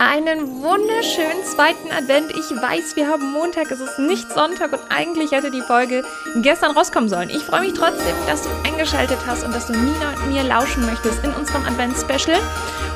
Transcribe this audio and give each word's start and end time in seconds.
Einen 0.00 0.62
wunderschönen 0.62 1.42
zweiten 1.44 1.90
Advent. 1.90 2.30
Ich 2.30 2.50
weiß, 2.52 2.94
wir 2.94 3.08
haben 3.08 3.32
Montag, 3.32 3.68
es 3.72 3.80
ist 3.80 3.98
nicht 3.98 4.30
Sonntag 4.30 4.72
und 4.72 4.80
eigentlich 4.90 5.32
hätte 5.32 5.50
die 5.50 5.60
Folge 5.60 6.04
gestern 6.40 6.70
rauskommen 6.70 7.08
sollen. 7.08 7.30
Ich 7.30 7.42
freue 7.42 7.62
mich 7.62 7.72
trotzdem, 7.72 8.14
dass 8.28 8.44
du 8.44 8.48
eingeschaltet 8.64 9.18
hast 9.26 9.42
und 9.44 9.52
dass 9.52 9.66
du 9.66 9.72
Nina 9.72 10.14
und 10.14 10.28
mir 10.32 10.44
lauschen 10.44 10.86
möchtest 10.86 11.24
in 11.24 11.32
unserem 11.32 11.64
Advent-Special. 11.66 12.38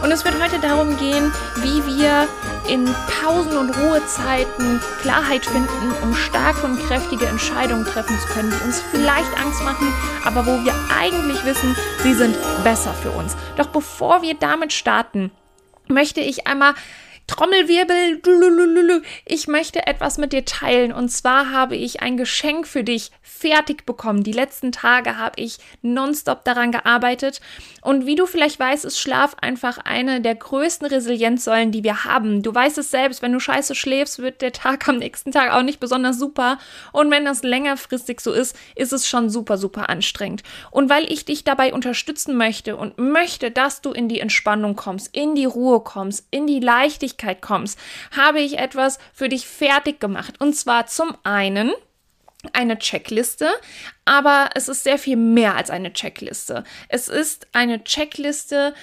Und 0.05 0.13
es 0.13 0.25
wird 0.25 0.41
heute 0.41 0.61
darum 0.61 0.97
gehen, 0.97 1.33
wie 1.57 1.85
wir 1.99 2.29
in 2.69 2.89
Pausen 3.21 3.57
und 3.57 3.71
Ruhezeiten 3.71 4.81
Klarheit 5.01 5.45
finden, 5.45 5.93
um 6.05 6.15
starke 6.15 6.65
und 6.65 6.79
kräftige 6.87 7.27
Entscheidungen 7.27 7.85
treffen 7.85 8.17
zu 8.21 8.29
können, 8.29 8.55
die 8.57 8.65
uns 8.65 8.81
vielleicht 8.93 9.41
Angst 9.41 9.65
machen, 9.65 9.93
aber 10.25 10.47
wo 10.47 10.65
wir 10.65 10.75
eigentlich 10.97 11.45
wissen, 11.45 11.75
sie 12.05 12.15
sind 12.15 12.37
besser 12.63 12.95
für 12.95 13.11
uns. 13.11 13.37
Doch 13.57 13.67
bevor 13.67 14.23
wir 14.23 14.35
damit 14.35 14.73
starten, 14.73 15.33
möchte 15.93 16.21
ich 16.21 16.47
einmal 16.47 16.75
Trommelwirbel, 17.27 18.21
ich 19.25 19.49
möchte 19.49 19.87
etwas 19.87 20.19
mit 20.19 20.33
dir 20.33 20.45
teilen. 20.45 20.93
Und 20.93 21.09
zwar 21.09 21.51
habe 21.51 21.77
ich 21.77 22.03
ein 22.03 22.17
Geschenk 22.17 22.67
für 22.67 22.85
dich 22.85 23.11
fertig 23.23 23.87
bekommen. 23.87 24.23
Die 24.23 24.33
letzten 24.33 24.71
Tage 24.71 25.17
habe 25.17 25.41
ich 25.41 25.59
nonstop 25.81 26.45
daran 26.45 26.73
gearbeitet. 26.73 27.41
Und 27.81 28.07
wie 28.07 28.15
du 28.15 28.27
vielleicht 28.27 28.61
weißt, 28.61 28.85
ist 28.85 29.01
Schlaf 29.01 29.35
einfach 29.41 29.79
eine 29.79 30.21
der 30.21 30.35
größten 30.35 30.87
Resilienzsäulen, 30.87 31.73
die 31.73 31.83
wir 31.83 32.05
haben. 32.05 32.43
Du 32.43 32.55
weißt 32.55 32.79
es 32.79 32.91
selbst, 32.91 33.23
wenn 33.23 33.33
du 33.33 33.41
scheiße 33.41 33.75
schläfst, 33.75 34.19
wird 34.19 34.43
der 34.43 34.53
Tag 34.53 34.89
am 34.89 34.99
nächsten 34.99 35.33
Tag 35.33 35.53
auch 35.53 35.63
nicht 35.63 35.81
besonders 35.81 36.19
super. 36.19 36.59
Und 36.93 37.11
wenn 37.11 37.25
das 37.25 37.43
längerfristig 37.43 38.21
so 38.21 38.33
ist, 38.33 38.57
ist 38.77 38.93
es 38.93 39.09
schon 39.09 39.31
super, 39.31 39.59
super 39.59 39.89
anstrengend. 39.89 40.43
Und 40.71 40.91
weil 40.91 41.11
ich 41.11 41.25
dich 41.25 41.45
dabei 41.45 41.73
unterstützen 41.73 42.37
möchte 42.37 42.77
und 42.77 42.99
möchte, 42.99 43.51
dass 43.51 43.81
du 43.81 43.93
in 43.93 44.09
die 44.09 44.21
Entspannung 44.21 44.77
kommst, 44.77 45.17
in 45.17 45.35
die 45.35 45.47
Ruhe 45.47 45.81
kommst, 45.81 46.27
in 46.31 46.47
die 46.47 46.61
Leichtigkeit, 46.61 47.12
Öffentlichkeit 47.13 47.43
kommst, 47.43 47.79
habe 48.17 48.41
ich 48.41 48.59
etwas 48.59 48.99
für 49.13 49.29
dich 49.29 49.47
fertig 49.47 50.01
gemacht. 50.01 50.41
Und 50.41 50.55
zwar 50.55 50.87
zum 50.87 51.17
einen 51.23 51.73
eine 52.53 52.79
Checkliste, 52.79 53.49
aber 54.05 54.51
es 54.55 54.69
ist 54.69 54.83
sehr 54.83 54.99
viel 54.99 55.17
mehr 55.17 55.55
als 55.55 55.71
eine 55.71 55.93
Checkliste. 55.93 56.65
Es 56.89 57.09
ist 57.09 57.47
eine 57.53 57.85
Checkliste, 57.85 58.75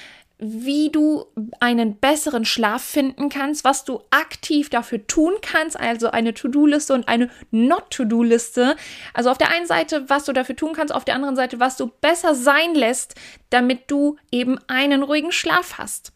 wie 0.41 0.89
du 0.89 1.25
einen 1.59 1.97
besseren 1.97 2.45
Schlaf 2.45 2.81
finden 2.81 3.27
kannst, 3.27 3.65
was 3.65 3.83
du 3.83 4.01
aktiv 4.09 4.69
dafür 4.69 5.05
tun 5.05 5.33
kannst, 5.41 5.77
also 5.77 6.11
eine 6.11 6.33
To-Do-Liste 6.33 6.93
und 6.93 7.09
eine 7.09 7.29
Not-To-Do-Liste. 7.51 8.77
Also 9.13 9.29
auf 9.31 9.37
der 9.37 9.51
einen 9.51 9.67
Seite, 9.67 10.05
was 10.07 10.23
du 10.23 10.31
dafür 10.31 10.55
tun 10.55 10.71
kannst, 10.73 10.95
auf 10.95 11.03
der 11.03 11.15
anderen 11.15 11.35
Seite, 11.35 11.59
was 11.59 11.75
du 11.75 11.87
besser 11.87 12.35
sein 12.35 12.73
lässt, 12.73 13.15
damit 13.49 13.91
du 13.91 14.15
eben 14.31 14.57
einen 14.69 15.03
ruhigen 15.03 15.33
Schlaf 15.33 15.77
hast. 15.77 16.13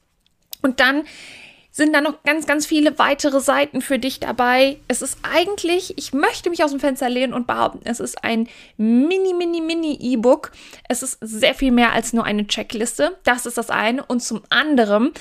Und 0.62 0.80
dann 0.80 1.04
sind 1.74 1.92
da 1.92 2.02
noch 2.02 2.22
ganz, 2.22 2.46
ganz 2.46 2.68
viele 2.68 3.00
weitere 3.00 3.40
Seiten 3.40 3.82
für 3.82 3.98
dich 3.98 4.20
dabei. 4.20 4.78
Es 4.88 5.02
ist 5.02 5.18
eigentlich, 5.24 5.98
ich 5.98 6.14
möchte 6.14 6.52
mich 6.52 6.64
aus 6.64 6.70
dem 6.70 6.80
Fenster 6.80 7.10
lehnen 7.10 7.34
und 7.34 7.48
behaupten, 7.48 7.82
es 7.84 8.00
ist 8.00 8.24
ein 8.24 8.48
mini, 8.78 9.34
mini, 9.34 9.60
mini 9.60 9.98
E-Book. 10.00 10.52
Es 10.88 11.02
ist 11.02 11.18
sehr 11.20 11.56
viel 11.56 11.72
mehr 11.72 11.92
als 11.92 12.14
nur 12.14 12.26
eine 12.26 12.46
Checkliste. 12.46 13.18
Das 13.24 13.48
ist 13.48 13.58
das 13.58 13.72
eine. 13.72 14.06
Und 14.06 14.22
zum 14.22 14.44
anderen 14.50 15.14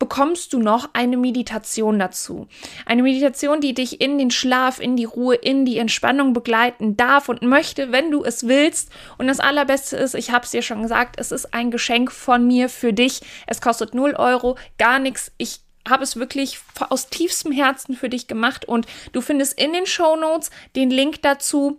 bekommst 0.00 0.52
du 0.52 0.58
noch 0.58 0.88
eine 0.94 1.16
Meditation 1.16 2.00
dazu. 2.00 2.48
Eine 2.86 3.04
Meditation, 3.04 3.60
die 3.60 3.74
dich 3.74 4.00
in 4.00 4.18
den 4.18 4.32
Schlaf, 4.32 4.80
in 4.80 4.96
die 4.96 5.04
Ruhe, 5.04 5.36
in 5.36 5.64
die 5.64 5.78
Entspannung 5.78 6.32
begleiten 6.32 6.96
darf 6.96 7.28
und 7.28 7.42
möchte, 7.42 7.92
wenn 7.92 8.10
du 8.10 8.24
es 8.24 8.48
willst. 8.48 8.90
Und 9.16 9.28
das 9.28 9.38
Allerbeste 9.38 9.96
ist, 9.96 10.16
ich 10.16 10.32
habe 10.32 10.44
es 10.44 10.50
dir 10.50 10.62
schon 10.62 10.82
gesagt, 10.82 11.20
es 11.20 11.30
ist 11.30 11.54
ein 11.54 11.70
Geschenk 11.70 12.10
von 12.10 12.44
mir 12.48 12.68
für 12.68 12.92
dich. 12.92 13.20
Es 13.46 13.60
kostet 13.60 13.94
0 13.94 14.14
Euro, 14.16 14.56
gar 14.76 14.98
nichts. 14.98 15.30
Ich 15.38 15.60
habe 15.90 16.04
es 16.04 16.16
wirklich 16.16 16.58
aus 16.88 17.08
tiefstem 17.08 17.52
Herzen 17.52 17.94
für 17.94 18.08
dich 18.08 18.26
gemacht 18.26 18.64
und 18.64 18.86
du 19.12 19.20
findest 19.20 19.60
in 19.60 19.72
den 19.72 19.86
Show 19.86 20.16
Notes 20.16 20.50
den 20.76 20.90
Link 20.90 21.22
dazu. 21.22 21.78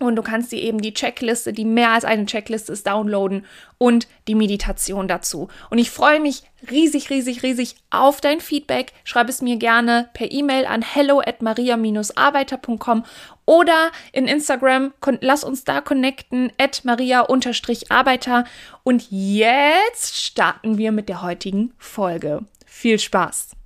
Und 0.00 0.14
du 0.14 0.22
kannst 0.22 0.52
dir 0.52 0.62
eben 0.62 0.80
die 0.80 0.94
Checkliste, 0.94 1.52
die 1.52 1.64
mehr 1.64 1.90
als 1.90 2.04
eine 2.04 2.26
Checkliste 2.26 2.72
ist, 2.72 2.86
downloaden 2.86 3.44
und 3.78 4.06
die 4.28 4.36
Meditation 4.36 5.08
dazu. 5.08 5.48
Und 5.70 5.78
ich 5.78 5.90
freue 5.90 6.20
mich 6.20 6.44
riesig, 6.70 7.10
riesig, 7.10 7.42
riesig 7.42 7.74
auf 7.90 8.20
dein 8.20 8.40
Feedback. 8.40 8.92
Schreib 9.02 9.28
es 9.28 9.42
mir 9.42 9.56
gerne 9.56 10.08
per 10.14 10.30
E-Mail 10.30 10.66
an 10.66 10.82
hello 10.82 11.20
at 11.20 11.42
maria-arbeiter.com 11.42 13.04
oder 13.44 13.90
in 14.12 14.28
Instagram. 14.28 14.92
Lass 15.20 15.42
uns 15.42 15.64
da 15.64 15.80
connecten 15.80 16.52
at 16.58 16.84
maria-arbeiter. 16.84 18.44
Und 18.84 19.06
jetzt 19.10 20.16
starten 20.16 20.78
wir 20.78 20.92
mit 20.92 21.08
der 21.08 21.22
heutigen 21.22 21.72
Folge. 21.76 22.44
Viel 22.68 22.98
Spaß! 22.98 23.56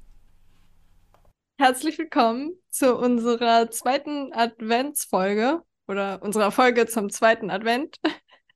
Herzlich 1.58 1.98
willkommen 1.98 2.52
zu 2.70 2.96
unserer 2.96 3.68
zweiten 3.70 4.32
Adventsfolge 4.32 5.60
oder 5.88 6.22
unserer 6.22 6.50
Folge 6.50 6.86
zum 6.86 7.10
zweiten 7.10 7.50
Advent. 7.50 7.98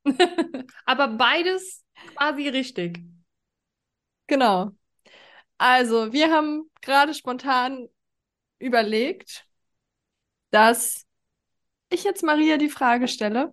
Aber 0.87 1.09
beides 1.09 1.85
quasi 2.15 2.49
richtig. 2.49 3.01
Genau. 4.29 4.71
Also, 5.59 6.13
wir 6.13 6.31
haben 6.33 6.71
gerade 6.81 7.13
spontan 7.13 7.89
überlegt, 8.59 9.47
dass 10.53 11.07
ich 11.91 12.05
jetzt 12.05 12.23
Maria 12.23 12.57
die 12.57 12.71
Frage 12.71 13.09
stelle. 13.09 13.53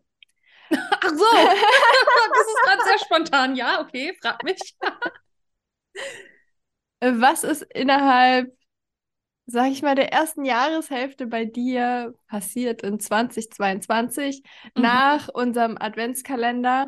Ach 0.72 1.10
so, 1.10 1.26
das 1.34 2.48
ist 2.48 2.62
gerade 2.64 2.84
sehr 2.84 3.00
spontan. 3.00 3.56
Ja, 3.56 3.82
okay, 3.82 4.16
frag 4.22 4.44
mich. 4.44 4.76
Was 7.04 7.44
ist 7.44 7.64
innerhalb, 7.64 8.56
sag 9.46 9.72
ich 9.72 9.82
mal, 9.82 9.96
der 9.96 10.14
ersten 10.14 10.46
Jahreshälfte 10.46 11.28
bei 11.28 11.44
dir 11.44 12.14
passiert 12.28 12.82
in 12.82 12.98
2022 12.98 14.42
mhm. 14.76 14.82
nach 14.82 15.28
unserem 15.28 15.78
Adventskalender, 15.78 16.88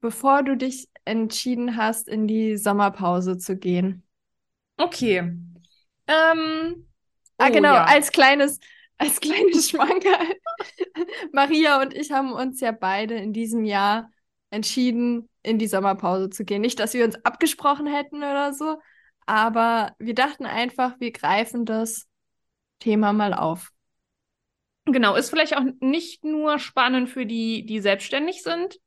bevor 0.00 0.42
du 0.42 0.54
dich 0.54 0.88
entschieden 1.06 1.78
hast, 1.78 2.08
in 2.08 2.26
die 2.26 2.58
Sommerpause 2.58 3.38
zu 3.38 3.56
gehen? 3.56 4.02
Okay. 4.76 5.18
Ähm, 6.06 6.86
ah, 7.38 7.48
oh, 7.48 7.52
genau, 7.52 7.74
ja. 7.74 7.84
als 7.84 8.12
kleines, 8.12 8.60
als 8.98 9.18
kleines 9.20 9.70
Schmankerl. 9.70 10.36
Maria 11.32 11.80
und 11.80 11.94
ich 11.94 12.12
haben 12.12 12.32
uns 12.32 12.60
ja 12.60 12.72
beide 12.72 13.14
in 13.14 13.32
diesem 13.32 13.64
Jahr 13.64 14.10
entschieden, 14.50 15.30
in 15.42 15.58
die 15.58 15.68
Sommerpause 15.68 16.28
zu 16.28 16.44
gehen. 16.44 16.60
Nicht, 16.60 16.78
dass 16.78 16.92
wir 16.92 17.06
uns 17.06 17.16
abgesprochen 17.24 17.86
hätten 17.86 18.18
oder 18.18 18.52
so, 18.52 18.76
aber 19.26 19.94
wir 19.98 20.14
dachten 20.14 20.46
einfach, 20.46 20.98
wir 21.00 21.12
greifen 21.12 21.64
das 21.64 22.08
Thema 22.78 23.12
mal 23.12 23.34
auf. 23.34 23.70
Genau, 24.86 25.14
ist 25.14 25.30
vielleicht 25.30 25.56
auch 25.56 25.64
nicht 25.80 26.24
nur 26.24 26.58
spannend 26.58 27.08
für 27.08 27.24
die, 27.24 27.64
die 27.64 27.80
selbstständig 27.80 28.42
sind, 28.42 28.78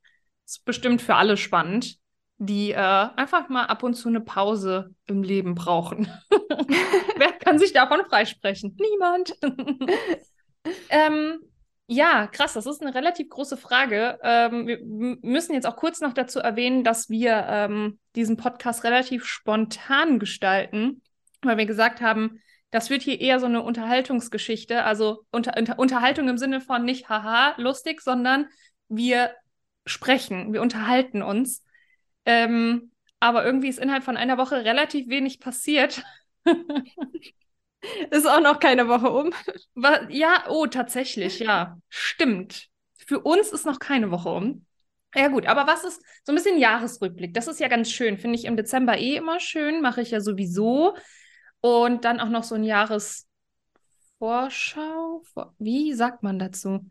ist 0.44 0.64
bestimmt 0.64 1.00
für 1.00 1.14
alle 1.14 1.36
spannend, 1.36 1.96
die 2.38 2.72
äh, 2.72 2.76
einfach 2.76 3.48
mal 3.48 3.64
ab 3.64 3.82
und 3.82 3.94
zu 3.94 4.08
eine 4.08 4.20
Pause 4.20 4.94
im 5.06 5.22
Leben 5.22 5.54
brauchen. 5.54 6.08
Wer 7.16 7.32
kann 7.32 7.58
sich 7.58 7.72
davon 7.72 8.04
freisprechen? 8.04 8.76
Niemand. 8.78 9.34
ähm, 10.90 11.40
ja, 11.88 12.26
krass, 12.26 12.54
das 12.54 12.66
ist 12.66 12.82
eine 12.82 12.94
relativ 12.94 13.28
große 13.28 13.56
Frage. 13.56 14.18
Ähm, 14.22 14.66
wir 14.66 14.80
müssen 15.22 15.54
jetzt 15.54 15.66
auch 15.66 15.76
kurz 15.76 16.00
noch 16.00 16.14
dazu 16.14 16.40
erwähnen, 16.40 16.82
dass 16.82 17.08
wir 17.08 17.46
ähm, 17.48 17.98
diesen 18.16 18.36
Podcast 18.36 18.82
relativ 18.82 19.24
spontan 19.24 20.18
gestalten, 20.18 21.00
weil 21.42 21.58
wir 21.58 21.66
gesagt 21.66 22.00
haben, 22.00 22.40
das 22.70 22.90
wird 22.90 23.02
hier 23.02 23.20
eher 23.20 23.38
so 23.38 23.46
eine 23.46 23.62
Unterhaltungsgeschichte, 23.62 24.82
also 24.82 25.24
unter, 25.30 25.56
unter, 25.56 25.78
Unterhaltung 25.78 26.28
im 26.28 26.38
Sinne 26.38 26.60
von 26.60 26.84
nicht 26.84 27.08
haha, 27.08 27.54
lustig, 27.56 28.00
sondern 28.02 28.48
wir 28.88 29.32
sprechen, 29.86 30.52
wir 30.52 30.62
unterhalten 30.62 31.22
uns. 31.22 31.62
Ähm, 32.24 32.90
aber 33.20 33.44
irgendwie 33.44 33.68
ist 33.68 33.78
innerhalb 33.78 34.02
von 34.02 34.16
einer 34.16 34.38
Woche 34.38 34.64
relativ 34.64 35.08
wenig 35.08 35.38
passiert. 35.38 36.02
Ist 38.10 38.26
auch 38.26 38.40
noch 38.40 38.58
keine 38.58 38.88
Woche 38.88 39.10
um. 39.10 39.32
Ja, 40.08 40.44
oh, 40.48 40.66
tatsächlich, 40.66 41.38
ja. 41.38 41.78
Stimmt. 41.88 42.68
Für 42.96 43.20
uns 43.20 43.52
ist 43.52 43.66
noch 43.66 43.78
keine 43.78 44.10
Woche 44.10 44.30
um. 44.30 44.66
Ja, 45.14 45.28
gut, 45.28 45.46
aber 45.46 45.66
was 45.66 45.84
ist 45.84 46.02
so 46.24 46.32
ein 46.32 46.34
bisschen 46.34 46.58
Jahresrückblick? 46.58 47.32
Das 47.32 47.46
ist 47.46 47.60
ja 47.60 47.68
ganz 47.68 47.90
schön. 47.90 48.18
Finde 48.18 48.38
ich 48.38 48.44
im 48.44 48.56
Dezember 48.56 48.98
eh 48.98 49.16
immer 49.16 49.40
schön. 49.40 49.80
Mache 49.80 50.02
ich 50.02 50.10
ja 50.10 50.20
sowieso. 50.20 50.94
Und 51.60 52.04
dann 52.04 52.20
auch 52.20 52.28
noch 52.28 52.44
so 52.44 52.54
ein 52.54 52.64
Jahresvorschau. 52.64 55.22
Wie 55.58 55.94
sagt 55.94 56.22
man 56.22 56.38
dazu? 56.38 56.84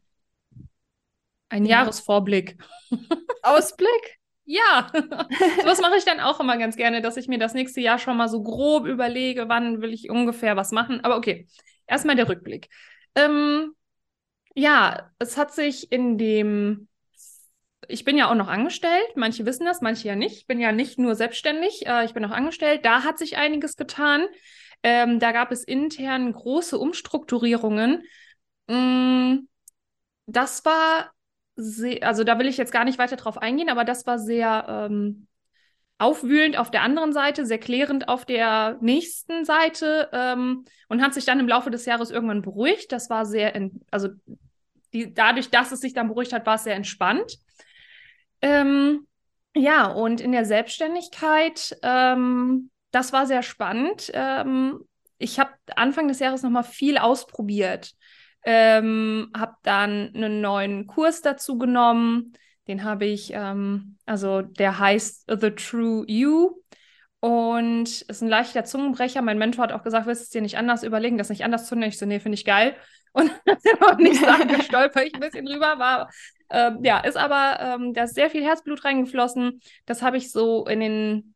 Ein 1.50 1.66
ja. 1.66 1.82
Jahresvorblick. 1.82 2.58
Ausblick? 3.44 4.20
Ja, 4.46 4.92
sowas 4.94 5.82
mache 5.82 5.98
ich 5.98 6.06
dann 6.06 6.20
auch 6.20 6.40
immer 6.40 6.58
ganz 6.58 6.76
gerne, 6.76 7.02
dass 7.02 7.18
ich 7.18 7.28
mir 7.28 7.40
das 7.40 7.54
nächste 7.54 7.82
Jahr 7.82 7.98
schon 7.98 8.18
mal 8.18 8.30
so 8.30 8.44
grob 8.44 8.86
überlege, 8.86 9.50
wann 9.50 9.82
will 9.82 9.94
ich 9.94 10.10
ungefähr 10.10 10.56
was 10.56 10.72
machen. 10.72 11.04
Aber 11.04 11.18
okay, 11.18 11.48
erstmal 11.88 12.16
der 12.16 12.30
Rückblick. 12.30 12.70
Ähm, 13.16 13.74
ja, 14.56 15.12
es 15.20 15.38
hat 15.38 15.54
sich 15.54 15.92
in 15.92 16.18
dem, 16.18 16.90
ich 17.88 18.06
bin 18.06 18.18
ja 18.18 18.30
auch 18.32 18.36
noch 18.36 18.48
angestellt, 18.48 19.06
manche 19.16 19.46
wissen 19.46 19.66
das, 19.66 19.82
manche 19.82 20.08
ja 20.08 20.16
nicht. 20.16 20.38
Ich 20.38 20.48
bin 20.48 20.60
ja 20.60 20.72
nicht 20.72 21.00
nur 21.00 21.16
selbstständig, 21.16 21.86
äh, 21.88 22.06
ich 22.06 22.14
bin 22.14 22.26
auch 22.26 22.32
angestellt. 22.32 22.86
Da 22.86 23.04
hat 23.04 23.18
sich 23.20 23.38
einiges 23.38 23.76
getan. 23.78 24.28
Ähm, 24.84 25.20
da 25.20 25.32
gab 25.32 25.52
es 25.52 25.64
intern 25.64 26.32
große 26.34 26.78
Umstrukturierungen. 26.78 28.04
Mm, 28.68 29.48
das 30.28 30.66
war 30.66 31.12
sehr, 31.56 32.04
also 32.04 32.24
da 32.24 32.38
will 32.40 32.48
ich 32.48 32.58
jetzt 32.58 32.72
gar 32.72 32.86
nicht 32.86 32.98
weiter 32.98 33.16
drauf 33.16 33.38
eingehen, 33.38 33.70
aber 33.70 33.84
das 33.86 34.06
war 34.06 34.20
sehr 34.20 34.66
ähm, 34.68 35.28
aufwühlend 35.98 36.58
auf 36.58 36.72
der 36.72 36.82
anderen 36.82 37.14
Seite, 37.14 37.46
sehr 37.46 37.58
klärend 37.58 38.10
auf 38.10 38.26
der 38.26 38.78
nächsten 38.82 39.46
Seite 39.46 40.10
ähm, 40.12 40.66
und 40.90 41.02
hat 41.02 41.14
sich 41.14 41.26
dann 41.26 41.40
im 41.40 41.48
Laufe 41.48 41.72
des 41.72 41.86
Jahres 41.86 42.12
irgendwann 42.12 42.42
beruhigt. 42.42 42.92
Das 42.92 43.10
war 43.10 43.26
sehr, 43.26 43.54
also 43.92 44.10
die, 44.94 45.14
dadurch, 45.14 45.50
dass 45.50 45.72
es 45.72 45.80
sich 45.80 45.94
dann 45.94 46.08
beruhigt 46.08 46.34
hat, 46.34 46.46
war 46.46 46.56
es 46.56 46.64
sehr 46.64 46.76
entspannt. 46.76 47.38
Ähm, 48.42 49.08
ja, 49.56 49.88
und 49.88 50.20
in 50.20 50.34
der 50.34 50.46
Selbstständigkeit, 50.46 51.78
ähm, 51.82 52.70
das 52.92 53.14
war 53.14 53.26
sehr 53.26 53.42
spannend. 53.42 54.12
Ähm, 54.14 54.82
ich 55.18 55.40
habe 55.40 55.52
Anfang 55.78 56.10
des 56.10 56.20
Jahres 56.20 56.44
nochmal 56.44 56.64
viel 56.64 56.98
ausprobiert. 56.98 57.94
Ähm, 58.46 59.32
habe 59.36 59.56
dann 59.64 60.12
einen 60.14 60.42
neuen 60.42 60.88
Kurs 60.88 61.22
dazu 61.22 61.58
genommen. 61.58 62.34
Den 62.68 62.84
habe 62.84 63.06
ich, 63.06 63.32
ähm, 63.34 63.98
also 64.06 64.42
der 64.42 64.80
heißt 64.80 65.26
The 65.28 65.52
True 65.52 66.06
You. 66.08 66.62
Und 67.20 68.02
ist 68.04 68.22
ein 68.22 68.30
leichter 68.30 68.66
Zungenbrecher. 68.66 69.22
Mein 69.24 69.40
Mentor 69.40 69.64
hat 69.64 69.72
auch 69.72 69.82
gesagt, 69.82 70.06
willst 70.06 70.22
du 70.22 70.26
es 70.26 70.30
dir 70.30 70.42
nicht 70.42 70.58
anders 70.58 70.84
überlegen, 70.84 71.18
das 71.18 71.30
nicht 71.30 71.44
anders 71.44 71.66
zu 71.68 71.76
nennen? 71.76 71.90
Ich 71.90 71.98
so, 71.98 72.06
nee, 72.06 72.20
finde 72.20 72.36
ich 72.36 72.46
geil. 72.46 72.76
Und 73.14 73.32
auch 73.82 73.98
nicht 73.98 74.22
sagen, 74.22 74.48
da 74.50 74.62
stolper 74.62 75.04
ich 75.04 75.14
ein 75.16 75.22
bisschen 75.22 75.46
drüber. 75.46 75.80
War, 75.80 76.12
äh, 76.50 76.72
ja, 76.84 77.00
ist 77.00 77.18
aber, 77.18 77.60
ähm, 77.60 77.94
da 77.94 78.04
ist 78.04 78.14
sehr 78.14 78.30
viel 78.30 78.44
Herzblut 78.44 78.84
reingeflossen. 78.86 79.62
Das 79.86 80.02
habe 80.02 80.18
ich 80.18 80.32
so 80.32 80.66
in 80.68 80.80
den, 80.82 81.36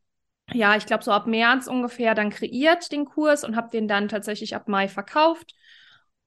ja, 0.52 0.76
ich 0.76 0.86
glaube 0.86 1.02
so 1.02 1.10
ab 1.10 1.26
März 1.26 1.66
ungefähr 1.66 2.14
dann 2.14 2.30
kreiert, 2.30 2.92
den 2.92 3.04
Kurs, 3.04 3.42
und 3.42 3.56
habe 3.56 3.70
den 3.70 3.88
dann 3.88 4.08
tatsächlich 4.08 4.54
ab 4.54 4.68
Mai 4.68 4.88
verkauft. 4.88 5.54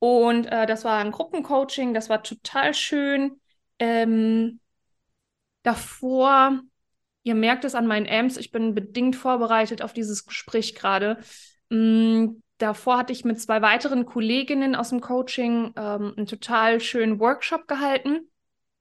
Und 0.04 0.48
äh, 0.48 0.66
das 0.66 0.84
war 0.84 0.98
ein 0.98 1.12
Gruppencoaching, 1.12 1.94
das 1.94 2.10
war 2.10 2.24
total 2.24 2.74
schön. 2.74 3.40
Ähm, 3.80 4.60
davor, 5.62 6.60
ihr 7.24 7.36
merkt 7.36 7.64
es 7.64 7.74
an 7.74 7.88
meinen 7.88 8.10
Amps, 8.10 8.36
ich 8.36 8.52
bin 8.52 8.76
bedingt 8.76 9.16
vorbereitet 9.16 9.82
auf 9.82 9.94
dieses 9.94 10.26
Gespräch 10.26 10.76
gerade. 10.76 11.20
Ähm, 11.72 12.44
davor 12.58 12.98
hatte 12.98 13.14
ich 13.14 13.24
mit 13.24 13.40
zwei 13.40 13.62
weiteren 13.62 14.06
Kolleginnen 14.06 14.76
aus 14.76 14.90
dem 14.90 15.00
Coaching 15.00 15.72
ähm, 15.78 16.14
einen 16.18 16.28
total 16.28 16.82
schönen 16.82 17.22
Workshop 17.22 17.66
gehalten, 17.66 18.30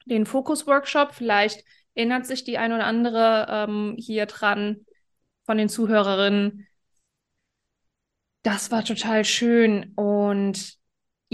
den 0.06 0.26
Fokus-Workshop. 0.26 1.14
Vielleicht 1.14 1.64
erinnert 1.94 2.26
sich 2.26 2.42
die 2.42 2.58
ein 2.58 2.72
oder 2.72 2.86
andere 2.86 3.46
ähm, 3.48 3.94
hier 3.96 4.26
dran 4.26 4.86
von 5.46 5.56
den 5.56 5.68
Zuhörerinnen. 5.68 6.66
Das 8.42 8.72
war 8.72 8.84
total 8.84 9.24
schön 9.24 9.92
und 9.94 10.81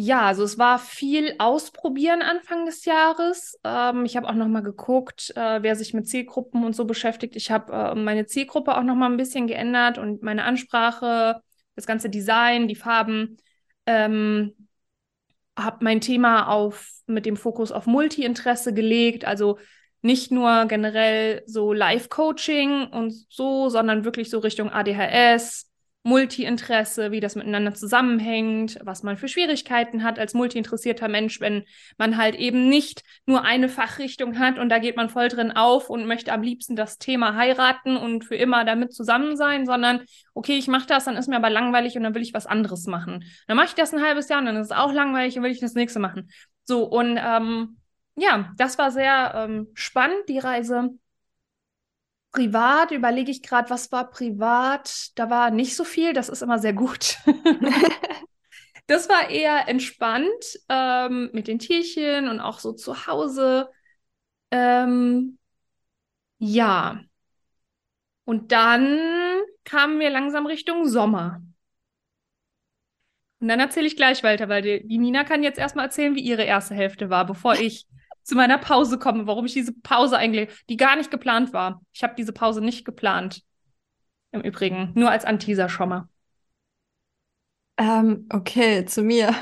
ja, 0.00 0.22
also 0.22 0.44
es 0.44 0.58
war 0.58 0.78
viel 0.78 1.34
Ausprobieren 1.38 2.22
Anfang 2.22 2.66
des 2.66 2.84
Jahres. 2.84 3.58
Ähm, 3.64 4.04
ich 4.04 4.16
habe 4.16 4.28
auch 4.28 4.34
noch 4.34 4.46
mal 4.46 4.62
geguckt, 4.62 5.32
äh, 5.34 5.60
wer 5.60 5.74
sich 5.74 5.92
mit 5.92 6.06
Zielgruppen 6.08 6.64
und 6.64 6.76
so 6.76 6.84
beschäftigt. 6.84 7.34
Ich 7.34 7.50
habe 7.50 7.72
äh, 7.72 7.94
meine 7.96 8.24
Zielgruppe 8.26 8.76
auch 8.76 8.84
noch 8.84 8.94
mal 8.94 9.10
ein 9.10 9.16
bisschen 9.16 9.48
geändert 9.48 9.98
und 9.98 10.22
meine 10.22 10.44
Ansprache, 10.44 11.42
das 11.74 11.84
ganze 11.84 12.10
Design, 12.10 12.68
die 12.68 12.76
Farben. 12.76 13.38
Ähm, 13.86 14.68
habe 15.56 15.78
mein 15.80 16.00
Thema 16.00 16.46
auf 16.46 16.92
mit 17.06 17.26
dem 17.26 17.36
Fokus 17.36 17.72
auf 17.72 17.86
Multi-Interesse 17.86 18.72
gelegt, 18.72 19.24
also 19.24 19.58
nicht 20.00 20.30
nur 20.30 20.66
generell 20.66 21.42
so 21.46 21.72
Live-Coaching 21.72 22.86
und 22.86 23.12
so, 23.28 23.68
sondern 23.68 24.04
wirklich 24.04 24.30
so 24.30 24.38
Richtung 24.38 24.70
ADHS, 24.70 25.67
Multi-Interesse, 26.04 27.10
wie 27.10 27.20
das 27.20 27.34
miteinander 27.34 27.74
zusammenhängt, 27.74 28.78
was 28.82 29.02
man 29.02 29.16
für 29.16 29.28
Schwierigkeiten 29.28 30.02
hat 30.04 30.18
als 30.18 30.32
multi-interessierter 30.32 31.08
Mensch, 31.08 31.40
wenn 31.40 31.64
man 31.98 32.16
halt 32.16 32.34
eben 32.36 32.68
nicht 32.68 33.02
nur 33.26 33.44
eine 33.44 33.68
Fachrichtung 33.68 34.38
hat 34.38 34.58
und 34.58 34.68
da 34.68 34.78
geht 34.78 34.96
man 34.96 35.10
voll 35.10 35.28
drin 35.28 35.52
auf 35.52 35.90
und 35.90 36.06
möchte 36.06 36.32
am 36.32 36.42
liebsten 36.42 36.76
das 36.76 36.98
Thema 36.98 37.34
heiraten 37.34 37.96
und 37.96 38.24
für 38.24 38.36
immer 38.36 38.64
damit 38.64 38.94
zusammen 38.94 39.36
sein, 39.36 39.66
sondern 39.66 40.02
okay, 40.34 40.56
ich 40.56 40.68
mache 40.68 40.86
das, 40.86 41.04
dann 41.04 41.16
ist 41.16 41.28
mir 41.28 41.36
aber 41.36 41.50
langweilig 41.50 41.96
und 41.96 42.04
dann 42.04 42.14
will 42.14 42.22
ich 42.22 42.34
was 42.34 42.46
anderes 42.46 42.86
machen. 42.86 43.24
Dann 43.46 43.56
mache 43.56 43.66
ich 43.66 43.74
das 43.74 43.92
ein 43.92 44.02
halbes 44.02 44.28
Jahr 44.28 44.40
und 44.40 44.46
dann 44.46 44.56
ist 44.56 44.70
es 44.70 44.76
auch 44.76 44.92
langweilig 44.92 45.36
und 45.36 45.42
will 45.42 45.50
ich 45.50 45.60
das 45.60 45.74
nächste 45.74 45.98
machen. 45.98 46.30
So, 46.64 46.84
und 46.84 47.18
ähm, 47.20 47.78
ja, 48.16 48.52
das 48.56 48.78
war 48.78 48.90
sehr 48.90 49.32
ähm, 49.34 49.68
spannend, 49.74 50.28
die 50.28 50.38
Reise. 50.38 50.90
Privat 52.38 52.92
überlege 52.92 53.32
ich 53.32 53.42
gerade, 53.42 53.68
was 53.68 53.90
war 53.90 54.10
privat? 54.10 55.10
Da 55.16 55.28
war 55.28 55.50
nicht 55.50 55.74
so 55.74 55.82
viel, 55.82 56.12
das 56.12 56.28
ist 56.28 56.40
immer 56.40 56.60
sehr 56.60 56.72
gut. 56.72 57.16
das 58.86 59.08
war 59.08 59.28
eher 59.28 59.66
entspannt 59.66 60.60
ähm, 60.68 61.30
mit 61.32 61.48
den 61.48 61.58
Tierchen 61.58 62.28
und 62.28 62.38
auch 62.38 62.60
so 62.60 62.72
zu 62.74 63.08
Hause. 63.08 63.68
Ähm, 64.52 65.36
ja. 66.38 67.00
Und 68.24 68.52
dann 68.52 69.00
kamen 69.64 69.98
wir 69.98 70.10
langsam 70.10 70.46
Richtung 70.46 70.86
Sommer. 70.86 71.42
Und 73.40 73.48
dann 73.48 73.58
erzähle 73.58 73.88
ich 73.88 73.96
gleich 73.96 74.22
weiter, 74.22 74.48
weil 74.48 74.62
die, 74.62 74.86
die 74.86 74.98
Nina 74.98 75.24
kann 75.24 75.42
jetzt 75.42 75.58
erstmal 75.58 75.86
erzählen, 75.86 76.14
wie 76.14 76.22
ihre 76.22 76.44
erste 76.44 76.76
Hälfte 76.76 77.10
war, 77.10 77.26
bevor 77.26 77.54
ich 77.60 77.87
zu 78.28 78.34
meiner 78.34 78.58
Pause 78.58 78.98
komme, 78.98 79.26
warum 79.26 79.46
ich 79.46 79.54
diese 79.54 79.72
Pause 79.72 80.18
eigentlich, 80.18 80.50
die 80.68 80.76
gar 80.76 80.96
nicht 80.96 81.10
geplant 81.10 81.54
war. 81.54 81.80
Ich 81.94 82.02
habe 82.02 82.14
diese 82.14 82.34
Pause 82.34 82.60
nicht 82.60 82.84
geplant. 82.84 83.42
Im 84.32 84.42
Übrigen, 84.42 84.92
nur 84.94 85.10
als 85.10 85.24
Anteaser 85.24 85.70
schon 85.70 85.88
mal. 85.88 86.08
Ähm, 87.78 88.26
okay, 88.30 88.84
zu 88.84 89.02
mir. 89.02 89.34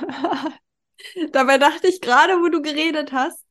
Dabei 1.32 1.58
dachte 1.58 1.88
ich 1.88 2.00
gerade, 2.00 2.34
wo 2.34 2.48
du 2.48 2.62
geredet 2.62 3.10
hast 3.10 3.44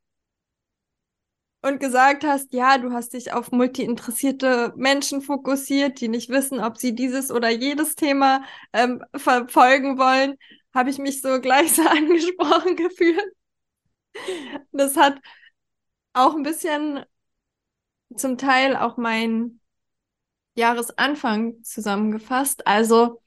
und 1.62 1.82
gesagt 1.82 2.24
hast, 2.24 2.54
ja, 2.54 2.78
du 2.78 2.94
hast 2.94 3.12
dich 3.12 3.34
auf 3.34 3.52
multi-interessierte 3.52 4.72
Menschen 4.78 5.22
fokussiert, 5.22 6.00
die 6.00 6.08
nicht 6.08 6.30
wissen, 6.30 6.62
ob 6.62 6.78
sie 6.78 6.96
dieses 6.96 7.30
oder 7.30 7.50
jedes 7.50 7.96
Thema 7.96 8.42
ähm, 8.72 9.04
verfolgen 9.14 9.98
wollen, 9.98 10.38
habe 10.74 10.92
ich 10.92 10.98
mich 10.98 11.22
so 11.22 11.42
gleich 11.42 11.74
so 11.74 11.82
angesprochen 11.90 12.78
gefühlt. 12.78 13.36
Das 14.72 14.98
hat 14.98 15.20
auch 16.14 16.36
ein 16.36 16.44
bisschen 16.44 17.06
zum 18.18 18.38
Teil 18.38 18.76
auch 18.76 18.98
mein 18.98 19.60
Jahresanfang 20.56 21.64
zusammengefasst. 21.64 22.68
Also 22.68 23.22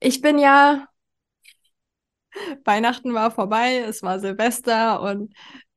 ich 0.00 0.20
bin 0.20 0.38
ja, 0.38 0.88
Weihnachten 2.64 3.14
war 3.14 3.30
vorbei, 3.30 3.78
es 3.78 4.02
war 4.02 4.20
Silvester 4.20 5.00
und 5.02 5.34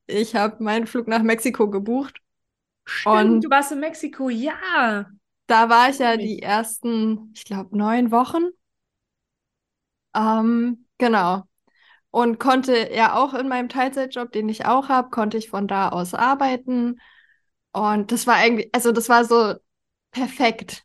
ich 0.07 0.35
habe 0.35 0.63
meinen 0.63 0.87
Flug 0.87 1.07
nach 1.07 1.21
Mexiko 1.23 1.69
gebucht. 1.69 2.19
Stimmt, 2.85 3.43
und 3.43 3.43
du 3.43 3.49
warst 3.49 3.71
in 3.71 3.79
Mexiko, 3.79 4.29
ja. 4.29 5.05
Da 5.47 5.69
war 5.69 5.89
ich 5.89 5.99
ja 5.99 6.15
die 6.17 6.41
ersten, 6.41 7.31
ich 7.35 7.43
glaube, 7.45 7.77
neun 7.77 8.11
Wochen. 8.11 8.49
Ähm, 10.13 10.85
genau 10.97 11.46
und 12.11 12.39
konnte 12.39 12.93
ja 12.93 13.15
auch 13.15 13.33
in 13.33 13.47
meinem 13.47 13.69
Teilzeitjob, 13.69 14.31
den 14.31 14.49
ich 14.49 14.65
auch 14.65 14.89
habe, 14.89 15.09
konnte 15.09 15.37
ich 15.37 15.49
von 15.49 15.67
da 15.67 15.89
aus 15.89 16.13
arbeiten. 16.13 16.99
Und 17.73 18.11
das 18.11 18.27
war 18.27 18.35
eigentlich, 18.35 18.69
also 18.73 18.91
das 18.91 19.09
war 19.09 19.25
so 19.25 19.55
perfekt. 20.11 20.83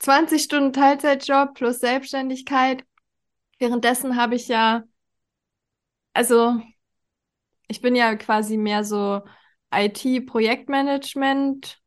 20 0.00 0.42
Stunden 0.44 0.72
Teilzeitjob 0.72 1.54
plus 1.54 1.80
Selbstständigkeit. 1.80 2.84
Währenddessen 3.58 4.16
habe 4.16 4.34
ich 4.36 4.48
ja, 4.48 4.84
also 6.14 6.60
ich 7.68 7.80
bin 7.80 7.94
ja 7.96 8.16
quasi 8.16 8.56
mehr 8.56 8.84
so 8.84 9.22
IT-Projektmanagement 9.72 11.80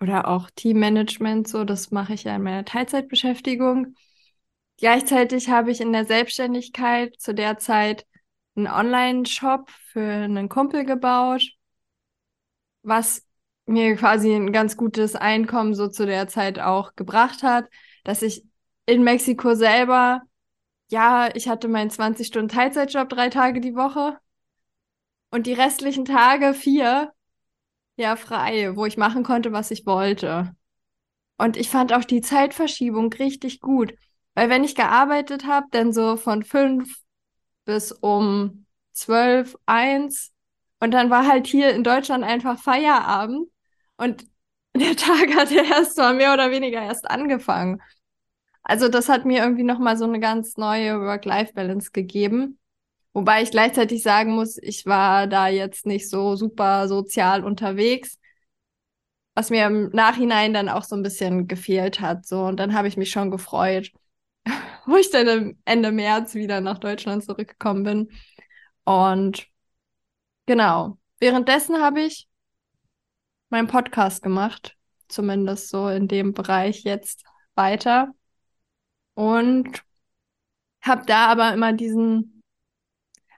oder 0.00 0.28
auch 0.28 0.50
Teammanagement, 0.50 1.48
so 1.48 1.64
das 1.64 1.90
mache 1.90 2.14
ich 2.14 2.24
ja 2.24 2.36
in 2.36 2.42
meiner 2.42 2.64
Teilzeitbeschäftigung. 2.64 3.94
Gleichzeitig 4.78 5.48
habe 5.48 5.70
ich 5.70 5.80
in 5.80 5.92
der 5.92 6.04
Selbstständigkeit 6.04 7.14
zu 7.18 7.34
der 7.34 7.58
Zeit 7.58 8.06
einen 8.56 8.66
Online-Shop 8.66 9.70
für 9.92 10.02
einen 10.02 10.48
Kumpel 10.48 10.84
gebaut, 10.84 11.42
was 12.82 13.24
mir 13.66 13.96
quasi 13.96 14.34
ein 14.34 14.52
ganz 14.52 14.76
gutes 14.76 15.14
Einkommen 15.14 15.74
so 15.74 15.88
zu 15.88 16.06
der 16.06 16.28
Zeit 16.28 16.58
auch 16.58 16.94
gebracht 16.96 17.42
hat, 17.42 17.68
dass 18.04 18.22
ich 18.22 18.44
in 18.86 19.04
Mexiko 19.04 19.54
selber, 19.54 20.22
ja, 20.90 21.34
ich 21.34 21.48
hatte 21.48 21.68
meinen 21.68 21.90
20-Stunden-Teilzeitjob 21.90 23.08
drei 23.08 23.28
Tage 23.30 23.60
die 23.60 23.74
Woche 23.76 24.18
und 25.30 25.46
die 25.46 25.54
restlichen 25.54 26.04
Tage 26.04 26.54
vier, 26.54 27.12
ja, 27.96 28.16
frei, 28.16 28.76
wo 28.76 28.84
ich 28.86 28.96
machen 28.96 29.22
konnte, 29.22 29.52
was 29.52 29.70
ich 29.70 29.86
wollte. 29.86 30.54
Und 31.38 31.56
ich 31.56 31.70
fand 31.70 31.92
auch 31.92 32.04
die 32.04 32.20
Zeitverschiebung 32.20 33.12
richtig 33.14 33.60
gut. 33.60 33.94
Weil 34.34 34.48
wenn 34.48 34.64
ich 34.64 34.74
gearbeitet 34.74 35.46
habe, 35.46 35.66
dann 35.70 35.92
so 35.92 36.16
von 36.16 36.42
fünf 36.42 36.96
bis 37.64 37.92
um 37.92 38.66
zwölf, 38.92 39.56
eins 39.66 40.32
und 40.80 40.92
dann 40.92 41.10
war 41.10 41.26
halt 41.26 41.46
hier 41.46 41.74
in 41.74 41.84
Deutschland 41.84 42.24
einfach 42.24 42.58
Feierabend 42.58 43.48
und 43.96 44.24
der 44.76 44.96
Tag 44.96 45.34
hatte 45.36 45.56
erst 45.56 45.98
mal 45.98 46.14
mehr 46.14 46.32
oder 46.32 46.50
weniger 46.50 46.82
erst 46.82 47.10
angefangen. 47.10 47.80
Also 48.62 48.88
das 48.88 49.08
hat 49.08 49.24
mir 49.24 49.42
irgendwie 49.42 49.64
nochmal 49.64 49.96
so 49.96 50.04
eine 50.04 50.20
ganz 50.20 50.56
neue 50.56 51.00
Work-Life-Balance 51.00 51.90
gegeben. 51.92 52.58
Wobei 53.12 53.42
ich 53.42 53.50
gleichzeitig 53.50 54.02
sagen 54.02 54.34
muss, 54.34 54.56
ich 54.58 54.86
war 54.86 55.26
da 55.26 55.48
jetzt 55.48 55.86
nicht 55.86 56.08
so 56.08 56.36
super 56.36 56.88
sozial 56.88 57.44
unterwegs, 57.44 58.18
was 59.34 59.50
mir 59.50 59.66
im 59.66 59.90
Nachhinein 59.90 60.54
dann 60.54 60.68
auch 60.68 60.84
so 60.84 60.96
ein 60.96 61.02
bisschen 61.02 61.48
gefehlt 61.48 62.00
hat. 62.00 62.26
So, 62.26 62.44
und 62.44 62.58
dann 62.58 62.74
habe 62.74 62.88
ich 62.88 62.96
mich 62.96 63.10
schon 63.10 63.30
gefreut, 63.30 63.92
wo 64.86 64.96
ich 64.96 65.10
dann 65.10 65.56
Ende 65.64 65.92
März 65.92 66.34
wieder 66.34 66.60
nach 66.60 66.78
Deutschland 66.78 67.24
zurückgekommen 67.24 67.82
bin. 67.84 68.10
Und 68.84 69.46
genau, 70.46 70.98
währenddessen 71.20 71.80
habe 71.80 72.02
ich 72.02 72.28
meinen 73.50 73.68
Podcast 73.68 74.22
gemacht, 74.22 74.76
zumindest 75.08 75.68
so 75.68 75.88
in 75.88 76.08
dem 76.08 76.32
Bereich 76.32 76.82
jetzt 76.84 77.24
weiter. 77.54 78.12
Und 79.14 79.82
habe 80.82 81.04
da 81.06 81.26
aber 81.26 81.52
immer 81.52 81.72
diesen, 81.72 82.42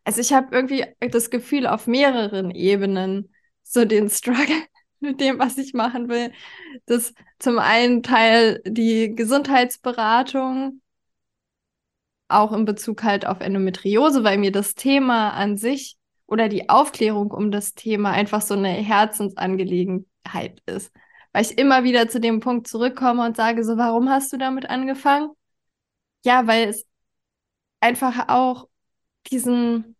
also 0.04 0.20
ich 0.20 0.32
habe 0.32 0.54
irgendwie 0.54 0.86
das 1.00 1.30
Gefühl 1.30 1.66
auf 1.66 1.86
mehreren 1.86 2.50
Ebenen 2.50 3.32
so 3.62 3.84
den 3.84 4.08
Struggle 4.08 4.62
mit 5.00 5.20
dem, 5.20 5.38
was 5.38 5.58
ich 5.58 5.74
machen 5.74 6.08
will. 6.08 6.32
Das 6.86 7.12
zum 7.38 7.58
einen 7.58 8.02
Teil 8.02 8.62
die 8.64 9.14
Gesundheitsberatung, 9.14 10.80
auch 12.34 12.52
in 12.52 12.64
Bezug 12.64 13.02
halt 13.02 13.26
auf 13.26 13.40
Endometriose, 13.40 14.24
weil 14.24 14.38
mir 14.38 14.52
das 14.52 14.74
Thema 14.74 15.30
an 15.30 15.56
sich 15.56 15.96
oder 16.26 16.48
die 16.48 16.68
Aufklärung 16.68 17.30
um 17.30 17.50
das 17.50 17.74
Thema 17.74 18.10
einfach 18.10 18.42
so 18.42 18.54
eine 18.54 18.68
Herzensangelegenheit 18.68 20.62
ist. 20.66 20.92
Weil 21.32 21.42
ich 21.42 21.58
immer 21.58 21.84
wieder 21.84 22.08
zu 22.08 22.20
dem 22.20 22.40
Punkt 22.40 22.68
zurückkomme 22.68 23.24
und 23.24 23.36
sage 23.36 23.64
so, 23.64 23.76
warum 23.76 24.08
hast 24.08 24.32
du 24.32 24.36
damit 24.36 24.70
angefangen? 24.70 25.30
Ja, 26.24 26.46
weil 26.46 26.68
es 26.68 26.86
einfach 27.80 28.28
auch 28.28 28.68
diesen, 29.26 29.96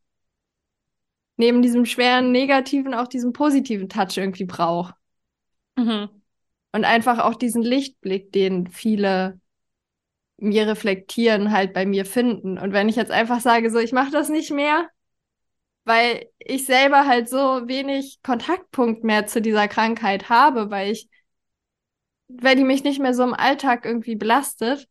neben 1.37 1.61
diesem 1.61 1.87
schweren 1.87 2.33
negativen, 2.33 2.95
auch 2.95 3.09
diesen 3.09 3.33
positiven 3.33 3.89
Touch 3.89 4.17
irgendwie 4.17 4.45
braucht. 4.45 4.95
Mhm. 5.77 6.09
Und 6.73 6.85
einfach 6.85 7.19
auch 7.19 7.35
diesen 7.35 7.63
Lichtblick, 7.63 8.33
den 8.33 8.69
viele 8.69 9.41
mir 10.45 10.67
reflektieren, 10.69 11.53
halt 11.53 11.73
bei 11.75 11.87
mir 11.87 12.05
finden. 12.07 12.59
Und 12.59 12.73
wenn 12.73 12.89
ich 12.89 12.97
jetzt 12.97 13.11
einfach 13.13 13.41
sage, 13.41 13.71
so, 13.71 13.79
ich 13.79 13.93
mache 13.93 14.11
das 14.13 14.29
nicht 14.29 14.51
mehr, 14.53 14.89
weil 15.85 16.29
ich 16.39 16.67
selber 16.67 17.07
halt 17.07 17.29
so 17.29 17.69
wenig 17.69 18.21
Kontaktpunkt 18.23 19.05
mehr 19.05 19.27
zu 19.27 19.43
dieser 19.43 19.69
Krankheit 19.69 20.29
habe, 20.29 20.71
weil 20.71 20.93
ich, 20.93 21.09
weil 22.29 22.57
die 22.57 22.65
mich 22.65 22.85
nicht 22.85 23.01
mehr 23.01 23.15
so 23.15 23.23
im 23.23 23.35
Alltag 23.35 23.85
irgendwie 23.85 24.17
belastet, 24.17 24.89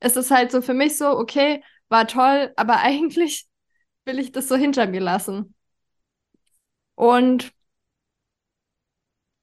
ist 0.00 0.16
es 0.16 0.30
halt 0.30 0.52
so 0.52 0.62
für 0.62 0.74
mich 0.74 0.98
so, 0.98 1.08
okay, 1.18 1.62
war 1.88 2.06
toll, 2.08 2.52
aber 2.56 2.78
eigentlich 2.82 3.48
will 4.06 4.18
ich 4.18 4.32
das 4.32 4.48
so 4.48 4.56
hinter 4.56 4.86
mir 4.86 5.00
lassen. 5.00 5.54
Und 6.94 7.52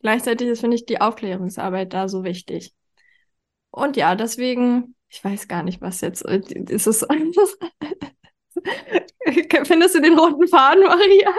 gleichzeitig 0.01 0.47
ist, 0.47 0.61
finde 0.61 0.75
ich, 0.75 0.85
die 0.87 1.01
Aufklärungsarbeit 1.01 1.93
da 1.93 2.07
so 2.09 2.23
wichtig. 2.23 2.73
Und 3.71 3.97
ja, 3.97 4.15
deswegen, 4.15 4.95
ich 5.09 5.23
weiß 5.23 5.47
gar 5.47 5.63
nicht, 5.63 5.81
was 5.81 6.01
jetzt 6.01 6.23
ist 6.23 6.87
es. 6.87 7.05
Findest 9.63 9.95
du 9.95 10.01
den 10.01 10.17
roten 10.17 10.47
Faden, 10.47 10.83
Maria? 10.83 11.33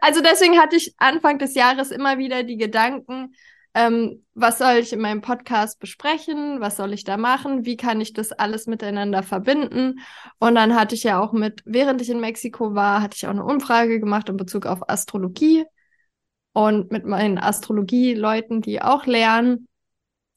Also 0.00 0.20
deswegen 0.20 0.58
hatte 0.58 0.76
ich 0.76 0.94
Anfang 0.98 1.38
des 1.38 1.54
Jahres 1.54 1.90
immer 1.90 2.18
wieder 2.18 2.42
die 2.42 2.56
Gedanken, 2.56 3.34
ähm, 3.74 4.24
was 4.34 4.58
soll 4.58 4.74
ich 4.76 4.92
in 4.92 5.00
meinem 5.00 5.20
Podcast 5.20 5.78
besprechen? 5.78 6.60
Was 6.60 6.76
soll 6.76 6.92
ich 6.92 7.04
da 7.04 7.16
machen? 7.16 7.64
Wie 7.64 7.76
kann 7.76 8.00
ich 8.00 8.12
das 8.12 8.32
alles 8.32 8.66
miteinander 8.66 9.22
verbinden? 9.22 10.00
Und 10.38 10.56
dann 10.56 10.74
hatte 10.74 10.94
ich 10.96 11.04
ja 11.04 11.20
auch 11.20 11.32
mit, 11.32 11.62
während 11.66 12.02
ich 12.02 12.10
in 12.10 12.20
Mexiko 12.20 12.74
war, 12.74 13.00
hatte 13.00 13.16
ich 13.16 13.26
auch 13.26 13.30
eine 13.30 13.44
Umfrage 13.44 14.00
gemacht 14.00 14.28
in 14.28 14.36
Bezug 14.36 14.66
auf 14.66 14.88
Astrologie 14.88 15.64
und 16.52 16.90
mit 16.90 17.06
meinen 17.06 17.38
Astrologie-Leuten, 17.38 18.60
die 18.60 18.82
auch 18.82 19.06
lernen. 19.06 19.68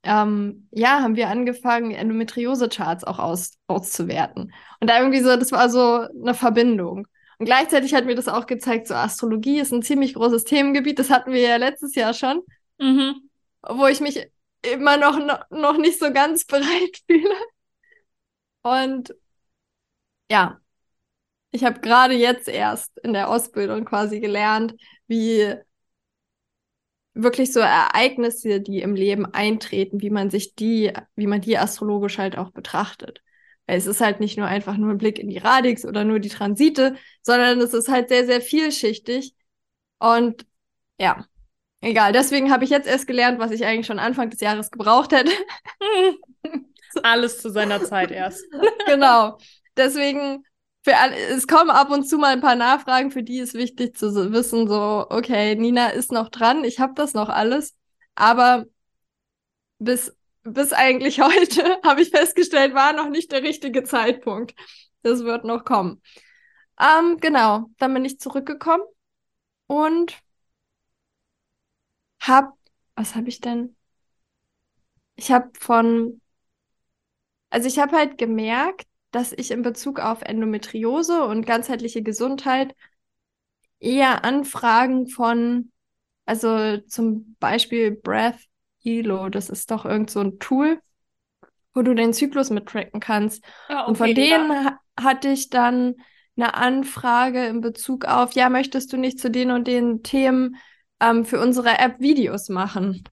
Ähm, 0.03 0.67
ja, 0.71 1.01
haben 1.01 1.15
wir 1.15 1.29
angefangen, 1.29 1.91
Endometriose-Charts 1.91 3.05
auch 3.05 3.19
aus, 3.19 3.57
auszuwerten. 3.67 4.53
Und 4.79 4.89
da 4.89 4.99
irgendwie 4.99 5.21
so, 5.21 5.35
das 5.37 5.51
war 5.51 5.69
so 5.69 6.07
eine 6.21 6.33
Verbindung. 6.33 7.07
Und 7.39 7.45
gleichzeitig 7.45 7.93
hat 7.93 8.05
mir 8.05 8.15
das 8.15 8.27
auch 8.27 8.45
gezeigt, 8.45 8.87
so 8.87 8.95
Astrologie 8.95 9.59
ist 9.59 9.71
ein 9.71 9.81
ziemlich 9.81 10.13
großes 10.13 10.43
Themengebiet. 10.43 10.99
Das 10.99 11.09
hatten 11.09 11.31
wir 11.31 11.41
ja 11.41 11.55
letztes 11.55 11.95
Jahr 11.95 12.13
schon. 12.13 12.41
Mhm. 12.79 13.29
Wo 13.67 13.87
ich 13.87 14.01
mich 14.01 14.29
immer 14.61 14.97
noch, 14.97 15.19
noch 15.49 15.77
nicht 15.77 15.99
so 15.99 16.11
ganz 16.11 16.45
bereit 16.45 17.01
fühle. 17.07 17.35
Und 18.61 19.13
ja, 20.29 20.59
ich 21.51 21.63
habe 21.63 21.79
gerade 21.79 22.15
jetzt 22.15 22.47
erst 22.47 22.97
in 22.99 23.13
der 23.13 23.29
Ausbildung 23.29 23.85
quasi 23.85 24.19
gelernt, 24.19 24.75
wie 25.07 25.55
wirklich 27.13 27.53
so 27.53 27.59
Ereignisse, 27.59 28.61
die 28.61 28.81
im 28.81 28.95
Leben 28.95 29.25
eintreten, 29.25 30.01
wie 30.01 30.09
man 30.09 30.29
sich 30.29 30.55
die, 30.55 30.91
wie 31.15 31.27
man 31.27 31.41
die 31.41 31.57
astrologisch 31.57 32.17
halt 32.17 32.37
auch 32.37 32.51
betrachtet. 32.51 33.21
Weil 33.67 33.77
es 33.77 33.85
ist 33.85 34.01
halt 34.01 34.19
nicht 34.19 34.37
nur 34.37 34.47
einfach 34.47 34.77
nur 34.77 34.91
ein 34.91 34.97
Blick 34.97 35.19
in 35.19 35.29
die 35.29 35.37
Radix 35.37 35.85
oder 35.85 36.03
nur 36.03 36.19
die 36.19 36.29
Transite, 36.29 36.95
sondern 37.21 37.61
es 37.61 37.73
ist 37.73 37.87
halt 37.87 38.09
sehr, 38.09 38.25
sehr 38.25 38.41
vielschichtig. 38.41 39.35
Und 39.99 40.45
ja, 40.99 41.25
Egal, 41.83 42.13
deswegen 42.13 42.49
habe 42.49 42.63
ich 42.63 42.69
jetzt 42.69 42.87
erst 42.87 43.07
gelernt, 43.07 43.39
was 43.39 43.51
ich 43.51 43.65
eigentlich 43.65 43.85
schon 43.87 43.99
Anfang 43.99 44.29
des 44.29 44.39
Jahres 44.39 44.71
gebraucht 44.71 45.11
hätte. 45.11 45.31
Alles 47.03 47.41
zu 47.41 47.49
seiner 47.49 47.83
Zeit 47.83 48.09
erst. 48.09 48.45
genau. 48.85 49.37
Deswegen, 49.75 50.45
für 50.83 50.97
alle, 50.97 51.15
es 51.15 51.47
kommen 51.47 51.69
ab 51.69 51.89
und 51.91 52.07
zu 52.07 52.17
mal 52.17 52.33
ein 52.33 52.41
paar 52.41 52.55
Nachfragen, 52.55 53.11
für 53.11 53.23
die 53.23 53.39
ist 53.39 53.53
wichtig 53.53 53.97
zu 53.97 54.31
wissen, 54.33 54.67
so, 54.67 55.05
okay, 55.09 55.55
Nina 55.55 55.89
ist 55.89 56.11
noch 56.11 56.29
dran, 56.29 56.63
ich 56.65 56.79
habe 56.79 56.93
das 56.95 57.13
noch 57.13 57.29
alles. 57.29 57.75
Aber 58.15 58.65
bis, 59.79 60.15
bis 60.43 60.73
eigentlich 60.73 61.21
heute, 61.21 61.79
habe 61.83 62.01
ich 62.01 62.09
festgestellt, 62.09 62.73
war 62.73 62.93
noch 62.93 63.09
nicht 63.09 63.31
der 63.31 63.43
richtige 63.43 63.83
Zeitpunkt. 63.83 64.55
Das 65.01 65.23
wird 65.23 65.43
noch 65.45 65.65
kommen. 65.65 66.01
Ähm, 66.79 67.17
genau, 67.19 67.69
dann 67.77 67.93
bin 67.93 68.05
ich 68.05 68.19
zurückgekommen 68.19 68.83
und 69.67 70.15
hab, 72.21 72.57
was 72.95 73.13
habe 73.15 73.29
ich 73.29 73.39
denn? 73.41 73.75
Ich 75.15 75.31
habe 75.31 75.51
von, 75.59 76.21
also 77.49 77.67
ich 77.67 77.79
habe 77.79 77.95
halt 77.95 78.17
gemerkt, 78.17 78.87
dass 79.13 79.31
ich 79.31 79.51
in 79.51 79.61
Bezug 79.61 79.99
auf 79.99 80.23
Endometriose 80.23 81.23
und 81.23 81.45
ganzheitliche 81.45 82.01
Gesundheit 82.01 82.75
eher 83.79 84.25
Anfragen 84.25 85.07
von, 85.07 85.71
also 86.25 86.77
zum 86.87 87.35
Beispiel 87.39 87.91
Breath 87.91 88.39
Elo, 88.83 89.29
das 89.29 89.49
ist 89.49 89.69
doch 89.69 89.85
irgend 89.85 90.09
so 90.09 90.19
ein 90.19 90.39
Tool, 90.39 90.81
wo 91.75 91.83
du 91.83 91.93
den 91.93 92.11
Zyklus 92.11 92.49
mittracken 92.49 92.99
kannst. 92.99 93.43
Ah, 93.67 93.81
okay, 93.81 93.89
und 93.89 93.97
von 93.97 94.15
denen 94.15 94.51
ja. 94.51 94.79
hatte 94.99 95.29
ich 95.29 95.49
dann 95.51 95.95
eine 96.35 96.55
Anfrage 96.55 97.45
in 97.45 97.61
Bezug 97.61 98.05
auf, 98.05 98.33
ja, 98.33 98.49
möchtest 98.49 98.91
du 98.91 98.97
nicht 98.97 99.19
zu 99.19 99.29
den 99.29 99.51
und 99.51 99.67
den 99.67 100.01
Themen 100.01 100.55
ähm, 100.99 101.23
für 101.23 101.39
unsere 101.39 101.77
App 101.77 101.99
Videos 101.99 102.49
machen. 102.49 103.03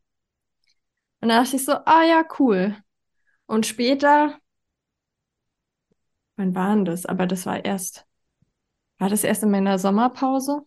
Und 1.20 1.30
da 1.30 1.44
dachte 1.44 1.58
ich 1.58 1.66
so, 1.66 1.74
ah 1.74 2.04
ja, 2.04 2.24
cool. 2.40 2.76
Und 3.46 3.68
später, 3.68 4.40
wann 6.42 6.56
war 6.56 6.76
denn 6.76 6.86
das? 6.86 7.06
Aber 7.06 7.28
das 7.28 7.46
war 7.46 7.64
erst, 7.64 8.06
war 8.98 9.10
das 9.10 9.24
erst 9.24 9.44
in 9.44 9.52
meiner 9.52 9.78
Sommerpause? 9.78 10.64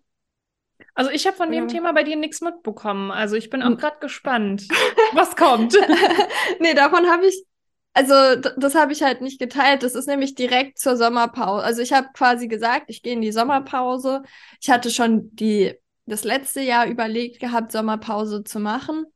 Also 0.95 1.11
ich 1.11 1.26
habe 1.26 1.37
von 1.37 1.52
ja. 1.52 1.61
dem 1.61 1.69
Thema 1.69 1.93
bei 1.93 2.04
dir 2.04 2.16
nichts 2.16 2.40
mitbekommen. 2.40 3.11
Also 3.11 3.37
ich 3.37 3.50
bin 3.50 3.62
auch 3.62 3.76
gerade 3.76 3.99
gespannt, 4.00 4.69
was 5.12 5.37
kommt. 5.37 5.76
nee, 6.61 6.75
davon 6.75 7.07
habe 7.07 7.26
ich, 7.26 7.45
also 7.93 8.14
das 8.57 8.75
habe 8.75 8.93
ich 8.93 9.02
halt 9.02 9.21
nicht 9.21 9.40
geteilt. 9.40 9.83
Das 9.83 9.95
ist 9.95 10.07
nämlich 10.07 10.35
direkt 10.35 10.78
zur 10.78 10.97
Sommerpause. 10.97 11.64
Also 11.64 11.83
ich 11.83 11.93
habe 11.93 12.09
quasi 12.14 12.49
gesagt, 12.49 12.87
ich 12.88 13.02
gehe 13.02 13.14
in 13.14 13.21
die 13.21 13.33
Sommerpause. 13.33 14.23
Ich 14.61 14.71
hatte 14.71 14.90
schon 14.90 15.35
die 15.35 15.75
das 16.07 16.25
letzte 16.25 16.61
Jahr 16.61 16.87
überlegt 16.87 17.40
gehabt, 17.40 17.73
Sommerpause 17.73 18.45
zu 18.45 18.61
machen 18.61 19.07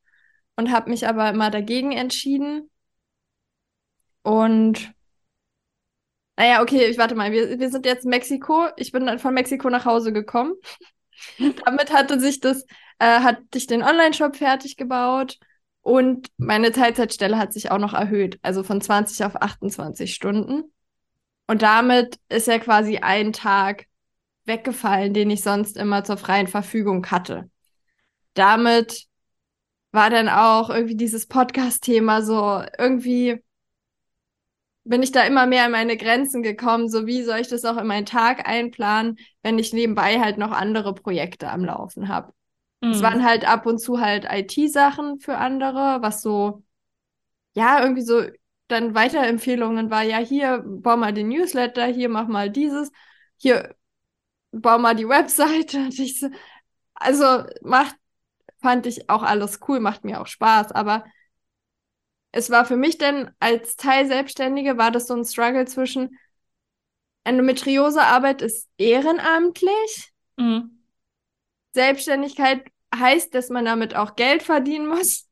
und 0.57 0.73
habe 0.73 0.91
mich 0.91 1.07
aber 1.07 1.29
immer 1.29 1.51
dagegen 1.51 1.93
entschieden. 1.93 2.71
Und 4.23 4.93
naja, 6.39 6.63
okay, 6.63 6.87
ich 6.87 6.99
warte 6.99 7.17
mal, 7.17 7.33
wir, 7.33 7.59
wir 7.59 7.69
sind 7.69 7.85
jetzt 7.85 8.05
in 8.05 8.11
Mexiko. 8.11 8.69
Ich 8.77 8.93
bin 8.93 9.05
dann 9.07 9.19
von 9.19 9.35
Mexiko 9.35 9.69
nach 9.71 9.85
Hause 9.85 10.13
gekommen. 10.13 10.55
Damit 11.65 11.93
hatte 11.93 12.21
sich 12.21 12.39
das, 12.39 12.63
äh, 13.01 13.21
hatte 13.21 13.43
ich 13.55 13.67
den 13.67 13.83
Online-Shop 13.83 14.37
fertig 14.37 14.77
gebaut 14.77 15.39
und 15.83 16.29
meine 16.37 16.71
Teilzeitstelle 16.71 17.37
hat 17.39 17.53
sich 17.53 17.73
auch 17.73 17.79
noch 17.79 17.93
erhöht, 17.93 18.39
also 18.43 18.63
von 18.63 18.81
20 18.81 19.25
auf 19.25 19.35
28 19.35 20.15
Stunden. 20.15 20.63
Und 21.49 21.63
damit 21.63 22.21
ist 22.29 22.47
ja 22.47 22.61
quasi 22.61 22.99
ein 22.99 23.33
Tag 23.33 23.87
weggefallen, 24.45 25.15
den 25.15 25.31
ich 25.31 25.43
sonst 25.43 25.77
immer 25.77 26.05
zur 26.05 26.19
freien 26.19 26.47
Verfügung 26.47 27.05
hatte. 27.11 27.51
Damit 28.35 29.07
war 29.91 30.09
dann 30.09 30.29
auch 30.29 30.71
irgendwie 30.71 30.97
dieses 30.97 31.27
Podcast-Thema 31.27 32.23
so 32.23 32.63
irgendwie 32.79 33.43
bin 34.89 35.03
ich 35.03 35.13
da 35.13 35.23
immer 35.25 35.47
mehr 35.47 35.65
an 35.65 35.73
meine 35.73 35.97
Grenzen 35.97 36.43
gekommen. 36.43 36.89
So 36.89 37.07
wie 37.07 37.23
soll 37.23 37.41
ich 37.41 37.49
das 37.49 37.65
auch 37.65 37.77
in 37.77 37.87
meinen 37.87 38.07
Tag 38.07 38.49
einplanen, 38.49 39.19
wenn 39.43 39.59
ich 39.59 39.73
nebenbei 39.73 40.19
halt 40.19 40.39
noch 40.39 40.51
andere 40.51 40.95
Projekte 40.95 41.51
am 41.51 41.65
Laufen 41.65 42.09
habe. 42.09 42.33
Mhm. 42.81 42.91
Es 42.93 43.03
waren 43.03 43.25
halt 43.25 43.47
ab 43.47 43.67
und 43.67 43.79
zu 43.79 44.01
halt 44.01 44.27
IT-Sachen 44.31 45.21
für 45.21 45.37
andere, 45.37 45.99
was 46.01 46.23
so, 46.23 46.63
ja, 47.55 47.83
irgendwie 47.83 48.03
so 48.03 48.23
dann 48.69 48.95
Weiterempfehlungen 48.95 49.91
war, 49.91 50.03
ja, 50.03 50.19
hier, 50.19 50.63
bau 50.65 50.97
mal 50.97 51.13
den 51.13 51.29
Newsletter, 51.29 51.87
hier, 51.87 52.09
mach 52.09 52.29
mal 52.29 52.51
dieses, 52.51 52.91
hier, 53.37 53.75
bau 54.53 54.79
mal 54.79 54.95
die 54.95 55.09
Webseite. 55.09 55.79
Und 55.79 55.99
ich 55.99 56.21
so, 56.21 56.29
also 56.95 57.45
macht, 57.63 57.97
fand 58.61 58.87
ich 58.87 59.11
auch 59.11 59.23
alles 59.23 59.61
cool, 59.69 59.81
macht 59.81 60.05
mir 60.05 60.21
auch 60.21 60.27
Spaß, 60.27 60.73
aber 60.73 61.05
es 62.33 62.51
war 62.51 62.65
für 62.65 62.77
mich 62.77 62.99
dann 62.99 63.35
als 63.39 63.77
Teilselbstständige, 63.77 64.77
war 64.77 64.91
das 64.91 65.07
so 65.07 65.15
ein 65.15 65.25
Struggle 65.25 65.67
zwischen 65.67 66.17
Endometriosearbeit 67.25 68.41
ist 68.41 68.69
ehrenamtlich. 68.79 70.13
Mhm. 70.37 70.83
Selbstständigkeit 71.75 72.65
heißt, 72.95 73.35
dass 73.35 73.51
man 73.51 73.67
damit 73.67 73.95
auch 73.95 74.17
Geld 74.17 74.43
verdienen 74.43 74.87
muss. 74.87 75.29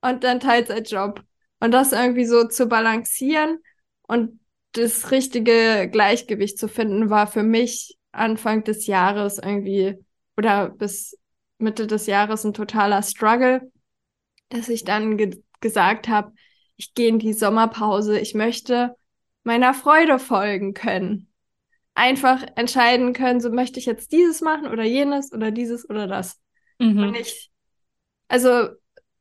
Und 0.00 0.22
dann 0.22 0.38
Teilzeitjob. 0.38 1.22
Und 1.58 1.72
das 1.72 1.92
irgendwie 1.92 2.24
so 2.24 2.46
zu 2.46 2.66
balancieren 2.66 3.58
und 4.02 4.40
das 4.72 5.10
richtige 5.10 5.88
Gleichgewicht 5.90 6.56
zu 6.56 6.68
finden, 6.68 7.10
war 7.10 7.26
für 7.26 7.42
mich 7.42 7.98
Anfang 8.12 8.64
des 8.64 8.86
Jahres 8.86 9.38
irgendwie 9.38 9.98
oder 10.36 10.70
bis 10.70 11.18
Mitte 11.58 11.86
des 11.86 12.06
Jahres 12.06 12.44
ein 12.44 12.54
totaler 12.54 13.02
Struggle, 13.02 13.70
dass 14.48 14.68
ich 14.68 14.84
dann 14.84 15.18
gesagt 15.60 16.08
habe, 16.08 16.32
ich 16.76 16.94
gehe 16.94 17.08
in 17.08 17.18
die 17.18 17.34
Sommerpause, 17.34 18.18
ich 18.18 18.34
möchte 18.34 18.96
meiner 19.42 19.74
Freude 19.74 20.18
folgen 20.18 20.74
können. 20.74 21.30
Einfach 21.94 22.42
entscheiden 22.56 23.12
können, 23.12 23.40
so 23.40 23.50
möchte 23.50 23.78
ich 23.78 23.86
jetzt 23.86 24.12
dieses 24.12 24.40
machen 24.40 24.66
oder 24.66 24.84
jenes 24.84 25.32
oder 25.32 25.50
dieses 25.50 25.88
oder 25.88 26.06
das. 26.06 26.40
Mhm. 26.78 27.02
Und 27.02 27.14
ich, 27.16 27.50
also 28.28 28.68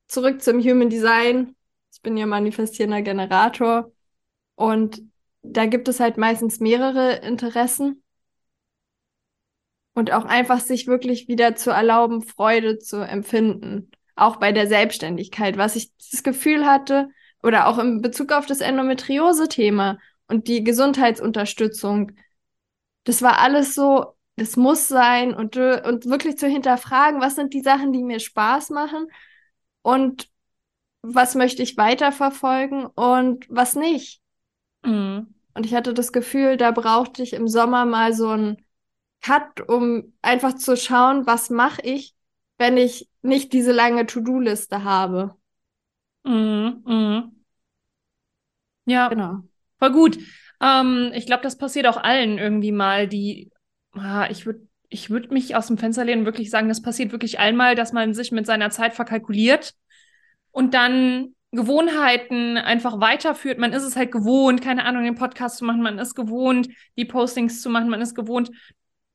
zurück 0.07 0.41
zum 0.41 0.59
Human 0.61 0.89
Design. 0.89 1.55
Ich 1.91 2.01
bin 2.01 2.15
ja 2.15 2.25
manifestierender 2.25 3.01
Generator 3.01 3.91
und 4.55 5.01
da 5.41 5.65
gibt 5.65 5.87
es 5.87 5.99
halt 5.99 6.17
meistens 6.17 6.59
mehrere 6.59 7.15
Interessen. 7.17 8.03
Und 9.93 10.13
auch 10.13 10.23
einfach 10.23 10.61
sich 10.61 10.87
wirklich 10.87 11.27
wieder 11.27 11.55
zu 11.55 11.71
erlauben, 11.71 12.21
Freude 12.21 12.79
zu 12.79 12.97
empfinden 13.05 13.91
auch 14.19 14.37
bei 14.37 14.51
der 14.51 14.67
Selbstständigkeit, 14.67 15.57
was 15.57 15.75
ich 15.75 15.91
das 16.11 16.23
Gefühl 16.23 16.65
hatte, 16.65 17.09
oder 17.41 17.67
auch 17.67 17.77
in 17.77 18.01
Bezug 18.01 18.31
auf 18.31 18.45
das 18.45 18.61
Endometriose-Thema 18.61 19.97
und 20.27 20.47
die 20.47 20.63
Gesundheitsunterstützung, 20.63 22.11
das 23.05 23.21
war 23.21 23.39
alles 23.39 23.75
so, 23.75 24.13
das 24.35 24.55
muss 24.57 24.87
sein 24.87 25.33
und, 25.33 25.57
und 25.57 26.05
wirklich 26.05 26.37
zu 26.37 26.47
hinterfragen, 26.47 27.21
was 27.21 27.35
sind 27.35 27.53
die 27.53 27.61
Sachen, 27.61 27.93
die 27.93 28.03
mir 28.03 28.19
Spaß 28.19 28.69
machen 28.71 29.07
und 29.81 30.29
was 31.01 31.35
möchte 31.35 31.63
ich 31.63 31.77
weiterverfolgen 31.77 32.85
und 32.85 33.45
was 33.49 33.75
nicht. 33.75 34.21
Mhm. 34.83 35.33
Und 35.53 35.65
ich 35.65 35.73
hatte 35.73 35.93
das 35.93 36.11
Gefühl, 36.11 36.57
da 36.57 36.71
brauchte 36.71 37.23
ich 37.23 37.33
im 37.33 37.47
Sommer 37.47 37.85
mal 37.85 38.13
so 38.13 38.29
einen 38.29 38.65
Cut, 39.21 39.67
um 39.67 40.13
einfach 40.21 40.55
zu 40.55 40.77
schauen, 40.77 41.25
was 41.25 41.49
mache 41.49 41.81
ich, 41.81 42.15
wenn 42.57 42.77
ich 42.77 43.08
nicht 43.21 43.53
diese 43.53 43.71
lange 43.71 44.05
To-Do-Liste 44.05 44.83
habe. 44.83 45.35
Mhm, 46.23 46.83
mhm. 46.85 47.45
Ja, 48.85 49.07
genau. 49.07 49.43
Voll 49.77 49.91
gut. 49.91 50.17
Ähm, 50.61 51.11
ich 51.13 51.25
glaube, 51.25 51.43
das 51.43 51.57
passiert 51.57 51.87
auch 51.87 51.97
allen 51.97 52.37
irgendwie 52.37 52.71
mal, 52.71 53.07
die, 53.07 53.51
ah, 53.93 54.27
ich 54.29 54.45
würde 54.45 54.67
ich 54.89 55.09
würde 55.09 55.31
mich 55.31 55.55
aus 55.55 55.67
dem 55.67 55.77
Fenster 55.77 56.03
lehnen 56.03 56.21
und 56.21 56.25
wirklich 56.25 56.49
sagen, 56.49 56.67
das 56.67 56.81
passiert 56.81 57.11
wirklich 57.11 57.39
einmal, 57.39 57.75
dass 57.75 57.93
man 57.93 58.13
sich 58.13 58.31
mit 58.31 58.47
seiner 58.47 58.71
Zeit 58.71 58.95
verkalkuliert 58.95 59.75
und 60.51 60.73
dann 60.73 61.35
Gewohnheiten 61.51 62.57
einfach 62.57 62.99
weiterführt. 62.99 63.59
Man 63.59 63.73
ist 63.73 63.83
es 63.83 63.95
halt 63.95 64.11
gewohnt, 64.11 64.61
keine 64.61 64.85
Ahnung, 64.85 65.03
den 65.03 65.15
Podcast 65.15 65.57
zu 65.57 65.65
machen, 65.65 65.81
man 65.81 65.99
ist 65.99 66.15
gewohnt, 66.15 66.69
die 66.97 67.05
Postings 67.05 67.61
zu 67.61 67.69
machen, 67.69 67.89
man 67.89 68.01
ist 68.01 68.15
gewohnt, 68.15 68.49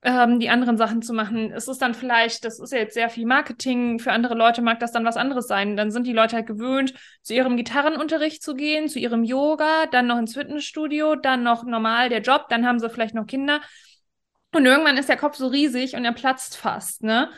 ähm, 0.04 0.38
die 0.38 0.50
anderen 0.50 0.76
Sachen 0.76 1.00
zu 1.00 1.14
machen. 1.14 1.50
Es 1.50 1.66
ist 1.66 1.80
dann 1.80 1.94
vielleicht, 1.94 2.44
das 2.44 2.60
ist 2.60 2.72
ja 2.72 2.78
jetzt 2.78 2.94
sehr 2.94 3.08
viel 3.08 3.26
Marketing, 3.26 3.98
für 3.98 4.12
andere 4.12 4.34
Leute 4.34 4.60
mag 4.60 4.78
das 4.78 4.92
dann 4.92 5.06
was 5.06 5.16
anderes 5.16 5.48
sein. 5.48 5.76
Dann 5.76 5.90
sind 5.90 6.06
die 6.06 6.12
Leute 6.12 6.36
halt 6.36 6.46
gewöhnt, 6.46 6.92
zu 7.22 7.32
ihrem 7.32 7.56
Gitarrenunterricht 7.56 8.42
zu 8.42 8.54
gehen, 8.54 8.88
zu 8.88 8.98
ihrem 8.98 9.24
Yoga, 9.24 9.86
dann 9.86 10.06
noch 10.06 10.18
ins 10.18 10.34
Fitnessstudio, 10.34 11.16
dann 11.16 11.42
noch 11.42 11.64
normal 11.64 12.10
der 12.10 12.20
Job, 12.20 12.46
dann 12.50 12.66
haben 12.66 12.78
sie 12.78 12.90
vielleicht 12.90 13.14
noch 13.14 13.26
Kinder. 13.26 13.62
Und 14.52 14.66
irgendwann 14.66 14.98
ist 14.98 15.08
der 15.08 15.16
Kopf 15.16 15.36
so 15.36 15.48
riesig 15.48 15.96
und 15.96 16.04
er 16.04 16.12
platzt 16.12 16.56
fast, 16.56 17.02
ne? 17.02 17.30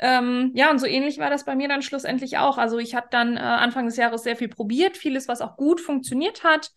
Ähm, 0.00 0.52
ja, 0.54 0.70
und 0.70 0.78
so 0.78 0.86
ähnlich 0.86 1.18
war 1.18 1.30
das 1.30 1.44
bei 1.44 1.56
mir 1.56 1.66
dann 1.68 1.82
schlussendlich 1.82 2.38
auch. 2.38 2.58
Also 2.58 2.78
ich 2.78 2.94
habe 2.94 3.08
dann 3.10 3.36
äh, 3.36 3.40
Anfang 3.40 3.86
des 3.86 3.96
Jahres 3.96 4.22
sehr 4.22 4.36
viel 4.36 4.48
probiert, 4.48 4.96
vieles, 4.96 5.26
was 5.26 5.40
auch 5.40 5.56
gut 5.56 5.80
funktioniert 5.80 6.44
hat. 6.44 6.70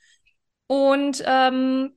Und 0.65 1.23
ähm, 1.25 1.95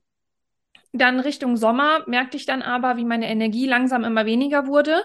dann 0.97 1.19
Richtung 1.19 1.57
Sommer 1.57 2.03
merkte 2.07 2.37
ich 2.37 2.45
dann 2.45 2.61
aber, 2.61 2.97
wie 2.97 3.05
meine 3.05 3.27
Energie 3.29 3.67
langsam 3.67 4.03
immer 4.03 4.25
weniger 4.25 4.67
wurde, 4.67 5.03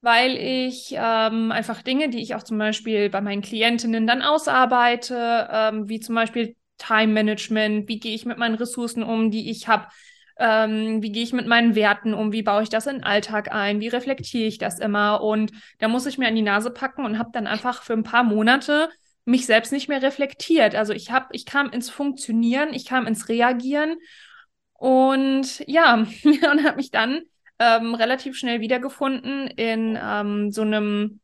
weil 0.00 0.36
ich 0.36 0.94
ähm, 0.96 1.50
einfach 1.52 1.82
Dinge, 1.82 2.08
die 2.08 2.22
ich 2.22 2.34
auch 2.34 2.42
zum 2.42 2.58
Beispiel 2.58 3.10
bei 3.10 3.20
meinen 3.20 3.42
Klientinnen 3.42 4.06
dann 4.06 4.22
ausarbeite, 4.22 5.48
ähm, 5.50 5.88
wie 5.88 6.00
zum 6.00 6.14
Beispiel 6.14 6.56
Time 6.78 7.12
Management, 7.12 7.88
wie 7.88 7.98
gehe 7.98 8.14
ich 8.14 8.24
mit 8.24 8.38
meinen 8.38 8.54
Ressourcen 8.54 9.02
um, 9.02 9.30
die 9.30 9.50
ich 9.50 9.66
habe, 9.66 9.88
ähm, 10.38 11.02
wie 11.02 11.10
gehe 11.10 11.24
ich 11.24 11.32
mit 11.32 11.48
meinen 11.48 11.74
Werten 11.74 12.14
um, 12.14 12.32
wie 12.32 12.42
baue 12.42 12.62
ich 12.62 12.68
das 12.68 12.86
in 12.86 12.96
den 12.96 13.04
Alltag 13.04 13.52
ein, 13.52 13.80
wie 13.80 13.88
reflektiere 13.88 14.46
ich 14.46 14.58
das 14.58 14.78
immer 14.78 15.22
und 15.22 15.50
da 15.80 15.88
muss 15.88 16.06
ich 16.06 16.18
mir 16.18 16.28
an 16.28 16.36
die 16.36 16.42
Nase 16.42 16.70
packen 16.70 17.04
und 17.04 17.18
habe 17.18 17.30
dann 17.32 17.48
einfach 17.48 17.82
für 17.82 17.94
ein 17.94 18.04
paar 18.04 18.22
Monate 18.22 18.88
mich 19.24 19.46
selbst 19.46 19.72
nicht 19.72 19.88
mehr 19.88 20.00
reflektiert. 20.00 20.74
Also 20.74 20.92
ich 20.94 21.10
habe, 21.10 21.26
ich 21.32 21.44
kam 21.44 21.70
ins 21.70 21.90
Funktionieren, 21.90 22.72
ich 22.72 22.86
kam 22.86 23.06
ins 23.06 23.28
Reagieren 23.28 23.96
und 24.78 25.64
ja, 25.66 25.94
und 26.24 26.64
habe 26.64 26.76
mich 26.76 26.90
dann 26.90 27.22
ähm, 27.58 27.94
relativ 27.94 28.36
schnell 28.36 28.60
wiedergefunden 28.60 29.48
in 29.48 29.98
ähm, 30.00 30.52
so 30.52 30.62
einem 30.62 31.20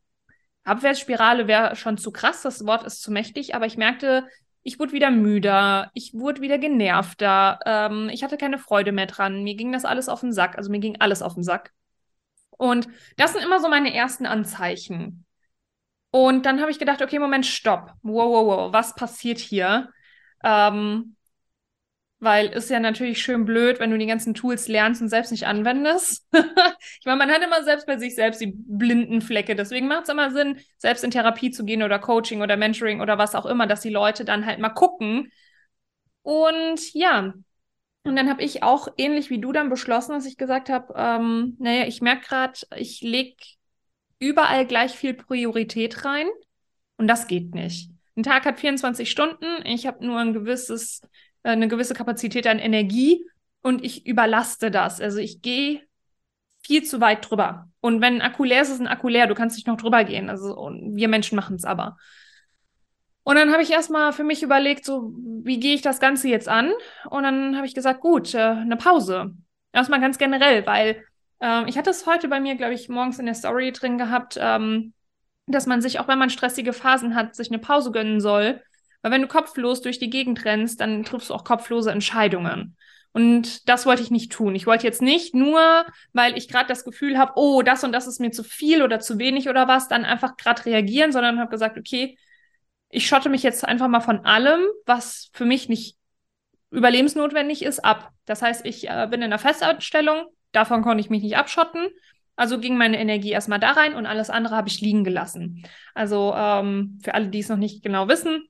Abwärtsspirale 0.65 1.47
wäre 1.47 1.77
schon 1.77 1.97
zu 1.97 2.11
krass, 2.11 2.43
das 2.43 2.67
Wort 2.67 2.85
ist 2.85 3.03
zu 3.03 3.13
mächtig, 3.13 3.55
aber 3.55 3.67
ich 3.67 3.77
merkte, 3.77 4.27
ich 4.63 4.79
wurde 4.79 4.93
wieder 4.93 5.11
müder, 5.11 5.91
ich 5.95 6.15
wurde 6.15 6.41
wieder 6.41 6.59
genervter, 6.59 7.61
ähm, 7.65 8.09
ich 8.13 8.25
hatte 8.25 8.39
keine 8.39 8.59
Freude 8.59 8.91
mehr 8.91 9.07
dran, 9.07 9.45
mir 9.45 9.55
ging 9.55 9.71
das 9.73 9.85
alles 9.85 10.09
auf 10.09 10.21
den 10.21 10.33
Sack, 10.33 10.57
also 10.59 10.71
mir 10.71 10.81
ging 10.81 11.01
alles 11.01 11.23
auf 11.23 11.35
den 11.35 11.45
Sack. 11.45 11.73
Und 12.51 12.89
das 13.17 13.33
sind 13.33 13.45
immer 13.45 13.61
so 13.61 13.69
meine 13.69 13.95
ersten 13.95 14.27
Anzeichen. 14.27 15.27
Und 16.11 16.47
dann 16.47 16.61
habe 16.61 16.71
ich 16.71 16.79
gedacht, 16.79 17.03
okay, 17.03 17.19
Moment, 17.19 17.45
stopp. 17.45 17.93
Wow, 18.03 18.31
wow, 18.31 18.47
wow, 18.47 18.73
was 18.73 18.95
passiert 18.95 19.39
hier? 19.39 19.91
Ähm, 20.43 21.17
weil 22.21 22.47
ist 22.47 22.71
ja 22.71 22.81
natürlich 22.81 23.23
schön 23.23 23.45
blöd, 23.45 23.81
wenn 23.81 23.91
du 23.91 23.99
die 23.99 24.07
ganzen 24.07 24.35
Tools 24.35 24.69
lernst 24.69 25.03
und 25.03 25.09
selbst 25.09 25.31
nicht 25.31 25.47
anwendest. 25.47 26.27
ich 26.33 27.07
meine, 27.07 27.19
man 27.19 27.31
hat 27.31 27.43
immer 27.43 27.63
selbst 27.65 27.87
bei 27.87 27.99
sich 27.99 28.15
selbst 28.15 28.41
die 28.41 28.55
blinden 28.55 29.21
Flecke. 29.21 29.55
Deswegen 29.55 29.89
macht 29.89 30.05
es 30.05 30.09
immer 30.09 30.31
Sinn, 30.31 30.59
selbst 30.79 31.05
in 31.05 31.11
Therapie 31.11 31.51
zu 31.51 31.65
gehen 31.65 31.83
oder 31.83 31.99
Coaching 31.99 32.41
oder 32.41 32.57
Mentoring 32.57 33.01
oder 33.01 33.19
was 33.19 33.35
auch 33.35 33.47
immer, 33.47 33.67
dass 33.67 33.83
die 33.83 33.91
Leute 33.91 34.25
dann 34.25 34.47
halt 34.47 34.59
mal 34.59 34.71
gucken. 34.71 35.31
Und 36.23 36.95
ja, 36.95 37.35
und 38.05 38.17
dann 38.17 38.29
habe 38.29 38.43
ich 38.43 38.63
auch 38.63 38.89
ähnlich 38.99 39.31
wie 39.31 39.41
du 39.41 39.53
dann 39.53 39.71
beschlossen, 39.71 40.13
dass 40.13 40.27
ich 40.27 40.37
gesagt 40.37 40.69
habe, 40.69 40.93
ähm, 40.97 41.57
naja, 41.59 41.87
ich 41.87 42.03
merke 42.03 42.27
gerade, 42.27 42.59
ich 42.77 43.01
lege 43.01 43.37
überall 44.19 44.67
gleich 44.67 44.93
viel 44.93 45.15
Priorität 45.15 46.05
rein 46.05 46.29
und 46.99 47.09
das 47.09 47.27
geht 47.27 47.55
nicht. 47.55 47.91
Ein 48.17 48.23
Tag 48.23 48.45
hat 48.45 48.61
24 48.61 49.11
Stunden, 49.11 49.47
ich 49.65 49.87
habe 49.87 50.07
nur 50.07 50.19
ein 50.19 50.35
gewisses 50.35 51.01
eine 51.45 51.69
gewisse 51.69 51.95
Kapazität 51.95 52.47
an 52.47 52.59
Energie 52.59 53.25
und 53.63 53.85
ich 53.85 54.07
überlaste 54.07 54.71
das. 54.71 55.01
Also 55.01 55.19
ich 55.19 55.43
gehe 55.43 55.83
viel 56.65 56.83
zu 56.83 57.01
weit 57.01 57.29
drüber. 57.29 57.69
Und 57.81 58.01
wenn 58.01 58.17
ein 58.17 58.23
Akku 58.23 58.45
leer 58.45 58.63
ist, 58.63 58.71
ist 58.71 58.81
ein 58.81 58.89
Akku 58.89 59.09
leer. 59.09 59.27
Du 59.27 59.35
kannst 59.35 59.57
nicht 59.57 59.67
noch 59.67 59.77
drüber 59.77 60.05
gehen. 60.05 60.31
Also 60.31 60.57
wir 60.57 61.09
Menschen 61.09 61.37
machen 61.37 61.57
es 61.57 61.65
aber. 61.65 61.97
Und 63.23 63.37
dann 63.37 63.53
habe 63.53 63.63
ich 63.63 63.71
erstmal 63.71 64.13
für 64.13 64.25
mich 64.25 64.43
überlegt, 64.43 64.85
so 64.85 65.15
wie 65.17 65.61
gehe 65.61 65.75
ich 65.75 65.83
das 65.83 66.01
Ganze 66.01 66.29
jetzt 66.29 66.49
an? 66.49 66.73
Und 67.09 67.23
dann 67.23 67.57
habe 67.57 67.67
ich 67.67 67.75
gesagt, 67.75 68.01
gut, 68.01 68.35
äh, 68.35 68.39
eine 68.39 68.77
Pause. 68.77 69.35
Erstmal 69.73 70.01
ganz 70.01 70.19
generell, 70.19 70.67
weil 70.67 71.03
äh, 71.41 71.69
ich 71.69 71.79
hatte 71.79 71.91
es 71.91 72.07
heute 72.07 72.29
bei 72.29 72.41
mir, 72.41 72.55
glaube 72.55 72.75
ich, 72.75 72.89
morgens 72.89 73.19
in 73.19 73.27
der 73.27 73.35
Story 73.35 73.73
drin 73.73 73.97
gehabt, 73.97 74.39
ähm, 74.39 74.93
dass 75.47 75.67
man 75.67 75.81
sich, 75.81 76.01
auch 76.01 76.09
wenn 76.09 76.19
man 76.19 76.31
stressige 76.31 76.73
Phasen 76.73 77.15
hat, 77.15 77.35
sich 77.35 77.51
eine 77.51 77.59
Pause 77.59 77.93
gönnen 77.93 78.21
soll 78.21 78.61
weil 79.05 79.11
wenn 79.11 79.21
du 79.21 79.29
kopflos 79.29 79.83
durch 79.83 79.99
die 79.99 80.09
Gegend 80.09 80.47
rennst, 80.47 80.81
dann 80.81 81.05
triffst 81.05 81.29
du 81.29 81.35
auch 81.35 81.45
kopflose 81.45 81.91
Entscheidungen. 81.91 82.75
Und 83.13 83.69
das 83.69 83.85
wollte 83.85 84.01
ich 84.01 84.11
nicht 84.11 84.33
tun. 84.33 84.55
Ich 84.55 84.67
wollte 84.67 84.87
jetzt 84.87 85.03
nicht 85.03 85.35
nur, 85.35 85.85
weil 86.15 86.39
ich 86.39 86.49
gerade 86.49 86.69
das 86.69 86.87
Gefühl 86.87 87.19
habe, 87.19 87.35
oh, 87.37 87.61
das 87.61 87.85
und 87.85 87.93
das 87.93 88.07
ist 88.07 88.19
mir 88.19 88.31
zu 88.31 88.43
viel 88.43 88.83
oder 88.83 89.01
zu 89.01 89.19
wenig 89.19 89.51
oder 89.51 89.69
was, 89.69 89.89
dann 89.89 90.07
einfach 90.07 90.39
gerade 90.39 90.65
reagieren, 90.65 91.13
sondern 91.13 91.39
habe 91.39 91.51
gesagt, 91.51 91.77
okay, 91.77 92.17
ich 92.89 93.07
schotte 93.07 93.29
mich 93.29 93.43
jetzt 93.43 93.63
einfach 93.69 93.89
mal 93.89 94.01
von 94.01 94.25
allem, 94.25 94.63
was 94.87 95.29
für 95.35 95.45
mich 95.45 95.69
nicht 95.69 95.99
überlebensnotwendig 96.71 97.63
ist, 97.63 97.85
ab. 97.85 98.11
Das 98.25 98.41
heißt, 98.41 98.65
ich 98.65 98.89
äh, 98.89 99.07
bin 99.11 99.21
in 99.21 99.25
einer 99.25 99.39
Festanstellung, 99.39 100.29
davon 100.53 100.81
konnte 100.81 101.03
ich 101.03 101.11
mich 101.11 101.23
nicht 101.23 101.37
abschotten. 101.37 101.89
Also 102.37 102.59
ging 102.59 102.79
meine 102.79 102.99
Energie 102.99 103.33
erstmal 103.33 103.61
da 103.61 103.73
rein 103.73 103.95
und 103.95 104.07
alles 104.07 104.31
andere 104.31 104.57
habe 104.57 104.69
ich 104.69 104.81
liegen 104.81 105.05
gelassen. 105.05 105.63
Also 105.93 106.33
ähm, 106.35 106.99
für 107.05 107.13
alle, 107.13 107.29
die 107.29 107.41
es 107.41 107.51
noch 107.51 107.59
nicht 107.59 107.83
genau 107.83 108.09
wissen, 108.09 108.49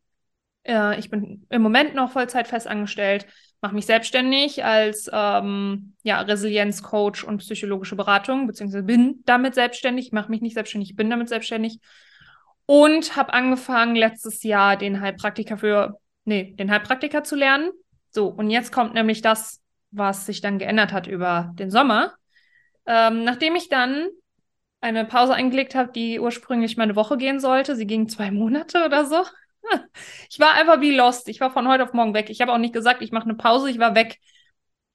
äh, 0.65 0.99
ich 0.99 1.11
bin 1.11 1.47
im 1.51 1.63
Moment 1.63 1.95
noch 1.95 2.13
Vollzeit 2.13 2.49
festangestellt, 2.49 3.27
mache 3.61 3.75
mich 3.75 3.87
selbstständig 3.87 4.65
als 4.65 5.09
ähm, 5.13 5.95
ja, 6.03 6.21
Resilienzcoach 6.21 7.25
und 7.25 7.39
psychologische 7.39 7.97
Beratung, 7.97 8.47
beziehungsweise 8.47 8.85
bin 8.85 9.23
damit 9.25 9.55
selbstständig, 9.55 10.13
mache 10.13 10.31
mich 10.31 10.43
nicht 10.43 10.55
selbstständig, 10.55 10.97
bin 10.97 11.09
damit 11.09 11.29
selbstständig 11.29 11.79
und 12.67 13.17
habe 13.17 13.33
angefangen 13.33 13.97
letztes 13.97 14.43
Jahr 14.43 14.77
den 14.77 15.01
Heilpraktiker 15.01 15.57
für, 15.57 15.99
nee, 16.25 16.55
den 16.59 16.71
Heilpraktiker 16.71 17.25
zu 17.25 17.37
lernen. 17.37 17.71
So, 18.11 18.29
und 18.29 18.51
jetzt 18.51 18.73
kommt 18.73 18.95
nämlich 18.95 19.23
das, 19.23 19.61
was 19.91 20.27
sich 20.27 20.41
dann 20.41 20.59
geändert 20.59 20.93
hat 20.93 21.07
über 21.07 21.53
den 21.55 21.71
Sommer. 21.71 22.15
Ähm, 22.87 23.25
nachdem 23.25 23.57
ich 23.57 23.69
dann 23.69 24.09
eine 24.81 25.07
Pause 25.07 25.35
eingelegt 25.35 25.75
habe, 25.75 25.91
die 25.93 26.21
ursprünglich 26.21 26.77
mal 26.77 26.83
eine 26.85 26.97
Woche 26.97 27.17
gehen 27.17 27.41
sollte, 27.41 27.77
sie 27.77 27.87
ging 27.87 28.09
zwei 28.09 28.31
Monate 28.31 28.85
oder 28.85 29.07
so. 29.07 29.25
Ich 30.31 30.41
war 30.41 30.53
einfach 30.55 30.81
wie 30.81 30.95
lost. 30.95 31.29
Ich 31.29 31.41
war 31.41 31.51
von 31.51 31.69
heute 31.69 31.85
auf 31.85 31.93
morgen 31.93 32.15
weg. 32.15 32.31
Ich 32.31 32.41
habe 32.41 32.53
auch 32.53 32.59
nicht 32.59 32.75
gesagt, 32.75 33.03
ich 33.03 33.13
mache 33.13 33.25
eine 33.25 33.35
Pause, 33.35 33.71
ich 33.71 33.79
war 33.79 33.95
weg. 33.95 34.19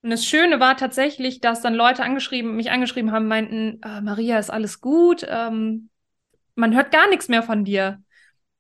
Und 0.01 0.11
das 0.11 0.25
Schöne 0.25 0.59
war 0.59 0.77
tatsächlich, 0.77 1.41
dass 1.41 1.61
dann 1.61 1.73
Leute 1.73 2.03
angeschrieben, 2.03 2.55
mich 2.55 2.71
angeschrieben 2.71 3.11
haben, 3.11 3.27
meinten, 3.27 3.81
äh, 3.83 4.01
Maria, 4.01 4.39
ist 4.39 4.49
alles 4.49 4.81
gut? 4.81 5.25
Ähm, 5.27 5.89
man 6.55 6.75
hört 6.75 6.91
gar 6.91 7.09
nichts 7.09 7.27
mehr 7.27 7.43
von 7.43 7.65
dir. 7.65 8.01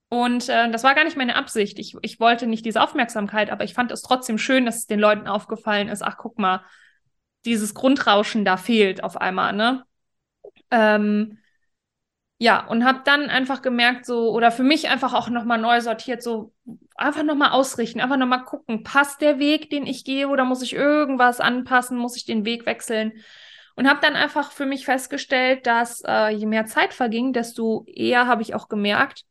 Und 0.09 0.49
äh, 0.49 0.69
das 0.71 0.83
war 0.83 0.95
gar 0.95 1.03
nicht 1.03 1.17
meine 1.17 1.35
Absicht. 1.35 1.79
Ich, 1.79 1.95
ich 2.01 2.19
wollte 2.19 2.47
nicht 2.47 2.65
diese 2.65 2.81
Aufmerksamkeit, 2.81 3.51
aber 3.51 3.63
ich 3.63 3.73
fand 3.73 3.91
es 3.91 4.01
trotzdem 4.01 4.37
schön, 4.37 4.65
dass 4.65 4.77
es 4.77 4.87
den 4.87 4.99
Leuten 4.99 5.27
aufgefallen 5.27 5.87
ist, 5.87 6.01
ach 6.01 6.17
guck 6.17 6.39
mal, 6.39 6.63
dieses 7.45 7.73
Grundrauschen 7.73 8.43
da 8.43 8.57
fehlt 8.57 9.03
auf 9.03 9.17
einmal, 9.17 9.53
ne? 9.53 9.85
Ähm, 10.71 11.37
ja, 12.41 12.65
und 12.65 12.85
habe 12.85 13.01
dann 13.03 13.29
einfach 13.29 13.61
gemerkt, 13.61 14.05
so, 14.05 14.31
oder 14.31 14.49
für 14.49 14.63
mich 14.63 14.87
einfach 14.87 15.13
auch 15.13 15.29
nochmal 15.29 15.59
neu 15.59 15.81
sortiert, 15.81 16.23
so 16.23 16.53
einfach 16.95 17.23
nochmal 17.23 17.51
ausrichten, 17.51 17.99
einfach 17.99 18.15
nochmal 18.15 18.45
gucken, 18.45 18.83
passt 18.83 19.19
der 19.19 19.39
Weg, 19.39 19.69
den 19.69 19.85
ich 19.85 20.05
gehe, 20.05 20.29
oder 20.29 20.45
muss 20.45 20.61
ich 20.61 20.73
irgendwas 20.73 21.41
anpassen, 21.41 21.97
muss 21.97 22.15
ich 22.15 22.25
den 22.25 22.45
Weg 22.45 22.65
wechseln? 22.65 23.11
Und 23.75 23.89
habe 23.89 23.99
dann 24.01 24.15
einfach 24.15 24.51
für 24.51 24.65
mich 24.65 24.85
festgestellt, 24.85 25.67
dass 25.67 26.01
äh, 26.05 26.29
je 26.29 26.45
mehr 26.45 26.65
Zeit 26.65 26.93
verging, 26.93 27.33
desto 27.33 27.85
eher 27.87 28.25
habe 28.25 28.41
ich 28.41 28.55
auch 28.55 28.69
gemerkt, 28.69 29.25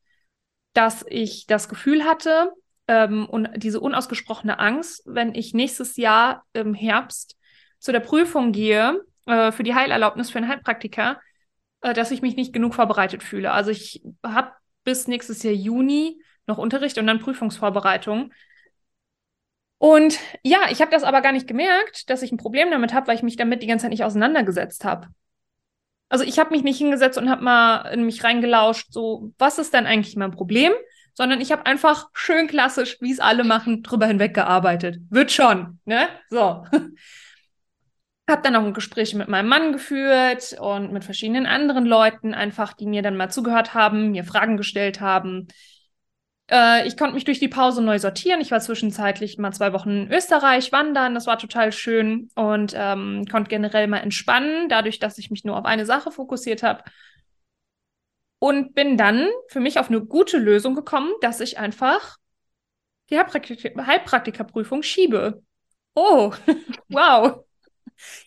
dass 0.75 1.05
ich 1.09 1.47
das 1.47 1.71
Gefühl 1.71 2.05
hatte 2.05 2.53
ähm, 2.89 3.27
und 3.27 3.49
diese 3.57 3.81
unausgesprochene 3.81 4.59
Angst, 4.59 5.03
wenn 5.07 5.35
ich 5.35 5.55
nächstes 5.55 5.97
Jahr 5.97 6.45
im 6.53 6.75
Herbst 6.75 7.37
zu 7.79 7.91
der 7.91 8.01
Prüfung 8.01 8.53
gehe 8.53 9.03
äh, 9.27 9.51
für 9.51 9.63
die 9.63 9.75
Heilerlaubnis 9.75 10.31
für 10.31 10.39
einen 10.39 10.49
Heilpraktiker, 10.49 11.21
dass 11.81 12.11
ich 12.11 12.23
mich 12.23 12.37
nicht 12.37 12.53
genug 12.53 12.75
vorbereitet 12.75 13.23
fühle. 13.23 13.53
Also 13.53 13.71
ich 13.71 14.03
habe 14.25 14.53
bis 14.85 15.07
nächstes 15.07 15.43
Jahr 15.43 15.55
Juni 15.55 16.23
noch 16.47 16.59
Unterricht 16.59 16.99
und 16.99 17.07
dann 17.07 17.21
Prüfungsvorbereitung. 17.21 18.33
Und 19.79 20.19
ja, 20.43 20.59
ich 20.71 20.81
habe 20.81 20.91
das 20.91 21.05
aber 21.05 21.21
gar 21.21 21.33
nicht 21.33 21.47
gemerkt, 21.47 22.11
dass 22.11 22.23
ich 22.23 22.33
ein 22.33 22.39
Problem 22.39 22.71
damit 22.71 22.93
habe, 22.93 23.07
weil 23.07 23.17
ich 23.17 23.23
mich 23.23 23.37
damit 23.37 23.63
die 23.63 23.67
ganze 23.67 23.85
Zeit 23.85 23.93
nicht 23.93 24.05
auseinandergesetzt 24.05 24.85
habe. 24.85 25.09
Also 26.09 26.25
ich 26.25 26.39
habe 26.39 26.51
mich 26.51 26.63
nicht 26.63 26.79
hingesetzt 26.79 27.19
und 27.19 27.31
habe 27.31 27.45
mal 27.45 27.83
in 27.93 28.05
mich 28.05 28.25
reingelauscht, 28.25 28.93
so, 28.93 29.33
was 29.39 29.59
ist 29.59 29.75
denn 29.75 29.87
eigentlich 29.87 30.17
mein 30.17 30.31
Problem? 30.31 30.73
Sondern 31.15 31.41
ich 31.41 31.53
habe 31.53 31.67
einfach 31.67 32.09
schön 32.13 32.47
klassisch, 32.47 32.97
wie 33.01 33.13
es 33.13 33.21
alle 33.21 33.45
machen, 33.45 33.83
drüber 33.83 34.07
hinweggearbeitet. 34.07 34.99
Wird 35.11 35.31
schon, 35.33 35.81
ne? 35.85 36.09
So. 36.31 36.65
Hab 38.29 38.43
dann 38.43 38.55
auch 38.57 38.63
ein 38.63 38.75
Gespräch 38.75 39.15
mit 39.15 39.29
meinem 39.29 39.49
Mann 39.49 39.73
geführt 39.73 40.55
und 40.61 40.93
mit 40.93 41.03
verschiedenen 41.03 41.47
anderen 41.47 41.87
Leuten 41.87 42.35
einfach, 42.35 42.75
die 42.75 42.87
mir 42.87 43.01
dann 43.01 43.17
mal 43.17 43.31
zugehört 43.31 43.73
haben, 43.73 44.11
mir 44.11 44.23
Fragen 44.23 44.59
gestellt 44.59 45.01
haben. 45.01 45.49
Äh, 46.51 46.87
ich 46.87 46.97
konnte 46.97 47.15
mich 47.15 47.25
durch 47.25 47.39
die 47.39 47.49
Pause 47.49 47.83
neu 47.83 47.99
sortieren. 47.99 48.41
Ich 48.43 48.51
war 48.51 48.61
zwischenzeitlich 48.61 49.39
mal 49.39 49.53
zwei 49.53 49.73
Wochen 49.73 49.91
in 49.91 50.13
Österreich 50.13 50.73
wandern. 50.73 51.15
Das 51.15 51.27
war 51.27 51.39
total 51.39 51.73
schön 51.73 52.29
und 52.35 52.75
ähm, 52.77 53.25
konnte 53.31 53.49
generell 53.49 53.87
mal 53.87 53.99
entspannen, 53.99 54.69
dadurch, 54.69 54.99
dass 54.99 55.17
ich 55.17 55.31
mich 55.31 55.45
nur 55.45 55.57
auf 55.57 55.65
eine 55.65 55.87
Sache 55.87 56.11
fokussiert 56.11 56.63
habe. 56.63 56.85
Und 58.41 58.75
bin 58.75 58.97
dann 58.97 59.27
für 59.49 59.61
mich 59.61 59.79
auf 59.79 59.89
eine 59.89 60.01
gute 60.01 60.39
Lösung 60.39 60.75
gekommen, 60.75 61.13
dass 61.23 61.41
ich 61.41 61.59
einfach 61.59 62.19
die 63.11 63.19
Heilpraktikerprüfung 63.19 64.83
schiebe. 64.83 65.43
Oh, 65.95 66.33
wow. 66.89 67.45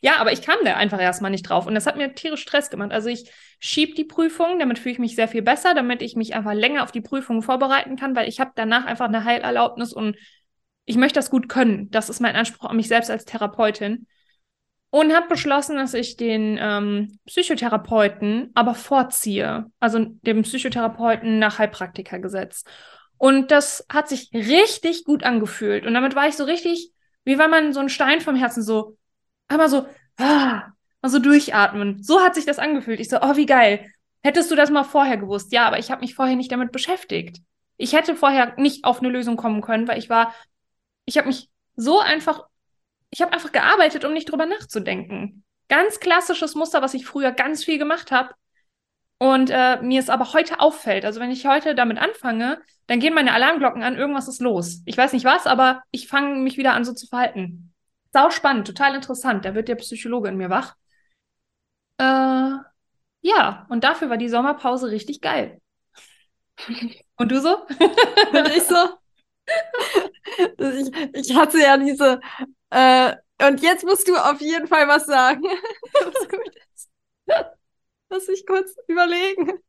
Ja, 0.01 0.17
aber 0.17 0.31
ich 0.31 0.41
kam 0.41 0.57
da 0.63 0.75
einfach 0.75 0.99
erstmal 0.99 1.31
nicht 1.31 1.43
drauf 1.43 1.65
und 1.65 1.75
das 1.75 1.85
hat 1.85 1.97
mir 1.97 2.13
tierisch 2.13 2.41
Stress 2.41 2.69
gemacht. 2.69 2.91
Also 2.91 3.09
ich 3.09 3.31
schiebe 3.59 3.93
die 3.93 4.03
Prüfung, 4.03 4.59
damit 4.59 4.79
fühle 4.79 4.93
ich 4.93 4.99
mich 4.99 5.15
sehr 5.15 5.27
viel 5.27 5.41
besser, 5.41 5.73
damit 5.73 6.01
ich 6.01 6.15
mich 6.15 6.33
einfach 6.33 6.53
länger 6.53 6.83
auf 6.83 6.91
die 6.91 7.01
Prüfung 7.01 7.41
vorbereiten 7.41 7.95
kann, 7.95 8.15
weil 8.15 8.27
ich 8.27 8.39
habe 8.39 8.51
danach 8.55 8.85
einfach 8.85 9.07
eine 9.07 9.23
Heilerlaubnis 9.23 9.93
und 9.93 10.17
ich 10.85 10.97
möchte 10.97 11.19
das 11.19 11.29
gut 11.29 11.47
können. 11.47 11.89
Das 11.91 12.09
ist 12.09 12.19
mein 12.19 12.35
Anspruch 12.35 12.69
an 12.69 12.75
mich 12.75 12.87
selbst 12.87 13.09
als 13.09 13.25
Therapeutin. 13.25 14.07
Und 14.93 15.15
habe 15.15 15.29
beschlossen, 15.29 15.77
dass 15.77 15.93
ich 15.93 16.17
den 16.17 16.57
ähm, 16.59 17.17
Psychotherapeuten 17.25 18.51
aber 18.55 18.75
vorziehe. 18.75 19.67
Also 19.79 19.99
dem 19.99 20.41
Psychotherapeuten 20.41 21.39
nach 21.39 21.59
Heilpraktikergesetz. 21.59 22.65
Und 23.17 23.51
das 23.51 23.85
hat 23.87 24.09
sich 24.09 24.31
richtig 24.33 25.05
gut 25.05 25.23
angefühlt. 25.23 25.85
Und 25.85 25.93
damit 25.93 26.15
war 26.15 26.27
ich 26.27 26.35
so 26.35 26.43
richtig, 26.43 26.91
wie 27.23 27.37
wenn 27.37 27.49
man 27.49 27.71
so 27.71 27.79
einen 27.79 27.87
Stein 27.87 28.19
vom 28.19 28.35
Herzen 28.35 28.63
so 28.63 28.97
einmal 29.51 29.69
so, 29.69 29.87
ah, 30.17 30.71
mal 31.01 31.09
so 31.09 31.19
durchatmen. 31.19 32.01
So 32.03 32.21
hat 32.21 32.35
sich 32.35 32.45
das 32.45 32.59
angefühlt. 32.59 32.99
Ich 32.99 33.09
so, 33.09 33.19
oh, 33.21 33.35
wie 33.35 33.45
geil. 33.45 33.91
Hättest 34.23 34.51
du 34.51 34.55
das 34.55 34.69
mal 34.69 34.83
vorher 34.83 35.17
gewusst? 35.17 35.51
Ja, 35.51 35.65
aber 35.65 35.79
ich 35.79 35.91
habe 35.91 36.01
mich 36.01 36.15
vorher 36.15 36.35
nicht 36.35 36.51
damit 36.51 36.71
beschäftigt. 36.71 37.41
Ich 37.77 37.93
hätte 37.93 38.15
vorher 38.15 38.53
nicht 38.57 38.85
auf 38.85 38.99
eine 38.99 39.09
Lösung 39.09 39.35
kommen 39.35 39.61
können, 39.61 39.87
weil 39.87 39.97
ich 39.97 40.09
war, 40.09 40.35
ich 41.05 41.17
habe 41.17 41.27
mich 41.27 41.49
so 41.75 41.99
einfach, 41.99 42.43
ich 43.09 43.21
habe 43.21 43.33
einfach 43.33 43.51
gearbeitet, 43.51 44.05
um 44.05 44.13
nicht 44.13 44.29
drüber 44.29 44.45
nachzudenken. 44.45 45.43
Ganz 45.67 45.99
klassisches 45.99 46.53
Muster, 46.53 46.81
was 46.81 46.93
ich 46.93 47.05
früher 47.05 47.31
ganz 47.31 47.63
viel 47.63 47.79
gemacht 47.79 48.11
habe. 48.11 48.35
Und 49.17 49.49
äh, 49.51 49.81
mir 49.81 49.99
es 49.99 50.09
aber 50.09 50.33
heute 50.33 50.59
auffällt. 50.59 51.05
Also 51.05 51.19
wenn 51.19 51.31
ich 51.31 51.45
heute 51.45 51.75
damit 51.75 51.99
anfange, 51.99 52.59
dann 52.87 52.99
gehen 52.99 53.13
meine 53.13 53.33
Alarmglocken 53.33 53.83
an, 53.83 53.95
irgendwas 53.95 54.27
ist 54.27 54.41
los. 54.41 54.81
Ich 54.85 54.97
weiß 54.97 55.13
nicht 55.13 55.25
was, 55.25 55.47
aber 55.47 55.81
ich 55.91 56.07
fange 56.07 56.39
mich 56.39 56.57
wieder 56.57 56.73
an, 56.73 56.85
so 56.85 56.93
zu 56.93 57.07
verhalten. 57.07 57.70
Sau 58.13 58.29
spannend, 58.29 58.67
total 58.67 58.95
interessant. 58.95 59.45
Da 59.45 59.55
wird 59.55 59.67
der 59.67 59.75
Psychologe 59.75 60.29
in 60.29 60.37
mir 60.37 60.49
wach. 60.49 60.75
Äh, 61.97 62.57
ja, 63.21 63.65
und 63.69 63.83
dafür 63.83 64.09
war 64.09 64.17
die 64.17 64.29
Sommerpause 64.29 64.91
richtig 64.91 65.21
geil. 65.21 65.61
Und 67.17 67.31
du 67.31 67.41
so? 67.41 67.57
Und 68.33 68.47
ich 68.49 68.63
so? 68.63 68.75
ich, 70.57 70.91
ich 71.13 71.35
hatte 71.35 71.59
ja 71.59 71.77
diese. 71.77 72.19
Äh, 72.69 73.15
und 73.41 73.61
jetzt 73.61 73.83
musst 73.83 74.07
du 74.07 74.15
auf 74.15 74.39
jeden 74.39 74.67
Fall 74.67 74.87
was 74.87 75.05
sagen. 75.05 75.43
was 75.93 76.29
gut 76.29 76.55
ist. 76.75 76.89
Lass 78.09 78.27
mich 78.27 78.45
kurz 78.45 78.75
überlegen. 78.87 79.59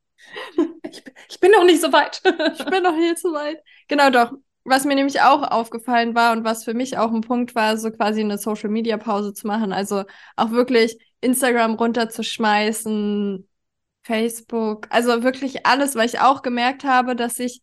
Ich, 0.83 1.03
ich 1.29 1.41
bin 1.41 1.51
noch 1.53 1.65
nicht 1.65 1.81
so 1.81 1.93
weit. 1.93 2.21
ich 2.25 2.65
bin 2.67 2.83
noch 2.83 2.97
nicht 2.97 3.19
so 3.19 3.33
weit. 3.33 3.63
Genau, 3.89 4.11
doch. 4.11 4.33
Was 4.65 4.85
mir 4.85 4.95
nämlich 4.95 5.21
auch 5.21 5.43
aufgefallen 5.43 6.15
war 6.15 6.33
und 6.33 6.45
was 6.45 6.65
für 6.65 6.75
mich 6.75 6.97
auch 6.97 7.13
ein 7.13 7.21
Punkt 7.21 7.55
war, 7.55 7.77
so 7.77 7.91
quasi 7.91 8.21
eine 8.21 8.39
Social 8.39 8.71
Media 8.71 8.97
Pause 8.97 9.35
zu 9.35 9.47
machen. 9.47 9.73
Also 9.73 10.05
auch 10.37 10.51
wirklich 10.53 10.99
Instagram 11.21 11.75
runterzuschmeißen, 11.75 13.49
Facebook, 14.03 14.87
also 14.91 15.23
wirklich 15.23 15.67
alles, 15.67 15.95
weil 15.95 16.07
ich 16.07 16.21
auch 16.21 16.43
gemerkt 16.43 16.85
habe, 16.85 17.17
dass 17.17 17.39
ich 17.39 17.63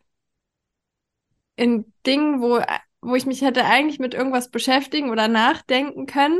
in 1.55 1.93
Dingen, 2.05 2.41
wo, 2.41 2.61
wo 3.01 3.15
ich 3.15 3.25
mich 3.25 3.41
hätte 3.41 3.65
eigentlich 3.65 3.99
mit 3.99 4.13
irgendwas 4.13 4.49
beschäftigen 4.49 5.09
oder 5.09 5.27
nachdenken 5.27 6.05
können, 6.05 6.39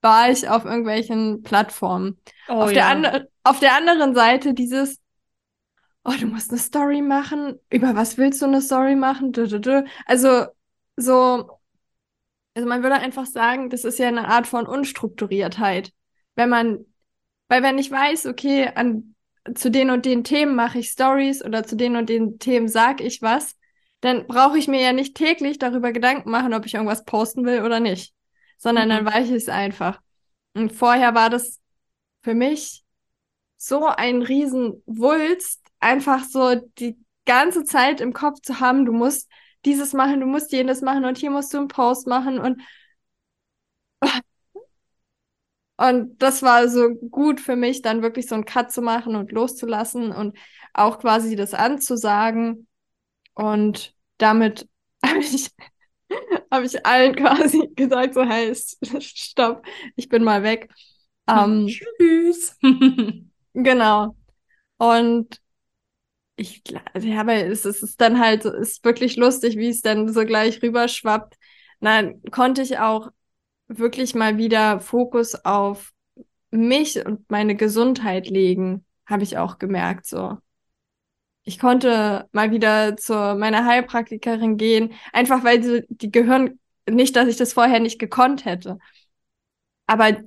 war 0.00 0.30
ich 0.30 0.48
auf 0.48 0.64
irgendwelchen 0.64 1.42
Plattformen. 1.42 2.20
Oh, 2.48 2.54
auf, 2.54 2.72
ja. 2.72 2.94
der 2.94 3.28
auf 3.42 3.58
der 3.58 3.74
anderen 3.74 4.14
Seite 4.14 4.54
dieses, 4.54 5.00
oh, 6.08 6.16
du 6.18 6.26
musst 6.26 6.50
eine 6.50 6.58
Story 6.58 7.02
machen. 7.02 7.58
Über 7.70 7.94
was 7.94 8.16
willst 8.18 8.40
du 8.40 8.46
eine 8.46 8.62
Story 8.62 8.96
machen? 8.96 9.32
Also, 10.06 10.46
so, 10.96 11.50
also 12.54 12.68
man 12.68 12.82
würde 12.82 12.96
einfach 12.96 13.26
sagen, 13.26 13.70
das 13.70 13.84
ist 13.84 13.98
ja 13.98 14.08
eine 14.08 14.28
Art 14.28 14.46
von 14.46 14.66
Unstrukturiertheit. 14.66 15.92
Wenn 16.34 16.48
man, 16.48 16.86
weil 17.48 17.62
wenn 17.62 17.78
ich 17.78 17.90
weiß, 17.90 18.26
okay, 18.26 18.70
an, 18.74 19.14
zu 19.54 19.70
den 19.70 19.90
und 19.90 20.06
den 20.06 20.24
Themen 20.24 20.54
mache 20.54 20.78
ich 20.78 20.88
Stories 20.90 21.44
oder 21.44 21.64
zu 21.64 21.76
den 21.76 21.96
und 21.96 22.08
den 22.08 22.38
Themen 22.38 22.68
sage 22.68 23.04
ich 23.04 23.22
was, 23.22 23.56
dann 24.00 24.26
brauche 24.26 24.58
ich 24.58 24.68
mir 24.68 24.80
ja 24.80 24.92
nicht 24.92 25.16
täglich 25.16 25.58
darüber 25.58 25.92
Gedanken 25.92 26.30
machen, 26.30 26.54
ob 26.54 26.66
ich 26.66 26.74
irgendwas 26.74 27.04
posten 27.04 27.44
will 27.44 27.62
oder 27.62 27.80
nicht, 27.80 28.14
sondern 28.56 28.86
mhm. 28.86 28.90
dann 28.90 29.06
weiß 29.06 29.28
ich 29.28 29.36
es 29.36 29.48
einfach. 29.48 30.00
Und 30.54 30.72
vorher 30.72 31.14
war 31.14 31.30
das 31.30 31.60
für 32.22 32.34
mich 32.34 32.84
so 33.56 33.86
ein 33.86 34.22
riesen 34.22 34.82
Wulst, 34.86 35.57
einfach 35.80 36.24
so 36.24 36.54
die 36.78 36.98
ganze 37.24 37.64
Zeit 37.64 38.00
im 38.00 38.12
Kopf 38.12 38.40
zu 38.42 38.60
haben, 38.60 38.84
du 38.86 38.92
musst 38.92 39.30
dieses 39.64 39.92
machen, 39.92 40.20
du 40.20 40.26
musst 40.26 40.52
jenes 40.52 40.82
machen 40.82 41.04
und 41.04 41.18
hier 41.18 41.30
musst 41.30 41.52
du 41.52 41.58
einen 41.58 41.68
Post 41.68 42.06
machen 42.06 42.38
und 42.38 42.60
und 45.76 46.20
das 46.22 46.42
war 46.42 46.68
so 46.68 46.90
gut 46.94 47.40
für 47.40 47.56
mich, 47.56 47.82
dann 47.82 48.02
wirklich 48.02 48.26
so 48.26 48.34
einen 48.34 48.44
Cut 48.44 48.72
zu 48.72 48.82
machen 48.82 49.14
und 49.16 49.32
loszulassen 49.32 50.12
und 50.12 50.36
auch 50.74 50.98
quasi 50.98 51.36
das 51.36 51.54
anzusagen. 51.54 52.66
Und 53.34 53.94
damit 54.18 54.68
habe 55.04 55.18
ich, 55.20 55.50
hab 56.50 56.64
ich 56.64 56.84
allen 56.84 57.14
quasi 57.14 57.68
gesagt, 57.76 58.14
so 58.14 58.24
hey, 58.24 58.54
stopp, 58.54 59.64
ich 59.96 60.08
bin 60.08 60.24
mal 60.24 60.42
weg. 60.42 60.68
Ähm, 61.28 61.68
Tschüss. 61.68 62.56
genau. 63.52 64.16
Und 64.78 65.40
ich, 66.38 66.62
ja, 66.70 67.20
aber 67.20 67.34
es, 67.34 67.64
es 67.64 67.82
ist 67.82 68.00
dann 68.00 68.20
halt, 68.20 68.44
ist 68.44 68.84
wirklich 68.84 69.16
lustig, 69.16 69.56
wie 69.56 69.68
es 69.68 69.82
dann 69.82 70.12
so 70.12 70.24
gleich 70.24 70.62
rüberschwappt. 70.62 71.36
Dann 71.80 72.22
konnte 72.30 72.62
ich 72.62 72.78
auch 72.78 73.10
wirklich 73.68 74.14
mal 74.14 74.38
wieder 74.38 74.80
Fokus 74.80 75.34
auf 75.44 75.92
mich 76.50 77.04
und 77.04 77.30
meine 77.30 77.56
Gesundheit 77.56 78.28
legen, 78.28 78.86
habe 79.06 79.24
ich 79.24 79.38
auch 79.38 79.58
gemerkt, 79.58 80.06
so. 80.06 80.38
Ich 81.44 81.58
konnte 81.58 82.28
mal 82.32 82.50
wieder 82.50 82.96
zu 82.96 83.14
meiner 83.14 83.64
Heilpraktikerin 83.64 84.58
gehen, 84.58 84.92
einfach 85.12 85.44
weil 85.44 85.60
die, 85.60 85.84
die 85.88 86.10
gehören, 86.12 86.60
nicht, 86.88 87.16
dass 87.16 87.28
ich 87.28 87.36
das 87.36 87.54
vorher 87.54 87.80
nicht 87.80 87.98
gekonnt 87.98 88.44
hätte. 88.44 88.78
Aber 89.86 90.22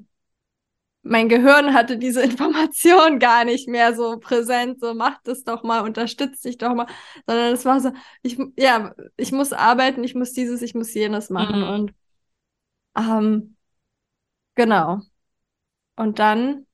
mein 1.04 1.30
Gehirn 1.30 1.74
hatte 1.74 1.98
diese 1.98 2.22
Information 2.24 3.20
gar 3.20 3.46
nicht 3.46 3.68
mehr 3.68 3.96
so 3.96 4.20
präsent, 4.20 4.80
so 4.80 4.94
mach 4.94 5.22
das 5.24 5.44
doch 5.44 5.64
mal, 5.64 5.82
unterstützt 5.82 6.46
dich 6.46 6.58
doch 6.58 6.74
mal, 6.74 6.88
sondern 7.28 7.54
es 7.54 7.66
war 7.66 7.80
so, 7.80 7.92
ich, 8.22 8.40
ja, 8.58 8.94
ich 9.18 9.32
muss 9.32 9.54
arbeiten, 9.54 10.04
ich 10.04 10.16
muss 10.16 10.34
dieses, 10.34 10.62
ich 10.62 10.76
muss 10.76 10.94
jenes 10.94 11.30
machen 11.30 11.62
mhm. 11.62 11.70
und 11.70 11.94
ähm, 12.96 13.56
genau. 14.56 15.02
Und 15.96 16.20
dann 16.20 16.66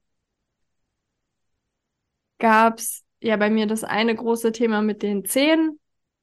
gab's 2.39 3.03
ja 3.21 3.35
bei 3.37 3.49
mir 3.49 3.67
das 3.67 3.83
eine 3.83 4.15
große 4.15 4.51
Thema 4.51 4.81
mit 4.81 5.01
den 5.03 5.25
Zähnen, 5.25 5.79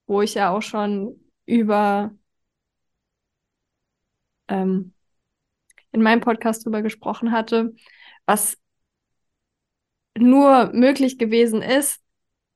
wo 0.06 0.22
ich 0.22 0.34
ja 0.34 0.50
auch 0.50 0.62
schon 0.62 1.20
über 1.46 2.14
ähm, 4.48 4.94
in 5.92 6.02
meinem 6.02 6.20
Podcast 6.20 6.64
drüber 6.64 6.82
gesprochen 6.82 7.32
hatte, 7.32 7.74
was 8.26 8.56
nur 10.16 10.70
möglich 10.72 11.18
gewesen 11.18 11.62
ist, 11.62 12.00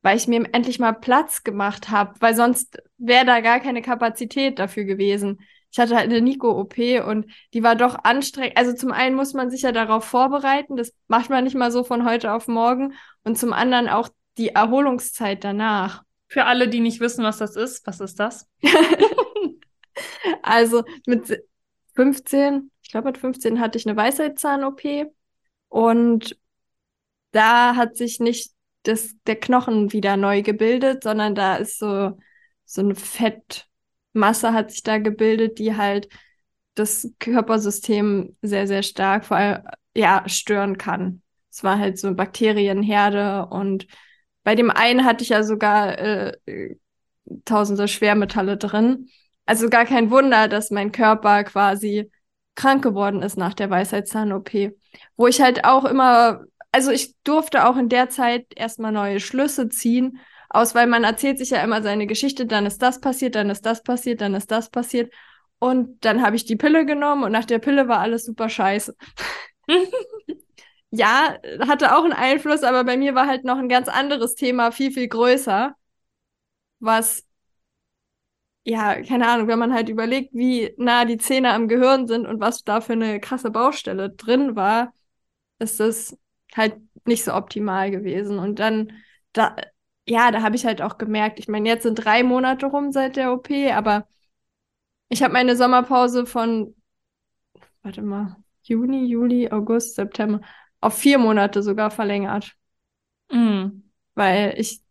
weil 0.03 0.17
ich 0.17 0.29
mir 0.29 0.49
endlich 0.53 0.79
mal 0.79 0.93
Platz 0.93 1.43
gemacht 1.43 1.91
habe, 1.91 2.15
weil 2.21 2.35
sonst 2.35 2.81
wäre 2.99 3.27
da 3.27 3.41
gar 3.41 3.61
keine 3.61 3.83
Kapazität 3.83 4.59
dafür 4.59 4.85
gewesen. 4.85 5.41
Ich 5.71 5.79
hatte 5.79 5.97
halt 5.97 6.11
eine 6.11 6.23
Nico-OP 6.23 6.79
und 7.07 7.27
die 7.53 7.63
war 7.63 7.77
doch 7.77 8.05
anstrengend. 8.05 8.57
Also 8.57 8.73
zum 8.75 8.93
einen 8.93 9.17
muss 9.17 9.35
man 9.35 9.51
sich 9.51 9.63
ja 9.63 9.73
darauf 9.73 10.05
vorbereiten, 10.05 10.77
das 10.77 10.95
macht 11.09 11.31
man 11.31 11.45
nicht 11.45 11.57
mal 11.57 11.71
so 11.71 11.85
von 11.85 12.09
heute 12.09 12.33
auf 12.33 12.49
morgen. 12.49 12.95
Und 13.25 13.39
zum 13.39 13.53
anderen 13.53 13.89
auch 13.89 14.09
die 14.39 14.51
Erholungszeit 14.51 15.45
danach. 15.45 16.05
Für 16.29 16.45
alle, 16.45 16.69
die 16.69 16.81
nicht 16.81 17.01
wissen, 17.01 17.25
was 17.25 17.39
das 17.39 17.57
ist, 17.57 17.87
was 17.87 18.01
ist 18.01 18.19
das? 18.19 18.47
also 20.43 20.85
mit 21.07 21.43
15, 21.97 22.71
ich 22.83 22.91
glaube 22.91 23.09
mit 23.09 23.19
15 23.19 23.61
hatte 23.61 23.77
ich 23.77 23.87
eine 23.87 23.97
Weisheitszahn-OP 23.97 25.11
und 25.69 26.37
da 27.33 27.77
hat 27.77 27.97
sich 27.97 28.21
nicht 28.21 28.53
das, 28.85 29.15
der 29.27 29.37
Knochen 29.37 29.93
wieder 29.93 30.17
neu 30.17 30.43
gebildet, 30.43 31.03
sondern 31.03 31.35
da 31.35 31.57
ist 31.57 31.79
so, 31.79 32.19
so 32.65 32.81
eine 32.81 32.95
Fettmasse 32.95 34.53
hat 34.53 34.71
sich 34.71 34.83
da 34.83 34.99
gebildet, 34.99 35.59
die 35.59 35.77
halt 35.77 36.09
das 36.75 37.13
Körpersystem 37.19 38.37
sehr, 38.43 38.67
sehr 38.67 38.83
stark 38.83 39.25
vor 39.27 39.37
allem, 39.37 39.63
ja, 39.95 40.23
stören 40.29 40.79
kann. 40.79 41.23
Es 41.51 41.65
war 41.65 41.79
halt 41.79 41.99
so 41.99 42.15
Bakterienherde 42.15 43.47
und 43.47 43.87
bei 44.45 44.55
dem 44.55 44.71
einen 44.71 45.05
hatte 45.05 45.25
ich 45.25 45.31
ja 45.31 45.43
sogar 45.43 45.99
äh, 45.99 46.77
tausende 47.45 47.89
Schwermetalle 47.89 48.57
drin. 48.57 49.09
Also 49.45 49.69
gar 49.69 49.85
kein 49.85 50.11
Wunder, 50.11 50.49
dass 50.49 50.71
mein 50.71 50.93
Körper 50.93 51.45
quasi 51.45 52.11
krank 52.55 52.83
geworden 52.83 53.23
ist 53.23 53.37
nach 53.37 53.55
der 53.55 53.71
Weisheitszahn-OP. 53.71 54.73
Wo 55.17 55.27
ich 55.27 55.41
halt 55.41 55.65
auch 55.65 55.85
immer, 55.85 56.45
also 56.73 56.91
ich 56.91 57.15
durfte 57.25 57.67
auch 57.67 57.77
in 57.77 57.89
der 57.89 58.09
Zeit 58.11 58.47
erstmal 58.55 58.93
neue 58.93 59.21
Schlüsse 59.21 59.69
ziehen, 59.69 60.19
aus, 60.51 60.75
weil 60.75 60.87
man 60.87 61.05
erzählt 61.05 61.39
sich 61.39 61.51
ja 61.51 61.63
immer 61.63 61.83
seine 61.83 62.07
Geschichte, 62.07 62.47
dann 62.47 62.67
ist 62.67 62.81
das 62.81 63.01
passiert, 63.01 63.35
dann 63.35 63.51
ist 63.51 63.67
das 63.67 63.83
passiert, 63.83 64.21
dann 64.21 64.35
ist 64.35 64.51
das 64.51 64.71
passiert. 64.71 65.13
Und 65.59 66.05
dann 66.05 66.23
habe 66.23 66.37
ich 66.37 66.45
die 66.45 66.57
Pille 66.57 66.87
genommen 66.87 67.25
und 67.25 67.33
nach 67.33 67.45
der 67.45 67.59
Pille 67.59 67.89
war 67.89 67.99
alles 67.99 68.25
super 68.25 68.49
scheiße. 68.49 68.95
ja, 70.91 71.37
hatte 71.61 71.97
auch 71.97 72.05
einen 72.05 72.13
Einfluss, 72.13 72.63
aber 72.63 72.85
bei 72.85 72.97
mir 72.97 73.15
war 73.15 73.27
halt 73.27 73.45
noch 73.45 73.59
ein 73.59 73.69
ganz 73.69 73.89
anderes 73.89 74.35
Thema, 74.35 74.73
viel, 74.73 74.93
viel 74.93 75.09
größer, 75.09 75.75
was 76.81 77.25
ja, 78.65 79.01
keine 79.03 79.29
Ahnung, 79.29 79.49
wenn 79.49 79.59
man 79.59 79.73
halt 79.73 79.89
überlegt, 79.89 80.35
wie 80.35 80.75
nah 80.77 81.05
die 81.05 81.17
Zähne 81.19 81.53
am 81.55 81.69
Gehirn 81.69 82.07
sind 82.07 82.27
und 82.27 82.41
was 82.41 82.65
da 82.65 82.81
für 82.81 82.93
eine 82.93 83.21
krasse 83.21 83.51
Baustelle 83.51 84.11
drin 84.11 84.57
war, 84.57 84.93
ist 85.59 85.81
das 85.81 86.19
halt 86.57 86.77
nicht 87.07 87.25
so 87.25 87.35
optimal 87.35 87.91
gewesen. 87.91 88.39
Und 88.39 88.59
dann, 88.61 88.93
da, 89.33 89.57
ja, 90.07 90.31
da 90.33 90.43
habe 90.43 90.57
ich 90.57 90.67
halt 90.67 90.83
auch 90.83 90.99
gemerkt, 90.99 91.39
ich 91.41 91.49
meine, 91.49 91.69
jetzt 91.69 91.85
sind 91.85 91.97
drei 91.97 92.23
Monate 92.25 92.67
rum 92.67 92.93
seit 92.93 93.17
der 93.17 93.33
OP, 93.33 93.73
aber 93.73 94.09
ich 95.09 95.23
habe 95.23 95.33
meine 95.35 95.57
Sommerpause 95.57 96.27
von, 96.27 96.75
warte 97.83 98.03
mal, 98.03 98.37
Juni, 98.63 99.07
Juli, 99.07 99.51
August, 99.51 99.95
September, 99.95 100.41
auf 100.81 100.95
vier 100.99 101.19
Monate 101.19 101.63
sogar 101.63 101.91
verlängert. 101.91 102.55
Mhm. 103.33 103.91
Weil 104.15 104.55
ich, 104.59 104.83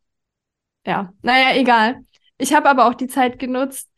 ja, 0.85 1.13
naja, 1.23 1.55
egal. 1.59 2.05
Ich 2.37 2.53
habe 2.53 2.69
aber 2.69 2.87
auch 2.87 2.93
die 2.93 3.07
Zeit 3.07 3.39
genutzt, 3.39 3.89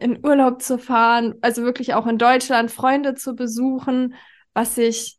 in 0.00 0.24
Urlaub 0.24 0.62
zu 0.62 0.78
fahren, 0.78 1.34
also 1.42 1.62
wirklich 1.62 1.94
auch 1.94 2.06
in 2.06 2.18
Deutschland 2.18 2.70
Freunde 2.70 3.14
zu 3.14 3.34
besuchen, 3.34 4.14
was 4.54 4.78
ich 4.78 5.18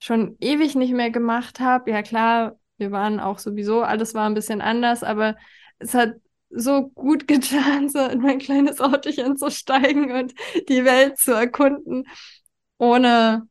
schon 0.00 0.36
ewig 0.40 0.74
nicht 0.74 0.92
mehr 0.92 1.10
gemacht 1.10 1.60
habe. 1.60 1.90
Ja 1.90 2.02
klar, 2.02 2.58
wir 2.78 2.90
waren 2.90 3.20
auch 3.20 3.38
sowieso, 3.38 3.82
alles 3.82 4.14
war 4.14 4.26
ein 4.28 4.34
bisschen 4.34 4.60
anders, 4.60 5.02
aber 5.02 5.36
es 5.78 5.94
hat 5.94 6.14
so 6.50 6.88
gut 6.90 7.28
getan, 7.28 7.88
so 7.88 8.00
in 8.06 8.20
mein 8.20 8.38
kleines 8.38 8.80
Autochen 8.80 9.36
zu 9.36 9.50
steigen 9.50 10.12
und 10.12 10.34
die 10.68 10.84
Welt 10.84 11.18
zu 11.18 11.32
erkunden, 11.32 12.06
ohne 12.78 13.48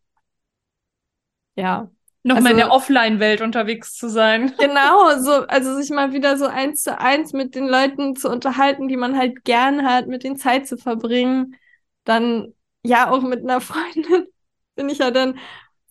ja, 1.55 1.91
Nochmal 2.23 2.43
also, 2.43 2.51
in 2.51 2.57
der 2.57 2.71
Offline-Welt 2.71 3.41
unterwegs 3.41 3.95
zu 3.95 4.07
sein. 4.07 4.53
Genau, 4.59 5.17
so, 5.19 5.47
also 5.47 5.75
sich 5.75 5.89
mal 5.89 6.13
wieder 6.13 6.37
so 6.37 6.45
eins 6.45 6.83
zu 6.83 6.99
eins 6.99 7.33
mit 7.33 7.55
den 7.55 7.67
Leuten 7.67 8.15
zu 8.15 8.29
unterhalten, 8.29 8.87
die 8.87 8.97
man 8.97 9.17
halt 9.17 9.43
gern 9.43 9.85
hat, 9.85 10.07
mit 10.07 10.23
denen 10.23 10.37
Zeit 10.37 10.67
zu 10.67 10.77
verbringen. 10.77 11.55
Dann, 12.03 12.53
ja, 12.83 13.09
auch 13.09 13.21
mit 13.21 13.41
einer 13.41 13.61
Freundin 13.61 14.27
bin 14.75 14.89
ich 14.89 14.99
ja 14.99 15.11
dann 15.11 15.39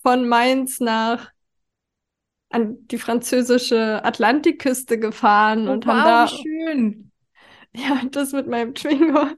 von 0.03 0.29
Mainz 0.29 0.81
nach 0.81 1.31
an 2.49 2.87
die 2.89 2.99
französische 2.99 4.05
Atlantikküste 4.05 4.99
gefahren 4.99 5.69
oh, 5.69 5.73
und 5.73 5.87
wow, 5.87 5.93
haben 5.93 6.05
da. 6.05 6.29
schön. 6.29 7.13
Ja, 7.73 8.03
das 8.11 8.33
mit 8.33 8.49
meinem 8.49 8.75
Twingo. 8.75 9.29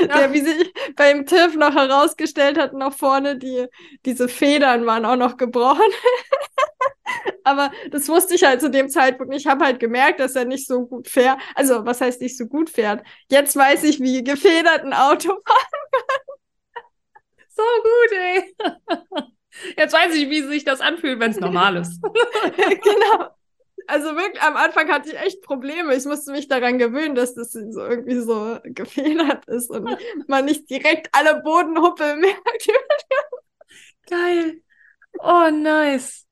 Ja. 0.00 0.18
Der, 0.18 0.32
wie 0.32 0.40
sich 0.40 0.72
beim 0.96 1.26
TÜV 1.26 1.56
noch 1.56 1.74
herausgestellt 1.74 2.58
hat, 2.58 2.72
noch 2.72 2.94
vorne 2.94 3.36
die, 3.36 3.66
diese 4.04 4.28
Federn 4.28 4.86
waren 4.86 5.04
auch 5.04 5.16
noch 5.16 5.36
gebrochen. 5.36 5.80
Aber 7.44 7.72
das 7.90 8.08
wusste 8.08 8.34
ich 8.34 8.44
halt 8.44 8.60
zu 8.60 8.70
dem 8.70 8.88
Zeitpunkt 8.88 9.32
nicht. 9.32 9.42
Ich 9.42 9.46
habe 9.50 9.64
halt 9.64 9.80
gemerkt, 9.80 10.20
dass 10.20 10.36
er 10.36 10.44
nicht 10.44 10.66
so 10.66 10.86
gut 10.86 11.08
fährt. 11.08 11.38
Also, 11.54 11.84
was 11.84 12.00
heißt 12.00 12.20
nicht 12.20 12.36
so 12.36 12.46
gut 12.46 12.70
fährt? 12.70 13.04
Jetzt 13.28 13.56
weiß 13.56 13.84
ich, 13.84 14.00
wie 14.00 14.22
gefedert 14.22 14.84
ein 14.84 14.92
Auto 14.92 15.28
fahren 15.46 15.90
kann. 15.92 16.84
So 17.48 17.62
gut, 17.82 18.18
ey. 18.18 18.56
Jetzt 19.76 19.92
weiß 19.92 20.14
ich, 20.14 20.30
wie 20.30 20.42
sich 20.42 20.64
das 20.64 20.80
anfühlt, 20.80 21.20
wenn 21.20 21.32
es 21.32 21.40
normal 21.40 21.76
ist. 21.76 22.00
genau 22.56 23.34
also 23.86 24.16
wirklich, 24.16 24.42
am 24.42 24.56
Anfang 24.56 24.88
hatte 24.90 25.10
ich 25.10 25.18
echt 25.18 25.42
Probleme. 25.42 25.94
Ich 25.94 26.04
musste 26.04 26.32
mich 26.32 26.48
daran 26.48 26.78
gewöhnen, 26.78 27.14
dass 27.14 27.34
das 27.34 27.52
so 27.52 27.80
irgendwie 27.84 28.20
so 28.20 28.58
gefedert 28.64 29.46
ist 29.46 29.70
und 29.70 29.88
man 30.28 30.44
nicht 30.44 30.68
direkt 30.70 31.08
alle 31.12 31.40
Bodenhuppel 31.42 32.16
merkt. 32.16 32.68
Geil. 34.08 34.62
Oh, 35.20 35.50
nice. 35.50 36.26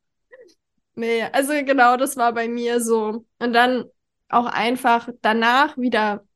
Nee, 0.95 1.23
also 1.33 1.53
genau, 1.65 1.97
das 1.97 2.17
war 2.17 2.33
bei 2.35 2.49
mir 2.49 2.81
so. 2.81 3.25
Und 3.39 3.53
dann 3.53 3.85
auch 4.29 4.47
einfach 4.47 5.09
danach 5.23 5.77
wieder, 5.79 6.27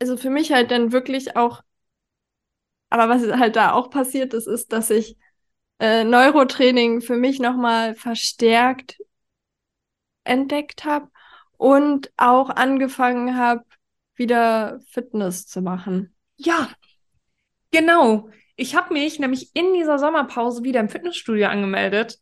also 0.00 0.16
für 0.16 0.30
mich 0.30 0.52
halt 0.52 0.70
dann 0.72 0.92
wirklich 0.92 1.36
auch, 1.36 1.62
aber 2.90 3.08
was 3.08 3.22
halt 3.38 3.56
da 3.56 3.72
auch 3.72 3.90
passiert 3.90 4.34
ist, 4.34 4.46
ist, 4.46 4.72
dass 4.72 4.90
ich 4.90 5.16
äh, 5.80 6.04
Neurotraining 6.04 7.00
für 7.02 7.16
mich 7.16 7.40
nochmal 7.40 7.94
verstärkt 7.94 8.98
entdeckt 10.24 10.84
habe 10.84 11.08
und 11.56 12.10
auch 12.16 12.50
angefangen 12.50 13.36
habe, 13.36 13.64
wieder 14.14 14.80
Fitness 14.90 15.46
zu 15.46 15.62
machen. 15.62 16.14
Ja, 16.36 16.68
genau. 17.70 18.28
Ich 18.56 18.76
habe 18.76 18.92
mich 18.92 19.18
nämlich 19.18 19.54
in 19.54 19.72
dieser 19.72 19.98
Sommerpause 19.98 20.62
wieder 20.62 20.80
im 20.80 20.88
Fitnessstudio 20.88 21.48
angemeldet. 21.48 22.18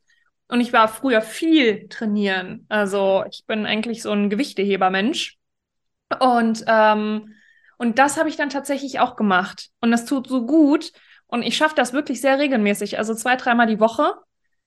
Und 0.48 0.60
ich 0.60 0.72
war 0.72 0.88
früher 0.88 1.22
viel 1.22 1.88
trainieren. 1.88 2.66
Also 2.68 3.24
ich 3.30 3.44
bin 3.46 3.66
eigentlich 3.66 4.02
so 4.02 4.10
ein 4.10 4.30
Gewichtehebermensch. 4.30 5.38
Und, 6.18 6.64
ähm, 6.66 7.34
und 7.78 7.98
das 7.98 8.16
habe 8.16 8.28
ich 8.28 8.36
dann 8.36 8.50
tatsächlich 8.50 8.98
auch 8.98 9.16
gemacht. 9.16 9.70
Und 9.80 9.90
das 9.90 10.06
tut 10.06 10.28
so 10.28 10.46
gut. 10.46 10.92
Und 11.26 11.42
ich 11.42 11.56
schaffe 11.56 11.76
das 11.76 11.92
wirklich 11.92 12.20
sehr 12.20 12.38
regelmäßig, 12.38 12.98
also 12.98 13.14
zwei, 13.14 13.36
dreimal 13.36 13.68
die 13.68 13.78
Woche. 13.80 14.14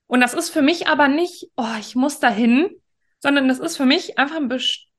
Und 0.08 0.22
das 0.22 0.34
ist 0.34 0.50
für 0.50 0.62
mich 0.62 0.88
aber 0.88 1.10
nicht, 1.10 1.50
oh, 1.58 1.76
ich 1.80 1.96
muss 1.96 2.20
dahin, 2.20 2.70
sondern 3.24 3.48
das 3.48 3.60
ist 3.60 3.78
für 3.78 3.86
mich 3.86 4.20
einfach 4.20 4.36
ein 4.36 4.52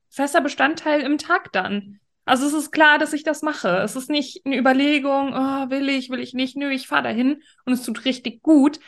fester 0.09 0.41
Bestandteil 0.41 1.03
im 1.03 1.19
Tag 1.19 1.53
dann. 1.53 2.01
Also 2.25 2.47
es 2.47 2.55
ist 2.55 2.71
klar, 2.71 2.97
dass 2.97 3.13
ich 3.13 3.23
das 3.23 3.43
mache. 3.43 3.69
Es 3.83 3.97
ist 3.97 4.09
nicht 4.09 4.47
eine 4.47 4.57
Überlegung, 4.57 5.35
oh, 5.35 5.69
will 5.69 5.91
ich, 5.91 6.09
will 6.09 6.21
ich 6.21 6.33
nicht, 6.33 6.57
nö, 6.57 6.71
ich 6.71 6.87
fahre 6.87 7.03
dahin 7.03 7.43
und 7.67 7.75
es 7.75 7.83
tut 7.83 8.07
richtig 8.07 8.43
gut. 8.43 8.81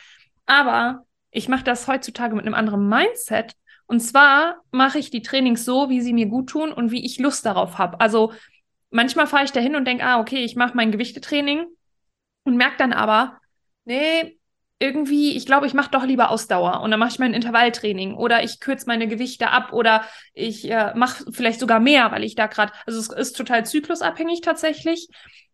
Aber 0.47 1.05
ich 1.31 1.51
mache 1.51 1.65
das 1.65 1.87
heutzutage 1.87 2.35
mit 2.35 2.47
einem 2.47 2.55
anderen 2.55 2.89
Mindset. 2.89 3.53
Und 3.85 4.01
zwar 4.01 4.63
mache 4.71 4.99
ich 4.99 5.11
die 5.11 5.21
Trainings 5.21 5.67
so, 5.67 5.91
wie 5.91 6.01
sie 6.01 6.15
mir 6.15 6.27
gut 6.27 6.49
tun 6.49 6.73
und 6.73 6.91
wie 6.91 7.05
ich 7.05 7.19
Lust 7.19 7.45
darauf 7.45 7.77
habe. 7.77 8.01
Also 8.01 8.33
manchmal 8.89 9.27
fahre 9.27 9.45
ich 9.45 9.53
dahin 9.53 9.77
und 9.77 9.85
denke, 9.85 10.03
ah, 10.03 10.19
okay, 10.19 10.45
ich 10.45 10.57
mache 10.57 10.75
mein 10.75 10.93
Gewichtetraining 10.93 11.67
und 12.45 12.57
merke 12.57 12.79
dann 12.79 12.95
aber, 12.95 13.39
nee, 13.85 14.36
irgendwie, 14.79 15.37
ich 15.37 15.47
glaube, 15.47 15.67
ich 15.67 15.75
mache 15.75 15.91
doch 15.91 16.05
lieber 16.05 16.31
Ausdauer 16.31 16.81
und 16.83 16.91
dann 16.91 17.01
mache 17.01 17.11
ich 17.11 17.19
mein 17.19 17.33
Intervalltraining 17.33 18.15
oder 18.15 18.45
ich 18.45 18.61
kürze 18.61 18.87
meine 18.87 19.09
Gewichte 19.09 19.49
ab 19.49 19.73
oder 19.73 20.05
ich 20.35 20.71
äh, 20.71 20.93
mache 20.95 21.25
vielleicht 21.33 21.61
sogar 21.61 21.81
mehr, 21.81 22.13
weil 22.13 22.25
ich 22.25 22.35
da 22.35 22.47
gerade, 22.47 22.73
also 22.85 22.99
es 22.99 23.09
ist 23.09 23.37
total 23.37 23.65
zyklusabhängig 23.65 24.43
tatsächlich 24.43 25.09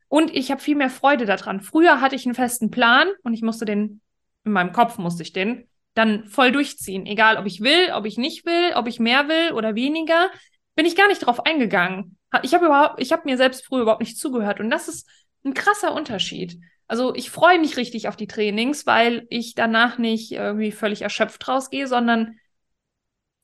und 0.09 0.35
ich 0.35 0.51
habe 0.51 0.61
viel 0.61 0.75
mehr 0.75 0.91
Freude 0.91 1.25
daran. 1.25 1.61
Früher 1.61 2.01
hatte 2.01 2.17
ich 2.17 2.27
einen 2.27 2.35
festen 2.35 2.71
Plan 2.71 3.09
und 3.23 3.33
ich 3.33 3.43
musste 3.43 3.65
den, 3.65 4.01
in 4.45 4.53
meinem 4.53 4.73
Kopf 4.73 4.99
musste 4.99 5.23
ich 5.23 5.33
den 5.33 5.69
dann 5.95 6.27
voll 6.27 6.53
durchziehen, 6.53 7.07
egal 7.07 7.37
ob 7.37 7.47
ich 7.47 7.61
will, 7.61 7.93
ob 7.95 8.07
ich 8.07 8.17
nicht 8.17 8.47
will, 8.47 8.73
ob 8.75 8.89
ich 8.89 8.99
mehr 8.99 9.29
will 9.29 9.53
oder 9.53 9.75
weniger, 9.75 10.31
bin 10.75 10.87
ich 10.87 10.97
gar 10.97 11.09
nicht 11.09 11.27
drauf 11.27 11.45
eingegangen. 11.45 12.17
Ich 12.43 12.55
habe 12.55 12.67
überhaupt, 12.67 13.01
ich 13.01 13.13
habe 13.13 13.23
mir 13.27 13.37
selbst 13.37 13.67
früher 13.67 13.83
überhaupt 13.83 14.01
nicht 14.01 14.19
zugehört 14.19 14.59
und 14.59 14.71
das 14.71 14.89
ist 14.89 15.09
ein 15.45 15.55
krasser 15.55 15.95
Unterschied. 15.95 16.59
Also 16.89 17.15
ich 17.15 17.31
freue 17.31 17.59
mich 17.59 17.77
richtig 17.77 18.09
auf 18.09 18.17
die 18.17 18.27
Trainings, 18.27 18.87
weil 18.87 19.27
ich 19.31 19.55
danach 19.55 19.99
nicht 19.99 20.33
irgendwie 20.33 20.73
völlig 20.73 21.03
erschöpft 21.03 21.47
rausgehe, 21.49 21.87
sondern 21.87 22.39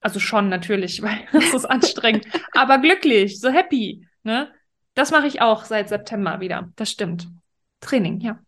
also 0.00 0.20
schon 0.20 0.48
natürlich, 0.48 1.02
weil 1.02 1.26
es 1.32 1.54
ist 1.54 1.64
anstrengend, 1.64 2.26
aber 2.52 2.78
glücklich, 2.78 3.40
so 3.40 3.50
happy. 3.50 4.06
Ne? 4.22 4.52
Das 4.94 5.10
mache 5.10 5.26
ich 5.26 5.40
auch 5.40 5.64
seit 5.64 5.88
September 5.88 6.40
wieder. 6.40 6.72
Das 6.76 6.90
stimmt. 6.90 7.28
Training, 7.80 8.20
ja. 8.20 8.38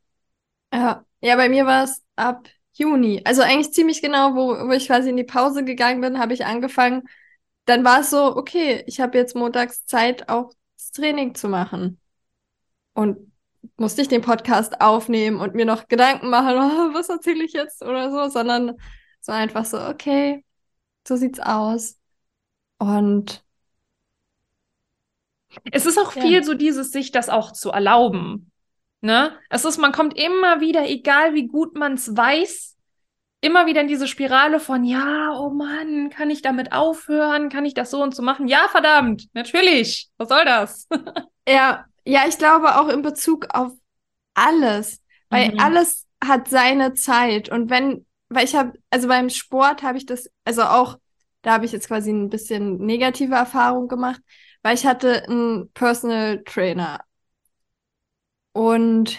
Ja, 0.72 1.04
ja 1.20 1.36
bei 1.36 1.48
mir 1.48 1.66
war 1.66 1.84
es 1.84 2.04
ab 2.16 2.48
Juni. 2.72 3.22
Also 3.24 3.42
eigentlich 3.42 3.72
ziemlich 3.72 4.02
genau, 4.02 4.34
wo, 4.34 4.68
wo 4.68 4.72
ich 4.72 4.86
quasi 4.86 5.10
in 5.10 5.16
die 5.16 5.24
Pause 5.24 5.64
gegangen 5.64 6.00
bin, 6.00 6.18
habe 6.18 6.34
ich 6.34 6.44
angefangen. 6.44 7.08
Dann 7.64 7.84
war 7.84 8.00
es 8.00 8.10
so, 8.10 8.36
okay, 8.36 8.82
ich 8.86 9.00
habe 9.00 9.18
jetzt 9.18 9.36
montags 9.36 9.86
Zeit, 9.86 10.28
auch 10.28 10.52
das 10.76 10.90
Training 10.92 11.34
zu 11.34 11.48
machen. 11.48 12.00
Und 12.94 13.29
musste 13.76 14.02
ich 14.02 14.08
den 14.08 14.22
Podcast 14.22 14.80
aufnehmen 14.80 15.40
und 15.40 15.54
mir 15.54 15.64
noch 15.64 15.88
Gedanken 15.88 16.30
machen, 16.30 16.56
oh, 16.56 16.94
was 16.94 17.08
erzähle 17.08 17.44
ich 17.44 17.52
jetzt 17.52 17.82
oder 17.82 18.10
so, 18.10 18.28
sondern 18.28 18.76
so 19.20 19.32
einfach 19.32 19.64
so, 19.64 19.80
okay, 19.80 20.44
so 21.06 21.16
sieht's 21.16 21.40
aus. 21.40 21.98
Und 22.78 23.44
es 25.72 25.86
ist 25.86 25.98
auch 25.98 26.14
ja. 26.14 26.22
viel 26.22 26.44
so 26.44 26.54
dieses, 26.54 26.92
sich 26.92 27.10
das 27.10 27.28
auch 27.28 27.52
zu 27.52 27.70
erlauben. 27.70 28.50
Ne? 29.00 29.32
Es 29.48 29.64
ist, 29.64 29.78
man 29.78 29.92
kommt 29.92 30.18
immer 30.18 30.60
wieder, 30.60 30.88
egal 30.88 31.34
wie 31.34 31.46
gut 31.46 31.74
man 31.74 31.94
es 31.94 32.14
weiß, 32.16 32.76
immer 33.40 33.66
wieder 33.66 33.80
in 33.80 33.88
diese 33.88 34.06
Spirale 34.06 34.60
von, 34.60 34.84
ja, 34.84 35.34
oh 35.38 35.50
Mann, 35.50 36.10
kann 36.10 36.30
ich 36.30 36.42
damit 36.42 36.72
aufhören? 36.72 37.48
Kann 37.48 37.64
ich 37.64 37.74
das 37.74 37.90
so 37.90 38.02
und 38.02 38.14
so 38.14 38.22
machen? 38.22 38.48
Ja, 38.48 38.68
verdammt, 38.68 39.28
natürlich. 39.32 40.08
Was 40.18 40.28
soll 40.28 40.44
das? 40.44 40.86
ja, 41.48 41.86
ja, 42.10 42.24
ich 42.28 42.38
glaube 42.38 42.76
auch 42.78 42.88
in 42.88 43.02
Bezug 43.02 43.46
auf 43.54 43.72
alles, 44.34 45.00
weil 45.28 45.52
mhm. 45.52 45.60
alles 45.60 46.06
hat 46.22 46.48
seine 46.48 46.94
Zeit 46.94 47.48
und 47.48 47.70
wenn, 47.70 48.06
weil 48.28 48.44
ich 48.44 48.54
habe, 48.54 48.72
also 48.90 49.08
beim 49.08 49.30
Sport 49.30 49.82
habe 49.82 49.96
ich 49.98 50.06
das, 50.06 50.28
also 50.44 50.62
auch, 50.62 50.98
da 51.42 51.52
habe 51.52 51.64
ich 51.64 51.72
jetzt 51.72 51.86
quasi 51.88 52.10
ein 52.10 52.28
bisschen 52.28 52.78
negative 52.78 53.34
Erfahrung 53.34 53.88
gemacht, 53.88 54.20
weil 54.62 54.74
ich 54.74 54.86
hatte 54.86 55.24
einen 55.28 55.70
Personal 55.72 56.42
Trainer 56.44 57.00
und 58.52 59.18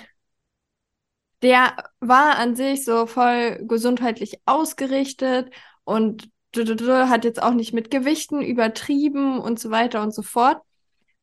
der 1.41 1.75
war 2.01 2.37
an 2.37 2.55
sich 2.55 2.85
so 2.85 3.07
voll 3.07 3.59
gesundheitlich 3.63 4.39
ausgerichtet 4.45 5.51
und 5.85 6.29
hat 6.53 7.23
jetzt 7.23 7.41
auch 7.41 7.53
nicht 7.53 7.73
mit 7.73 7.89
Gewichten 7.89 8.41
übertrieben 8.41 9.39
und 9.39 9.59
so 9.59 9.71
weiter 9.71 10.03
und 10.03 10.13
so 10.13 10.21
fort. 10.21 10.61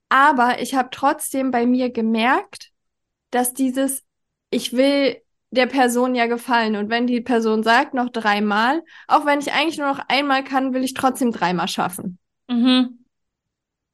Aber 0.08 0.60
ich 0.60 0.74
habe 0.74 0.88
trotzdem 0.90 1.50
bei 1.50 1.66
mir 1.66 1.90
gemerkt, 1.90 2.70
dass 3.30 3.52
dieses, 3.52 4.04
ich 4.50 4.72
will 4.72 5.16
der 5.50 5.66
Person 5.66 6.14
ja 6.14 6.26
gefallen. 6.26 6.76
Und 6.76 6.90
wenn 6.90 7.06
die 7.06 7.20
Person 7.20 7.62
sagt, 7.62 7.94
noch 7.94 8.10
dreimal, 8.10 8.82
auch 9.06 9.24
wenn 9.26 9.40
ich 9.40 9.52
eigentlich 9.52 9.78
nur 9.78 9.88
noch 9.88 10.00
einmal 10.08 10.44
kann, 10.44 10.74
will 10.74 10.84
ich 10.84 10.94
trotzdem 10.94 11.32
dreimal 11.32 11.68
schaffen. 11.68 12.18
Mhm. 12.48 13.04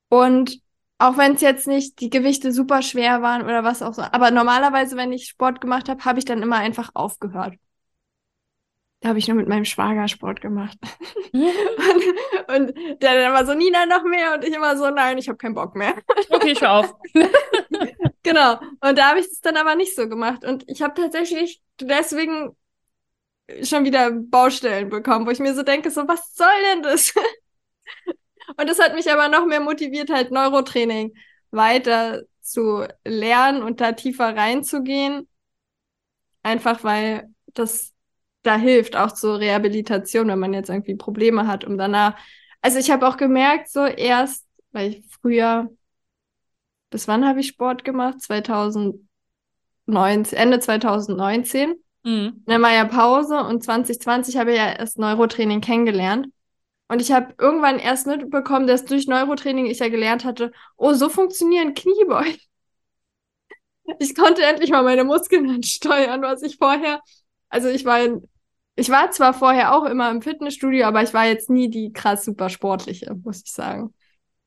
Und 0.08 0.60
auch 0.98 1.16
wenn 1.16 1.34
es 1.34 1.40
jetzt 1.40 1.66
nicht 1.66 2.00
die 2.00 2.10
Gewichte 2.10 2.52
super 2.52 2.82
schwer 2.82 3.20
waren 3.20 3.42
oder 3.42 3.64
was 3.64 3.82
auch 3.82 3.94
so. 3.94 4.02
Aber 4.02 4.30
normalerweise, 4.30 4.96
wenn 4.96 5.12
ich 5.12 5.26
Sport 5.26 5.60
gemacht 5.60 5.88
habe, 5.88 6.04
habe 6.04 6.18
ich 6.18 6.24
dann 6.24 6.42
immer 6.42 6.56
einfach 6.56 6.90
aufgehört. 6.94 7.54
Da 9.04 9.10
habe 9.10 9.18
ich 9.18 9.28
nur 9.28 9.36
mit 9.36 9.48
meinem 9.48 9.66
Schwager 9.66 10.08
Sport 10.08 10.40
gemacht. 10.40 10.78
und, 11.34 11.44
und, 12.48 13.02
der 13.02 13.14
dann 13.20 13.32
immer 13.32 13.44
so, 13.44 13.52
Nina, 13.52 13.84
noch 13.84 14.02
mehr. 14.02 14.32
Und 14.32 14.44
ich 14.44 14.54
immer 14.54 14.78
so, 14.78 14.88
nein, 14.88 15.18
ich 15.18 15.28
habe 15.28 15.36
keinen 15.36 15.52
Bock 15.52 15.76
mehr. 15.76 15.94
okay, 16.30 16.52
ich 16.52 16.66
auf. 16.66 16.90
genau. 18.22 18.58
Und 18.80 18.96
da 18.96 19.10
habe 19.10 19.20
ich 19.20 19.26
es 19.26 19.42
dann 19.42 19.58
aber 19.58 19.74
nicht 19.74 19.94
so 19.94 20.08
gemacht. 20.08 20.42
Und 20.42 20.64
ich 20.70 20.80
habe 20.80 20.98
tatsächlich 20.98 21.60
deswegen 21.78 22.56
schon 23.62 23.84
wieder 23.84 24.10
Baustellen 24.10 24.88
bekommen, 24.88 25.26
wo 25.26 25.30
ich 25.30 25.38
mir 25.38 25.52
so 25.52 25.62
denke, 25.62 25.90
so, 25.90 26.08
was 26.08 26.34
soll 26.34 26.46
denn 26.72 26.82
das? 26.82 27.12
und 28.56 28.70
das 28.70 28.78
hat 28.78 28.94
mich 28.94 29.12
aber 29.12 29.28
noch 29.28 29.44
mehr 29.44 29.60
motiviert, 29.60 30.08
halt 30.08 30.30
Neurotraining 30.30 31.12
weiter 31.50 32.22
zu 32.40 32.86
lernen 33.04 33.62
und 33.62 33.82
da 33.82 33.92
tiefer 33.92 34.34
reinzugehen. 34.34 35.28
Einfach 36.42 36.84
weil 36.84 37.28
das 37.48 37.93
da 38.44 38.56
hilft, 38.56 38.96
auch 38.96 39.12
zur 39.12 39.40
Rehabilitation, 39.40 40.28
wenn 40.28 40.38
man 40.38 40.54
jetzt 40.54 40.70
irgendwie 40.70 40.94
Probleme 40.94 41.46
hat, 41.46 41.64
um 41.64 41.78
danach. 41.78 42.16
Also 42.60 42.78
ich 42.78 42.90
habe 42.90 43.08
auch 43.08 43.16
gemerkt, 43.16 43.70
so 43.70 43.84
erst, 43.84 44.46
weil 44.72 44.90
ich 44.90 45.04
früher, 45.20 45.70
bis 46.90 47.08
wann 47.08 47.26
habe 47.26 47.40
ich 47.40 47.48
Sport 47.48 47.84
gemacht? 47.84 48.20
2019, 48.22 50.38
Ende 50.38 50.60
2019. 50.60 51.74
Mhm. 52.04 52.42
Dann 52.46 52.62
war 52.62 52.72
ja 52.72 52.84
Pause 52.84 53.40
und 53.40 53.64
2020 53.64 54.36
habe 54.36 54.52
ich 54.52 54.58
ja 54.58 54.72
erst 54.72 54.98
Neurotraining 54.98 55.60
kennengelernt. 55.60 56.28
Und 56.88 57.00
ich 57.00 57.12
habe 57.12 57.34
irgendwann 57.38 57.78
erst 57.78 58.06
mitbekommen, 58.06 58.66
dass 58.66 58.84
durch 58.84 59.06
Neurotraining 59.06 59.66
ich 59.66 59.78
ja 59.78 59.88
gelernt 59.88 60.24
hatte, 60.24 60.52
oh, 60.76 60.92
so 60.92 61.08
funktionieren 61.08 61.74
Kniebeugen. 61.74 62.38
Ich 63.98 64.14
konnte 64.14 64.42
endlich 64.42 64.70
mal 64.70 64.82
meine 64.82 65.04
Muskeln 65.04 65.48
ansteuern, 65.50 66.22
was 66.22 66.42
ich 66.42 66.56
vorher, 66.56 67.00
also 67.48 67.68
ich 67.68 67.84
war 67.84 68.02
in 68.02 68.28
ich 68.76 68.90
war 68.90 69.10
zwar 69.10 69.34
vorher 69.34 69.74
auch 69.74 69.84
immer 69.84 70.10
im 70.10 70.22
Fitnessstudio, 70.22 70.86
aber 70.86 71.02
ich 71.02 71.14
war 71.14 71.26
jetzt 71.26 71.50
nie 71.50 71.70
die 71.70 71.92
krass 71.92 72.24
super 72.24 72.48
sportliche, 72.48 73.14
muss 73.14 73.42
ich 73.44 73.52
sagen. 73.52 73.94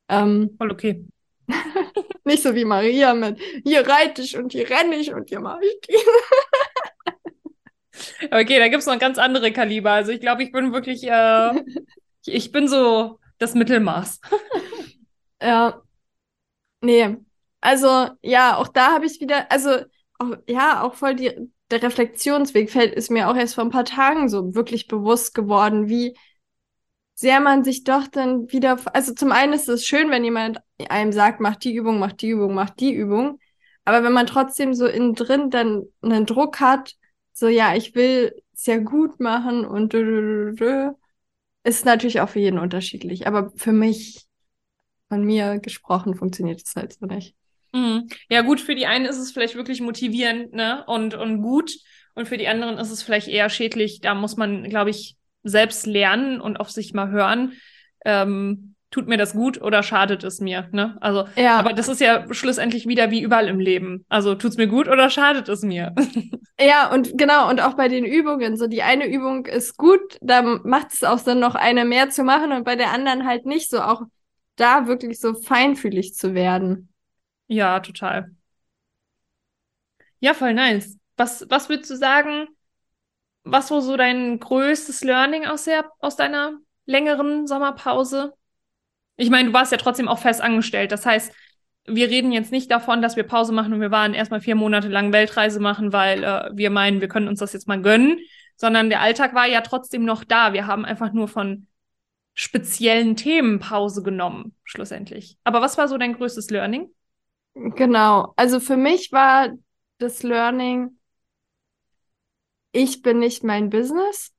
Ähm, 0.08 0.54
Voll 0.58 0.70
okay. 0.70 1.04
nicht 2.24 2.42
so 2.42 2.54
wie 2.54 2.64
Maria 2.64 3.14
mit 3.14 3.40
hier 3.64 3.88
reite 3.88 4.22
ich 4.22 4.36
und 4.36 4.52
hier 4.52 4.68
renne 4.68 4.96
ich 4.96 5.14
und 5.14 5.30
hier 5.30 5.40
mache 5.40 5.64
ich 5.64 5.80
die. 5.88 5.96
okay, 8.30 8.58
da 8.58 8.68
gibt 8.68 8.80
es 8.80 8.86
noch 8.86 8.98
ganz 8.98 9.18
andere 9.18 9.52
Kaliber. 9.52 9.92
Also 9.92 10.12
ich 10.12 10.20
glaube, 10.20 10.42
ich 10.42 10.52
bin 10.52 10.72
wirklich, 10.72 11.04
äh, 11.04 11.52
ich 12.26 12.52
bin 12.52 12.68
so 12.68 13.18
das 13.38 13.54
Mittelmaß. 13.54 14.20
ja. 15.42 15.82
Nee. 16.80 17.16
Also, 17.60 18.10
ja, 18.22 18.56
auch 18.56 18.68
da 18.68 18.92
habe 18.92 19.06
ich 19.06 19.20
wieder, 19.20 19.50
also, 19.50 19.70
auch, 20.18 20.36
ja, 20.46 20.82
auch 20.82 20.94
voll 20.94 21.16
die, 21.16 21.50
der 21.70 21.82
Reflexionsweg 21.82 22.70
fällt, 22.70 22.94
ist 22.94 23.10
mir 23.10 23.28
auch 23.28 23.36
erst 23.36 23.54
vor 23.54 23.64
ein 23.64 23.70
paar 23.70 23.84
Tagen 23.84 24.28
so 24.28 24.54
wirklich 24.54 24.86
bewusst 24.88 25.34
geworden, 25.34 25.88
wie 25.88 26.16
sehr 27.14 27.40
man 27.40 27.64
sich 27.64 27.84
doch 27.84 28.06
dann 28.06 28.50
wieder, 28.52 28.78
also 28.94 29.12
zum 29.12 29.32
einen 29.32 29.52
ist 29.52 29.68
es 29.68 29.84
schön, 29.84 30.10
wenn 30.10 30.24
jemand 30.24 30.60
einem 30.88 31.12
sagt, 31.12 31.40
mach 31.40 31.56
die 31.56 31.74
Übung, 31.74 31.98
mach 31.98 32.12
die 32.12 32.30
Übung, 32.30 32.54
mach 32.54 32.70
die 32.70 32.92
Übung. 32.92 33.40
Aber 33.84 34.04
wenn 34.04 34.12
man 34.12 34.26
trotzdem 34.26 34.72
so 34.74 34.86
innen 34.86 35.14
drin 35.14 35.50
dann 35.50 35.84
einen 36.00 36.26
Druck 36.26 36.60
hat, 36.60 36.94
so 37.32 37.48
ja, 37.48 37.74
ich 37.74 37.94
will 37.94 38.40
es 38.52 38.66
ja 38.66 38.78
gut 38.78 39.18
machen 39.18 39.64
und 39.64 39.94
ist 41.64 41.84
natürlich 41.84 42.20
auch 42.20 42.28
für 42.28 42.40
jeden 42.40 42.58
unterschiedlich. 42.58 43.26
Aber 43.26 43.50
für 43.56 43.72
mich 43.72 44.26
von 45.08 45.24
mir 45.24 45.58
gesprochen 45.58 46.14
funktioniert 46.14 46.62
es 46.64 46.76
halt 46.76 46.94
so 46.94 47.06
nicht. 47.06 47.37
Mhm. 47.72 48.08
Ja, 48.30 48.42
gut, 48.42 48.60
für 48.60 48.74
die 48.74 48.86
einen 48.86 49.04
ist 49.04 49.18
es 49.18 49.32
vielleicht 49.32 49.54
wirklich 49.54 49.80
motivierend, 49.80 50.52
ne? 50.52 50.84
Und, 50.86 51.14
und 51.14 51.42
gut. 51.42 51.72
Und 52.14 52.28
für 52.28 52.38
die 52.38 52.48
anderen 52.48 52.78
ist 52.78 52.90
es 52.90 53.02
vielleicht 53.02 53.28
eher 53.28 53.48
schädlich. 53.48 54.00
Da 54.00 54.14
muss 54.14 54.36
man, 54.36 54.64
glaube 54.64 54.90
ich, 54.90 55.16
selbst 55.44 55.86
lernen 55.86 56.40
und 56.40 56.58
auf 56.58 56.70
sich 56.70 56.92
mal 56.92 57.10
hören. 57.10 57.52
Ähm, 58.04 58.74
tut 58.90 59.06
mir 59.06 59.18
das 59.18 59.34
gut 59.34 59.60
oder 59.60 59.82
schadet 59.82 60.24
es 60.24 60.40
mir? 60.40 60.68
Ne? 60.72 60.96
Also, 61.00 61.26
ja. 61.36 61.56
aber 61.56 61.72
das 61.72 61.88
ist 61.88 62.00
ja 62.00 62.24
schlussendlich 62.32 62.86
wieder 62.86 63.10
wie 63.10 63.22
überall 63.22 63.48
im 63.48 63.60
Leben. 63.60 64.04
Also 64.08 64.34
tut 64.34 64.52
es 64.52 64.56
mir 64.56 64.66
gut 64.66 64.88
oder 64.88 65.10
schadet 65.10 65.48
es 65.48 65.62
mir? 65.62 65.94
Ja, 66.60 66.92
und 66.92 67.16
genau, 67.16 67.48
und 67.48 67.60
auch 67.60 67.74
bei 67.74 67.86
den 67.86 68.04
Übungen. 68.04 68.56
So, 68.56 68.66
die 68.66 68.82
eine 68.82 69.06
Übung 69.06 69.46
ist 69.46 69.76
gut, 69.76 70.18
da 70.20 70.42
macht 70.42 70.92
es 70.92 71.04
auch 71.04 71.18
Sinn, 71.18 71.38
noch 71.38 71.54
eine 71.54 71.84
mehr 71.84 72.10
zu 72.10 72.24
machen 72.24 72.50
und 72.50 72.64
bei 72.64 72.74
der 72.74 72.90
anderen 72.90 73.24
halt 73.24 73.46
nicht 73.46 73.70
so, 73.70 73.80
auch 73.80 74.02
da 74.56 74.88
wirklich 74.88 75.20
so 75.20 75.34
feinfühlig 75.34 76.14
zu 76.14 76.34
werden. 76.34 76.87
Ja, 77.48 77.80
total. 77.80 78.34
Ja, 80.20 80.34
voll 80.34 80.54
nice. 80.54 80.98
Was, 81.16 81.46
was 81.48 81.68
würdest 81.68 81.90
du 81.90 81.96
sagen, 81.96 82.48
was 83.44 83.70
war 83.70 83.80
so 83.80 83.96
dein 83.96 84.38
größtes 84.38 85.02
Learning 85.04 85.46
aus, 85.46 85.64
der, 85.64 85.90
aus 86.00 86.16
deiner 86.16 86.58
längeren 86.86 87.46
Sommerpause? 87.46 88.34
Ich 89.16 89.30
meine, 89.30 89.48
du 89.48 89.54
warst 89.54 89.72
ja 89.72 89.78
trotzdem 89.78 90.08
auch 90.08 90.18
fest 90.18 90.40
angestellt. 90.40 90.92
Das 90.92 91.06
heißt, 91.06 91.32
wir 91.86 92.08
reden 92.08 92.32
jetzt 92.32 92.52
nicht 92.52 92.70
davon, 92.70 93.00
dass 93.02 93.16
wir 93.16 93.24
Pause 93.24 93.52
machen 93.52 93.72
und 93.72 93.80
wir 93.80 93.90
waren 93.90 94.14
erstmal 94.14 94.40
vier 94.40 94.54
Monate 94.54 94.88
lang 94.88 95.12
Weltreise 95.12 95.60
machen, 95.60 95.92
weil 95.92 96.22
äh, 96.22 96.50
wir 96.52 96.70
meinen, 96.70 97.00
wir 97.00 97.08
können 97.08 97.28
uns 97.28 97.40
das 97.40 97.52
jetzt 97.52 97.66
mal 97.66 97.80
gönnen, 97.80 98.18
sondern 98.56 98.90
der 98.90 99.00
Alltag 99.00 99.34
war 99.34 99.46
ja 99.46 99.62
trotzdem 99.62 100.04
noch 100.04 100.24
da. 100.24 100.52
Wir 100.52 100.66
haben 100.66 100.84
einfach 100.84 101.12
nur 101.12 101.28
von 101.28 101.66
speziellen 102.34 103.16
Themen 103.16 103.58
Pause 103.58 104.02
genommen, 104.02 104.54
schlussendlich. 104.64 105.38
Aber 105.44 105.60
was 105.62 105.78
war 105.78 105.88
so 105.88 105.96
dein 105.96 106.12
größtes 106.12 106.50
Learning? 106.50 106.88
Genau. 107.58 108.32
Also 108.36 108.60
für 108.60 108.76
mich 108.76 109.10
war 109.12 109.50
das 109.98 110.22
Learning, 110.22 110.98
ich 112.72 113.02
bin 113.02 113.18
nicht 113.18 113.42
mein 113.42 113.70
Business. 113.70 114.32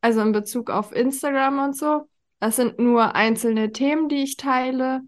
Also 0.00 0.20
in 0.20 0.32
Bezug 0.32 0.70
auf 0.70 0.92
Instagram 0.92 1.58
und 1.58 1.76
so. 1.76 2.08
Das 2.40 2.56
sind 2.56 2.78
nur 2.78 3.14
einzelne 3.14 3.72
Themen, 3.72 4.08
die 4.08 4.22
ich 4.22 4.36
teile. 4.36 5.02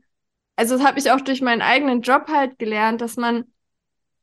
Also 0.56 0.76
das 0.76 0.86
habe 0.86 0.98
ich 0.98 1.10
auch 1.12 1.20
durch 1.20 1.40
meinen 1.40 1.62
eigenen 1.62 2.02
Job 2.02 2.28
halt 2.28 2.58
gelernt, 2.58 3.00
dass 3.00 3.16
man 3.16 3.44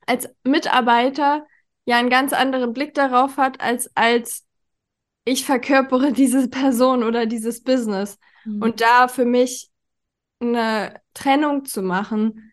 als 0.06 0.30
Mitarbeiter 0.44 1.46
ja 1.86 1.98
einen 1.98 2.10
ganz 2.10 2.34
anderen 2.34 2.74
Blick 2.74 2.94
darauf 2.94 3.38
hat, 3.38 3.62
als 3.62 3.90
als 3.96 4.46
ich 5.24 5.46
verkörpere 5.46 6.12
diese 6.14 6.50
Person 6.50 7.04
oder 7.04 7.26
dieses 7.26 7.64
Business. 7.64 8.20
Mhm. 8.46 8.62
Und 8.62 8.82
da 8.82 9.08
für 9.08 9.26
mich 9.26 9.72
eine 10.40 11.02
Trennung 11.14 11.66
zu 11.66 11.82
machen 11.82 12.47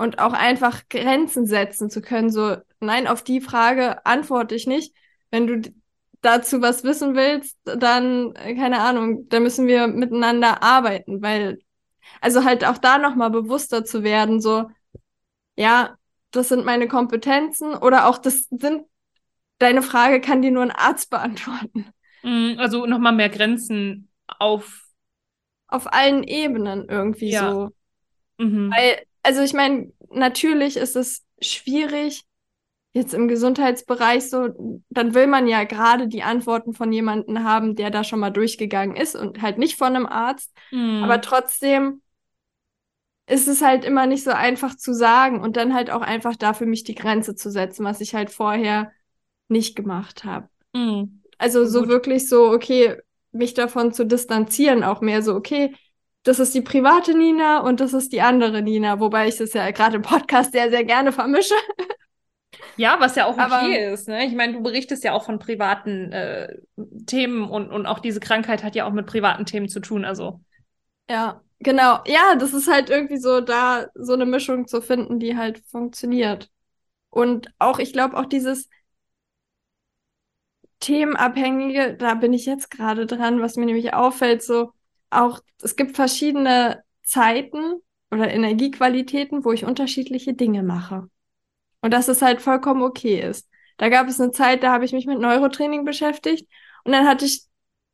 und 0.00 0.18
auch 0.18 0.32
einfach 0.32 0.88
Grenzen 0.88 1.44
setzen 1.44 1.90
zu 1.90 2.00
können, 2.00 2.30
so, 2.30 2.56
nein, 2.80 3.06
auf 3.06 3.22
die 3.22 3.42
Frage 3.42 4.06
antworte 4.06 4.54
ich 4.54 4.66
nicht. 4.66 4.96
Wenn 5.30 5.46
du 5.46 5.74
dazu 6.22 6.62
was 6.62 6.84
wissen 6.84 7.14
willst, 7.14 7.58
dann, 7.64 8.34
äh, 8.34 8.54
keine 8.54 8.80
Ahnung, 8.80 9.28
da 9.28 9.40
müssen 9.40 9.66
wir 9.66 9.88
miteinander 9.88 10.62
arbeiten, 10.62 11.20
weil, 11.20 11.58
also 12.22 12.44
halt 12.44 12.64
auch 12.64 12.78
da 12.78 12.96
nochmal 12.96 13.28
bewusster 13.28 13.84
zu 13.84 14.02
werden, 14.02 14.40
so, 14.40 14.70
ja, 15.56 15.98
das 16.30 16.48
sind 16.48 16.64
meine 16.64 16.88
Kompetenzen 16.88 17.74
oder 17.74 18.06
auch 18.06 18.16
das 18.16 18.46
sind, 18.48 18.86
deine 19.58 19.82
Frage 19.82 20.22
kann 20.22 20.40
dir 20.40 20.50
nur 20.50 20.62
ein 20.62 20.70
Arzt 20.70 21.10
beantworten. 21.10 21.92
Mhm, 22.22 22.56
also 22.58 22.86
nochmal 22.86 23.12
mehr 23.12 23.28
Grenzen 23.28 24.08
auf. 24.26 24.86
Auf 25.68 25.92
allen 25.92 26.24
Ebenen 26.24 26.88
irgendwie 26.88 27.32
ja. 27.32 27.52
so. 27.52 27.68
Mhm. 28.38 28.72
Weil, 28.74 29.02
also 29.22 29.42
ich 29.42 29.52
meine, 29.52 29.92
natürlich 30.10 30.76
ist 30.76 30.96
es 30.96 31.24
schwierig, 31.40 32.24
jetzt 32.92 33.14
im 33.14 33.28
Gesundheitsbereich 33.28 34.28
so, 34.28 34.48
dann 34.90 35.14
will 35.14 35.26
man 35.26 35.46
ja 35.46 35.64
gerade 35.64 36.08
die 36.08 36.22
Antworten 36.22 36.72
von 36.72 36.92
jemandem 36.92 37.44
haben, 37.44 37.76
der 37.76 37.90
da 37.90 38.02
schon 38.02 38.20
mal 38.20 38.30
durchgegangen 38.30 38.96
ist 38.96 39.14
und 39.14 39.42
halt 39.42 39.58
nicht 39.58 39.78
von 39.78 39.94
einem 39.94 40.06
Arzt. 40.06 40.52
Mhm. 40.72 41.04
Aber 41.04 41.20
trotzdem 41.20 42.02
ist 43.26 43.46
es 43.46 43.62
halt 43.62 43.84
immer 43.84 44.06
nicht 44.06 44.24
so 44.24 44.32
einfach 44.32 44.76
zu 44.76 44.92
sagen 44.92 45.40
und 45.40 45.56
dann 45.56 45.72
halt 45.72 45.90
auch 45.90 46.02
einfach 46.02 46.34
da 46.34 46.52
für 46.52 46.66
mich 46.66 46.82
die 46.82 46.96
Grenze 46.96 47.36
zu 47.36 47.50
setzen, 47.50 47.84
was 47.84 48.00
ich 48.00 48.14
halt 48.14 48.30
vorher 48.30 48.90
nicht 49.48 49.76
gemacht 49.76 50.24
habe. 50.24 50.48
Mhm. 50.74 51.22
Also 51.38 51.64
so 51.64 51.80
Gut. 51.80 51.88
wirklich 51.88 52.28
so, 52.28 52.50
okay, 52.50 52.96
mich 53.32 53.54
davon 53.54 53.92
zu 53.92 54.04
distanzieren, 54.04 54.82
auch 54.82 55.00
mehr 55.00 55.22
so, 55.22 55.34
okay, 55.36 55.74
das 56.22 56.38
ist 56.38 56.54
die 56.54 56.60
private 56.60 57.16
Nina 57.16 57.60
und 57.60 57.80
das 57.80 57.94
ist 57.94 58.12
die 58.12 58.20
andere 58.20 58.62
Nina, 58.62 59.00
wobei 59.00 59.28
ich 59.28 59.36
das 59.38 59.52
ja 59.54 59.70
gerade 59.70 59.96
im 59.96 60.02
Podcast 60.02 60.52
sehr, 60.52 60.70
sehr 60.70 60.84
gerne 60.84 61.12
vermische. 61.12 61.54
Ja, 62.76 62.96
was 62.98 63.14
ja 63.14 63.26
auch 63.26 63.34
okay 63.34 63.42
Aber, 63.42 63.92
ist. 63.92 64.08
Ne? 64.08 64.26
Ich 64.26 64.34
meine, 64.34 64.54
du 64.54 64.62
berichtest 64.62 65.04
ja 65.04 65.12
auch 65.12 65.24
von 65.24 65.38
privaten 65.38 66.12
äh, 66.12 66.56
Themen 67.06 67.48
und, 67.48 67.70
und 67.70 67.86
auch 67.86 67.98
diese 68.00 68.20
Krankheit 68.20 68.62
hat 68.62 68.74
ja 68.74 68.86
auch 68.86 68.92
mit 68.92 69.06
privaten 69.06 69.46
Themen 69.46 69.68
zu 69.68 69.80
tun. 69.80 70.04
Also. 70.04 70.40
Ja, 71.08 71.42
genau. 71.58 72.00
Ja, 72.06 72.34
das 72.38 72.52
ist 72.52 72.70
halt 72.70 72.90
irgendwie 72.90 73.18
so, 73.18 73.40
da 73.40 73.86
so 73.94 74.12
eine 74.12 74.26
Mischung 74.26 74.66
zu 74.66 74.80
finden, 74.80 75.18
die 75.18 75.36
halt 75.36 75.62
funktioniert. 75.66 76.50
Und 77.10 77.52
auch, 77.58 77.78
ich 77.78 77.92
glaube, 77.92 78.16
auch 78.16 78.26
dieses 78.26 78.68
Themenabhängige, 80.80 81.96
da 81.96 82.14
bin 82.14 82.32
ich 82.32 82.46
jetzt 82.46 82.70
gerade 82.70 83.06
dran, 83.06 83.40
was 83.40 83.56
mir 83.56 83.66
nämlich 83.66 83.92
auffällt, 83.92 84.42
so 84.42 84.72
auch, 85.10 85.40
es 85.62 85.76
gibt 85.76 85.96
verschiedene 85.96 86.82
Zeiten 87.02 87.80
oder 88.10 88.30
Energiequalitäten, 88.30 89.44
wo 89.44 89.52
ich 89.52 89.64
unterschiedliche 89.64 90.34
Dinge 90.34 90.62
mache. 90.62 91.08
Und 91.80 91.92
dass 91.92 92.08
es 92.08 92.22
halt 92.22 92.40
vollkommen 92.40 92.82
okay 92.82 93.20
ist. 93.20 93.48
Da 93.78 93.88
gab 93.88 94.08
es 94.08 94.20
eine 94.20 94.30
Zeit, 94.30 94.62
da 94.62 94.72
habe 94.72 94.84
ich 94.84 94.92
mich 94.92 95.06
mit 95.06 95.18
Neurotraining 95.18 95.84
beschäftigt 95.84 96.48
und 96.84 96.92
dann 96.92 97.06
hatte 97.06 97.24
ich 97.24 97.44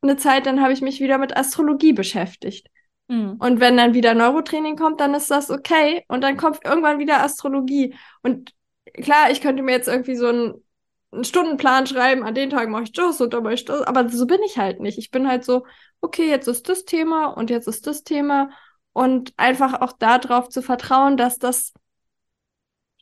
eine 0.01 0.17
Zeit, 0.17 0.45
dann 0.45 0.61
habe 0.61 0.73
ich 0.73 0.81
mich 0.81 0.99
wieder 0.99 1.17
mit 1.17 1.35
Astrologie 1.35 1.93
beschäftigt. 1.93 2.67
Mhm. 3.07 3.37
Und 3.39 3.59
wenn 3.59 3.77
dann 3.77 3.93
wieder 3.93 4.13
Neurotraining 4.13 4.75
kommt, 4.75 4.99
dann 4.99 5.13
ist 5.13 5.31
das 5.31 5.49
okay 5.49 6.03
und 6.07 6.21
dann 6.21 6.37
kommt 6.37 6.59
irgendwann 6.65 6.99
wieder 6.99 7.23
Astrologie. 7.23 7.95
Und 8.21 8.53
klar, 8.93 9.31
ich 9.31 9.41
könnte 9.41 9.63
mir 9.63 9.71
jetzt 9.71 9.87
irgendwie 9.87 10.15
so 10.15 10.27
einen, 10.27 10.63
einen 11.11 11.23
Stundenplan 11.23 11.87
schreiben, 11.87 12.23
an 12.23 12.35
den 12.35 12.49
Tagen 12.49 12.71
mache 12.71 12.83
ich 12.83 12.91
das 12.91 13.21
und 13.21 13.33
dann 13.33 13.43
mache 13.43 13.53
ich 13.53 13.65
das, 13.65 13.81
aber 13.83 14.09
so 14.09 14.27
bin 14.27 14.41
ich 14.45 14.57
halt 14.57 14.81
nicht. 14.81 14.97
Ich 14.97 15.09
bin 15.09 15.27
halt 15.27 15.45
so, 15.45 15.65
okay, 16.01 16.29
jetzt 16.29 16.47
ist 16.47 16.69
das 16.69 16.85
Thema 16.85 17.27
und 17.27 17.49
jetzt 17.49 17.67
ist 17.67 17.87
das 17.87 18.03
Thema 18.03 18.49
und 18.93 19.33
einfach 19.37 19.81
auch 19.81 19.93
darauf 19.93 20.49
zu 20.49 20.61
vertrauen, 20.61 21.17
dass 21.17 21.37
das 21.37 21.73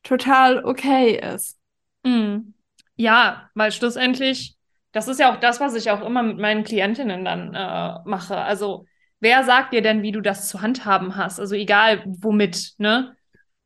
total 0.04 0.64
okay 0.64 1.20
ist. 1.34 1.58
Mhm. 2.04 2.54
Ja, 2.96 3.50
weil 3.56 3.72
schlussendlich, 3.72 4.56
das 4.92 5.08
ist 5.08 5.20
ja 5.20 5.34
auch 5.34 5.40
das, 5.40 5.60
was 5.60 5.76
ich 5.76 5.92
auch 5.92 6.02
immer 6.06 6.24
mit 6.24 6.38
meinen 6.38 6.64
Klientinnen 6.64 7.26
dann 7.26 7.54
äh, 7.54 8.00
mache. 8.06 8.38
Also, 8.38 8.86
wer 9.20 9.44
sagt 9.44 9.74
dir 9.74 9.82
denn, 9.82 10.02
wie 10.02 10.12
du 10.12 10.22
das 10.22 10.48
zu 10.48 10.62
handhaben 10.62 11.16
hast? 11.16 11.40
Also, 11.40 11.56
egal 11.56 12.04
womit, 12.06 12.74
ne? 12.78 13.16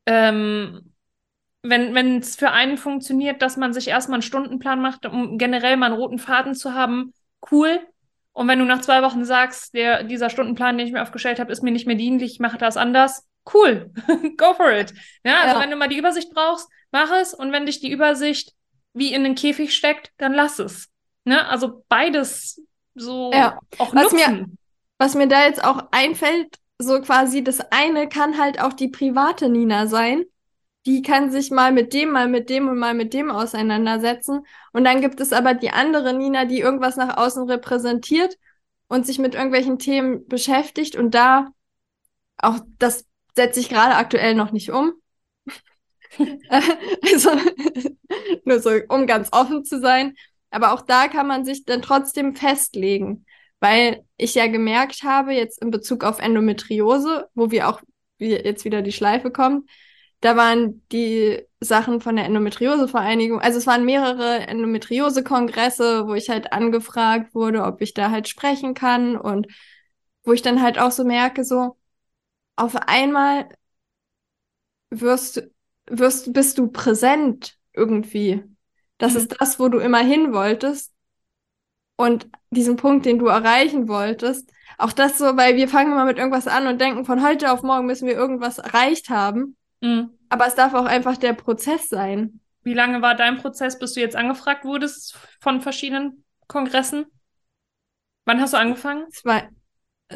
Ähm, 0.06 0.92
wenn 1.62 2.18
es 2.18 2.36
für 2.36 2.50
einen 2.50 2.78
funktioniert, 2.78 3.42
dass 3.42 3.56
man 3.56 3.72
sich 3.72 3.88
erstmal 3.88 4.16
einen 4.16 4.22
Stundenplan 4.22 4.80
macht, 4.80 5.04
um 5.04 5.36
generell 5.36 5.76
mal 5.76 5.86
einen 5.86 5.96
roten 5.96 6.18
Faden 6.18 6.54
zu 6.54 6.74
haben, 6.74 7.12
cool. 7.50 7.80
Und 8.40 8.48
wenn 8.48 8.58
du 8.58 8.64
nach 8.64 8.80
zwei 8.80 9.02
Wochen 9.02 9.26
sagst, 9.26 9.74
der, 9.74 10.02
dieser 10.02 10.30
Stundenplan, 10.30 10.78
den 10.78 10.86
ich 10.86 10.94
mir 10.94 11.02
aufgestellt 11.02 11.38
habe, 11.38 11.52
ist 11.52 11.62
mir 11.62 11.72
nicht 11.72 11.86
mehr 11.86 11.96
dienlich, 11.96 12.32
ich 12.32 12.40
mache 12.40 12.56
das 12.56 12.78
anders, 12.78 13.28
cool, 13.52 13.92
go 14.38 14.54
for 14.54 14.72
it. 14.72 14.94
Ja, 15.22 15.40
also 15.42 15.56
ja. 15.56 15.60
wenn 15.60 15.70
du 15.70 15.76
mal 15.76 15.90
die 15.90 15.98
Übersicht 15.98 16.32
brauchst, 16.32 16.66
mach 16.90 17.10
es. 17.20 17.34
Und 17.34 17.52
wenn 17.52 17.66
dich 17.66 17.80
die 17.80 17.90
Übersicht 17.90 18.54
wie 18.94 19.12
in 19.12 19.24
den 19.24 19.34
Käfig 19.34 19.76
steckt, 19.76 20.12
dann 20.16 20.32
lass 20.32 20.58
es. 20.58 20.88
Ne? 21.26 21.46
Also 21.48 21.84
beides 21.90 22.62
so 22.94 23.30
ja. 23.30 23.58
auch 23.76 23.94
was 23.94 24.10
nutzen. 24.10 24.36
Mir, 24.36 24.46
was 24.96 25.14
mir 25.14 25.28
da 25.28 25.44
jetzt 25.44 25.62
auch 25.62 25.88
einfällt, 25.90 26.56
so 26.78 26.98
quasi 27.02 27.44
das 27.44 27.60
eine 27.70 28.08
kann 28.08 28.38
halt 28.38 28.58
auch 28.58 28.72
die 28.72 28.88
private 28.88 29.50
Nina 29.50 29.86
sein. 29.86 30.24
Die 30.86 31.02
kann 31.02 31.30
sich 31.30 31.50
mal 31.50 31.72
mit 31.72 31.92
dem, 31.92 32.10
mal 32.10 32.26
mit 32.28 32.48
dem 32.48 32.68
und 32.68 32.78
mal 32.78 32.94
mit 32.94 33.12
dem 33.12 33.30
auseinandersetzen. 33.30 34.46
Und 34.72 34.84
dann 34.84 35.00
gibt 35.02 35.20
es 35.20 35.32
aber 35.32 35.54
die 35.54 35.70
andere 35.70 36.14
Nina, 36.14 36.46
die 36.46 36.60
irgendwas 36.60 36.96
nach 36.96 37.18
außen 37.18 37.50
repräsentiert 37.50 38.38
und 38.88 39.06
sich 39.06 39.18
mit 39.18 39.34
irgendwelchen 39.34 39.78
Themen 39.78 40.26
beschäftigt 40.26 40.96
und 40.96 41.14
da 41.14 41.48
auch 42.38 42.60
das 42.78 43.06
setze 43.36 43.60
ich 43.60 43.68
gerade 43.68 43.94
aktuell 43.96 44.34
noch 44.34 44.52
nicht 44.52 44.70
um. 44.70 44.92
also, 47.02 47.30
nur 48.44 48.60
so, 48.60 48.70
um 48.88 49.06
ganz 49.06 49.28
offen 49.32 49.64
zu 49.64 49.80
sein. 49.80 50.14
Aber 50.50 50.72
auch 50.72 50.82
da 50.82 51.08
kann 51.08 51.26
man 51.26 51.44
sich 51.44 51.64
dann 51.64 51.82
trotzdem 51.82 52.34
festlegen, 52.34 53.24
weil 53.60 54.04
ich 54.16 54.34
ja 54.34 54.48
gemerkt 54.48 55.04
habe, 55.04 55.32
jetzt 55.32 55.62
in 55.62 55.70
Bezug 55.70 56.02
auf 56.02 56.18
Endometriose, 56.18 57.28
wo 57.34 57.50
wir 57.50 57.68
auch 57.68 57.80
jetzt 58.18 58.64
wieder 58.64 58.82
die 58.82 58.92
Schleife 58.92 59.30
kommt, 59.30 59.70
da 60.20 60.36
waren 60.36 60.86
die 60.92 61.42
Sachen 61.60 62.00
von 62.00 62.16
der 62.16 62.26
Endometriose-Vereinigung, 62.26 63.40
also 63.40 63.58
es 63.58 63.66
waren 63.66 63.84
mehrere 63.84 64.46
Endometriose-Kongresse, 64.46 66.06
wo 66.06 66.14
ich 66.14 66.30
halt 66.30 66.52
angefragt 66.52 67.34
wurde, 67.34 67.64
ob 67.64 67.80
ich 67.80 67.94
da 67.94 68.10
halt 68.10 68.28
sprechen 68.28 68.74
kann 68.74 69.16
und 69.16 69.46
wo 70.24 70.32
ich 70.32 70.42
dann 70.42 70.62
halt 70.62 70.78
auch 70.78 70.90
so 70.90 71.04
merke, 71.04 71.44
so, 71.44 71.76
auf 72.56 72.76
einmal 72.76 73.48
wirst, 74.90 75.48
wirst, 75.86 76.32
bist 76.32 76.58
du 76.58 76.68
präsent 76.68 77.56
irgendwie. 77.72 78.44
Das 78.98 79.12
mhm. 79.14 79.18
ist 79.18 79.40
das, 79.40 79.58
wo 79.58 79.68
du 79.68 79.78
immer 79.78 80.00
hin 80.00 80.32
wolltest. 80.32 80.92
Und 81.96 82.28
diesen 82.50 82.76
Punkt, 82.76 83.04
den 83.06 83.18
du 83.18 83.26
erreichen 83.26 83.88
wolltest, 83.88 84.50
auch 84.78 84.92
das 84.92 85.18
so, 85.18 85.36
weil 85.36 85.56
wir 85.56 85.68
fangen 85.68 85.92
immer 85.92 86.06
mit 86.06 86.18
irgendwas 86.18 86.46
an 86.46 86.66
und 86.66 86.80
denken, 86.80 87.04
von 87.04 87.22
heute 87.22 87.52
auf 87.52 87.62
morgen 87.62 87.86
müssen 87.86 88.06
wir 88.08 88.14
irgendwas 88.14 88.58
erreicht 88.58 89.10
haben. 89.10 89.56
Mhm. 89.80 90.10
Aber 90.28 90.46
es 90.46 90.54
darf 90.54 90.74
auch 90.74 90.84
einfach 90.84 91.16
der 91.16 91.32
Prozess 91.32 91.88
sein. 91.88 92.40
Wie 92.62 92.74
lange 92.74 93.02
war 93.02 93.14
dein 93.14 93.38
Prozess, 93.38 93.78
bis 93.78 93.94
du 93.94 94.00
jetzt 94.00 94.16
angefragt 94.16 94.64
wurdest 94.64 95.16
von 95.40 95.60
verschiedenen 95.60 96.24
Kongressen? 96.46 97.06
Wann 98.26 98.40
hast 98.40 98.52
du 98.52 98.58
angefangen? 98.58 99.10
Zwei, 99.10 99.48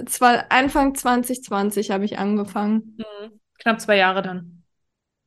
zwei, 0.07 0.49
Anfang 0.51 0.95
2020 0.95 1.91
habe 1.91 2.05
ich 2.05 2.19
angefangen. 2.19 2.99
Mhm. 2.99 3.41
Knapp 3.59 3.81
zwei 3.81 3.97
Jahre 3.97 4.23
dann. 4.23 4.63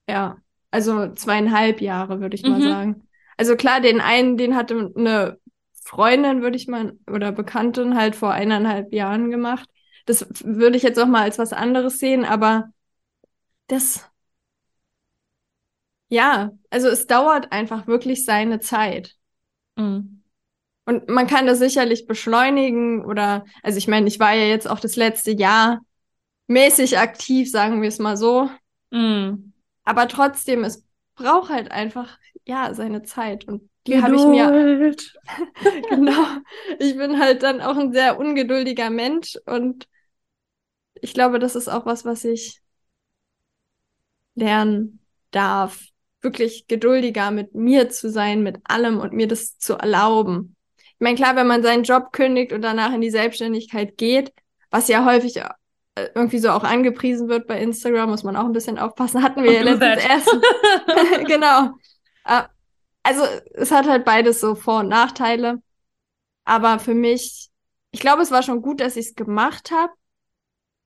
Ja, 0.08 0.38
also 0.72 1.14
zweieinhalb 1.14 1.82
Jahre, 1.82 2.22
würde 2.22 2.36
ich 2.36 2.44
mhm. 2.44 2.52
mal 2.52 2.62
sagen. 2.62 3.08
Also 3.36 3.56
klar, 3.56 3.82
den 3.82 4.02
einen, 4.02 4.38
den 4.38 4.56
hatte 4.56 4.92
eine 4.96 5.40
Freundin, 5.84 6.42
würde 6.42 6.58
ich 6.58 6.68
mal, 6.68 6.98
oder 7.10 7.32
Bekanntin 7.32 7.96
halt 7.96 8.16
vor 8.16 8.32
eineinhalb 8.32 8.94
Jahren 8.94 9.32
gemacht. 9.32 9.70
Das 10.06 10.28
würde 10.44 10.78
ich 10.78 10.84
jetzt 10.84 11.00
auch 11.00 11.08
mal 11.08 11.24
als 11.24 11.40
was 11.40 11.54
anderes 11.54 12.00
sehen, 12.00 12.26
aber 12.26 12.70
das, 13.68 14.10
ja, 16.10 16.52
also 16.70 16.88
es 16.88 17.08
dauert 17.08 17.52
einfach 17.52 17.88
wirklich 17.88 18.26
seine 18.26 18.60
Zeit. 18.60 19.16
Mhm. 19.76 20.24
Und 20.86 21.10
man 21.10 21.28
kann 21.28 21.46
das 21.46 21.60
sicherlich 21.60 22.08
beschleunigen 22.08 23.04
oder, 23.04 23.46
also 23.62 23.78
ich 23.78 23.90
meine, 23.90 24.08
ich 24.08 24.20
war 24.20 24.34
ja 24.34 24.46
jetzt 24.46 24.70
auch 24.70 24.80
das 24.80 24.96
letzte 24.96 25.32
Jahr 25.32 25.82
mäßig 26.48 26.98
aktiv, 26.98 27.52
sagen 27.52 27.82
wir 27.82 27.90
es 27.90 28.00
mal 28.00 28.16
so. 28.16 28.50
Mhm. 28.92 29.52
Aber 29.84 30.08
trotzdem, 30.08 30.64
es 30.64 30.86
braucht 31.16 31.50
halt 31.50 31.72
einfach, 31.72 32.18
ja, 32.46 32.74
seine 32.74 33.04
Zeit. 33.04 33.46
Und 33.48 33.70
die 33.86 34.02
habe 34.02 34.16
ich 34.16 34.26
mir. 34.26 34.96
genau. 35.90 36.26
Ich 36.80 36.96
bin 36.98 37.20
halt 37.20 37.44
dann 37.44 37.62
auch 37.62 37.78
ein 37.78 37.92
sehr 37.92 38.18
ungeduldiger 38.18 38.90
Mensch 38.90 39.38
und 39.46 39.88
ich 41.02 41.14
glaube, 41.14 41.40
das 41.40 41.56
ist 41.56 41.68
auch 41.68 41.86
was, 41.86 42.06
was 42.06 42.24
ich 42.24 42.62
lernen 44.36 45.00
darf. 45.32 45.84
Wirklich 46.28 46.68
geduldiger 46.68 47.32
mit 47.32 47.56
mir 47.56 47.88
zu 47.88 48.10
sein, 48.10 48.44
mit 48.44 48.58
allem 48.66 49.00
und 49.00 49.14
mir 49.14 49.30
das 49.30 49.58
zu 49.58 49.76
erlauben. 49.76 50.58
Ich 50.76 51.00
meine, 51.00 51.16
klar, 51.16 51.38
wenn 51.38 51.48
man 51.48 51.64
seinen 51.64 51.84
Job 51.84 52.12
kündigt 52.12 52.52
und 52.52 52.64
danach 52.64 52.94
in 52.94 53.00
die 53.00 53.10
Selbstständigkeit 53.10 53.96
geht, 53.96 54.34
was 54.70 54.90
ja 54.90 55.06
häufig 55.06 55.38
äh, 55.38 56.10
irgendwie 56.16 56.40
so 56.40 56.50
auch 56.50 56.66
angepriesen 56.66 57.30
wird 57.30 57.48
bei 57.48 57.62
Instagram, 57.62 58.10
muss 58.10 58.24
man 58.24 58.36
auch 58.36 58.44
ein 58.44 58.52
bisschen 58.52 58.78
aufpassen. 58.78 59.24
Hatten 59.24 59.42
wir 59.42 59.54
ja 59.54 59.62
letztens 59.62 60.04
erst. 60.04 60.38
genau. 61.28 61.72
Äh, 62.26 62.44
also 63.04 63.24
es 63.54 63.72
hat 63.72 63.88
halt 63.88 64.04
beides 64.04 64.42
so 64.42 64.56
Vor- 64.56 64.80
und 64.80 64.90
Nachteile. 64.90 65.62
Aber 66.44 66.78
für 66.78 66.94
mich, 66.94 67.48
ich 67.92 68.02
glaube, 68.02 68.22
es 68.22 68.32
war 68.32 68.44
schon 68.44 68.62
gut, 68.62 68.82
dass 68.82 68.98
ich 68.98 69.08
es 69.08 69.16
gemacht 69.16 69.72
habe. 69.72 69.94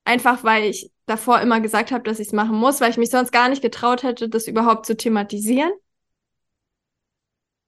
Einfach 0.05 0.43
weil 0.43 0.65
ich 0.65 0.90
davor 1.05 1.41
immer 1.41 1.59
gesagt 1.61 1.91
habe, 1.91 2.03
dass 2.03 2.19
ich 2.19 2.27
es 2.27 2.33
machen 2.33 2.55
muss, 2.55 2.81
weil 2.81 2.91
ich 2.91 2.97
mich 2.97 3.09
sonst 3.09 3.31
gar 3.31 3.49
nicht 3.49 3.61
getraut 3.61 4.03
hätte, 4.03 4.29
das 4.29 4.47
überhaupt 4.47 4.85
zu 4.85 4.95
thematisieren. 4.97 5.71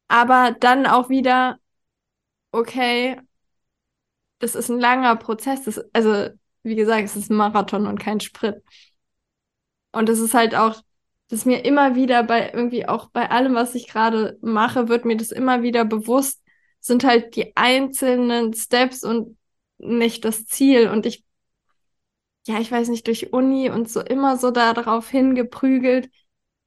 Aber 0.08 0.52
dann 0.60 0.86
auch 0.86 1.10
wieder, 1.10 1.60
okay, 2.52 3.20
das 4.40 4.56
ist 4.56 4.70
ein 4.70 4.80
langer 4.80 5.16
Prozess. 5.16 5.64
Das, 5.64 5.80
also, 5.94 6.30
wie 6.64 6.76
gesagt, 6.76 7.06
es 7.06 7.16
ist 7.16 7.32
ein 7.32 7.38
Marathon 7.38 7.88
und 7.88 8.00
kein 8.00 8.20
Sprint. 8.20 8.62
Und 9.92 10.10
es 10.10 10.20
ist 10.20 10.34
halt 10.34 10.56
auch 10.56 10.82
dass 11.34 11.46
mir 11.46 11.66
immer 11.66 11.96
wieder 11.96 12.22
bei 12.22 12.52
irgendwie 12.54 12.88
auch 12.88 13.10
bei 13.10 13.32
allem, 13.32 13.56
was 13.56 13.74
ich 13.74 13.88
gerade 13.88 14.38
mache, 14.42 14.88
wird 14.88 15.04
mir 15.04 15.18
das 15.18 15.32
immer 15.32 15.64
wieder 15.64 15.84
bewusst, 15.84 16.44
sind 16.80 17.04
halt 17.04 17.36
die 17.36 17.56
einzelnen 17.56 18.54
Steps 18.54 19.04
und 19.04 19.36
nicht 19.80 20.26
das 20.26 20.46
Ziel. 20.46 20.90
Und 20.90 21.08
ich, 21.08 21.23
ja, 22.46 22.60
ich 22.60 22.72
weiß 22.72 22.89
nicht, 22.89 23.08
durch 23.08 23.34
Uni 23.34 23.70
und 23.70 23.89
so 23.89 24.02
immer 24.02 24.38
so 24.38 24.52
darauf 24.52 25.10
hingeprügelt, 25.10 26.10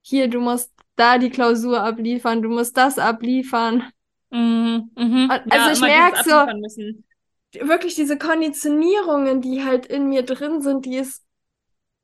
hier, 0.03 0.29
du 0.29 0.41
musst 0.41 0.73
da 0.97 1.19
die 1.19 1.31
Klausur 1.31 1.83
abliefern, 1.83 2.43
du 2.43 2.49
musst 2.49 2.77
das 2.77 2.99
abliefern. 2.99 3.85
Mhm, 4.31 4.91
mh. 4.97 5.41
Also 5.49 5.69
ja, 5.69 5.73
ich 5.73 5.83
merke 5.83 6.19
so, 6.23 7.67
wirklich 7.67 7.95
diese 7.95 8.19
Konditionierungen, 8.19 9.41
die 9.41 9.65
halt 9.65 9.87
in 9.87 10.09
mir 10.09 10.23
drin 10.23 10.61
sind, 10.61 10.85
die 10.87 10.97
ist 10.97 11.25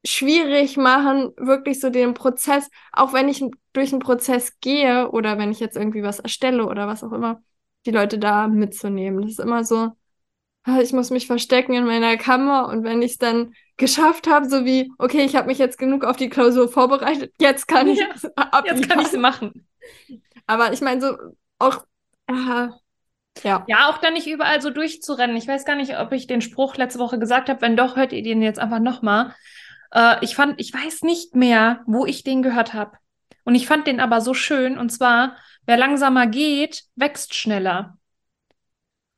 schwierig 0.04 0.76
machen, 0.76 1.32
wirklich 1.36 1.80
so 1.80 1.90
den 1.90 2.14
Prozess, 2.14 2.68
auch 2.92 3.12
wenn 3.12 3.28
ich 3.28 3.44
durch 3.72 3.92
einen 3.92 4.00
Prozess 4.00 4.58
gehe 4.60 5.10
oder 5.10 5.38
wenn 5.38 5.52
ich 5.52 5.60
jetzt 5.60 5.76
irgendwie 5.76 6.02
was 6.02 6.20
erstelle 6.20 6.66
oder 6.66 6.86
was 6.88 7.04
auch 7.04 7.12
immer, 7.12 7.42
die 7.86 7.92
Leute 7.92 8.18
da 8.18 8.48
mitzunehmen. 8.48 9.22
Das 9.22 9.32
ist 9.32 9.40
immer 9.40 9.64
so, 9.64 9.92
ich 10.80 10.92
muss 10.92 11.10
mich 11.10 11.26
verstecken 11.26 11.74
in 11.74 11.84
meiner 11.84 12.16
Kammer 12.16 12.68
und 12.68 12.84
wenn 12.84 13.02
ich 13.02 13.12
es 13.12 13.18
dann 13.18 13.54
geschafft 13.76 14.28
habe, 14.28 14.48
so 14.48 14.64
wie, 14.64 14.92
okay, 14.98 15.24
ich 15.24 15.34
habe 15.34 15.48
mich 15.48 15.58
jetzt 15.58 15.78
genug 15.78 16.04
auf 16.04 16.16
die 16.16 16.28
Klausur 16.28 16.68
vorbereitet, 16.68 17.32
jetzt 17.40 17.66
kann 17.66 17.88
ich 17.88 17.98
ja, 17.98 18.08
Jetzt 18.64 18.88
kann 18.88 19.00
ich 19.00 19.08
es 19.08 19.16
machen. 19.16 19.66
Aber 20.46 20.72
ich 20.72 20.80
meine, 20.80 21.00
so 21.00 21.16
auch, 21.58 21.84
äh, 22.28 22.68
ja. 23.42 23.64
ja, 23.66 23.88
auch 23.88 23.98
da 23.98 24.10
nicht 24.10 24.26
überall 24.26 24.60
so 24.60 24.70
durchzurennen. 24.70 25.36
Ich 25.36 25.48
weiß 25.48 25.64
gar 25.64 25.76
nicht, 25.76 25.98
ob 25.98 26.12
ich 26.12 26.26
den 26.26 26.42
Spruch 26.42 26.76
letzte 26.76 26.98
Woche 26.98 27.18
gesagt 27.18 27.48
habe. 27.48 27.60
Wenn 27.62 27.76
doch, 27.76 27.96
hört 27.96 28.12
ihr 28.12 28.22
den 28.22 28.42
jetzt 28.42 28.58
einfach 28.58 28.78
nochmal. 28.78 29.34
Äh, 29.92 30.16
ich 30.20 30.36
fand, 30.36 30.60
ich 30.60 30.72
weiß 30.72 31.02
nicht 31.02 31.34
mehr, 31.34 31.82
wo 31.86 32.04
ich 32.04 32.24
den 32.24 32.42
gehört 32.42 32.74
habe. 32.74 32.98
Und 33.44 33.54
ich 33.54 33.66
fand 33.66 33.86
den 33.86 34.00
aber 34.00 34.20
so 34.20 34.34
schön. 34.34 34.78
Und 34.78 34.90
zwar, 34.90 35.36
wer 35.66 35.76
langsamer 35.76 36.26
geht, 36.26 36.84
wächst 36.94 37.34
schneller. 37.34 37.96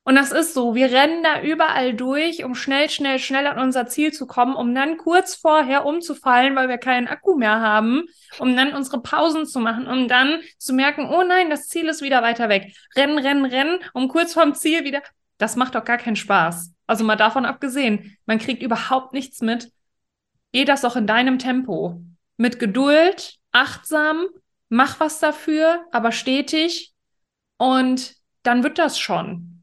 Und 0.07 0.17
das 0.17 0.33
ist 0.33 0.53
so, 0.53 0.75
wir 0.75 0.93
rennen 0.93 1.23
da 1.23 1.41
überall 1.41 1.95
durch, 1.95 2.45
um 2.45 2.55
schnell, 2.55 2.91
schnell, 2.91 3.19
schnell 3.19 3.47
an 3.47 3.59
unser 3.59 3.87
Ziel 3.87 4.13
zu 4.13 4.27
kommen, 4.27 4.55
um 4.55 4.75
dann 4.75 4.99
kurz 4.99 5.35
vorher 5.35 5.87
umzufallen, 5.87 6.55
weil 6.57 6.69
wir 6.69 6.77
keinen 6.77 7.09
Akku 7.09 7.37
mehr 7.37 7.61
haben, 7.61 8.05
um 8.39 8.55
dann 8.55 8.75
unsere 8.75 9.01
Pausen 9.01 9.47
zu 9.47 9.61
machen, 9.61 9.87
um 9.87 10.07
dann 10.07 10.41
zu 10.59 10.75
merken, 10.75 11.09
oh 11.11 11.23
nein, 11.23 11.49
das 11.49 11.69
Ziel 11.69 11.89
ist 11.89 12.03
wieder 12.03 12.21
weiter 12.23 12.51
weg. 12.51 12.75
Rennen, 12.95 13.19
rennen, 13.19 13.47
rennen, 13.47 13.79
um 13.95 14.09
kurz 14.09 14.35
vorm 14.35 14.55
Ziel 14.55 14.85
wieder. 14.85 15.03
Das 15.39 15.57
macht 15.57 15.75
doch 15.75 15.85
gar 15.85 15.97
keinen 15.97 16.17
Spaß. 16.17 16.73
Also 16.87 17.03
mal 17.03 17.17
davon 17.17 17.47
abgesehen, 17.47 18.19
man 18.27 18.39
kriegt 18.39 18.63
überhaupt 18.63 19.15
nichts 19.15 19.41
mit, 19.41 19.71
Geh 20.55 20.65
das 20.65 20.85
auch 20.85 20.95
in 20.95 21.09
deinem 21.09 21.41
Tempo. 21.41 22.01
Mit 22.37 22.61
Geduld, 22.61 23.41
achtsam, 23.51 24.25
mach 24.69 25.01
was 25.01 25.19
dafür, 25.19 25.85
aber 25.91 26.13
stetig 26.13 26.95
und 27.57 28.15
dann 28.45 28.63
wird 28.63 28.79
das 28.79 28.97
schon. 28.97 29.54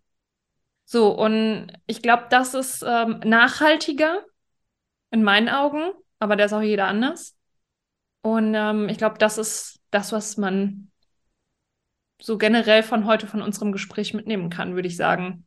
So, 0.91 1.17
und 1.17 1.71
ich 1.87 2.01
glaube, 2.01 2.25
das 2.29 2.53
ist 2.53 2.83
ähm, 2.85 3.21
nachhaltiger 3.23 4.25
in 5.09 5.23
meinen 5.23 5.47
Augen, 5.47 5.93
aber 6.19 6.35
da 6.35 6.43
ist 6.43 6.51
auch 6.51 6.61
jeder 6.61 6.87
anders. 6.87 7.37
Und 8.23 8.53
ähm, 8.55 8.89
ich 8.89 8.97
glaube, 8.97 9.17
das 9.17 9.37
ist 9.37 9.79
das, 9.89 10.11
was 10.11 10.35
man 10.35 10.91
so 12.19 12.37
generell 12.37 12.83
von 12.83 13.05
heute, 13.05 13.25
von 13.25 13.41
unserem 13.41 13.71
Gespräch 13.71 14.13
mitnehmen 14.13 14.49
kann, 14.49 14.75
würde 14.75 14.89
ich 14.89 14.97
sagen. 14.97 15.45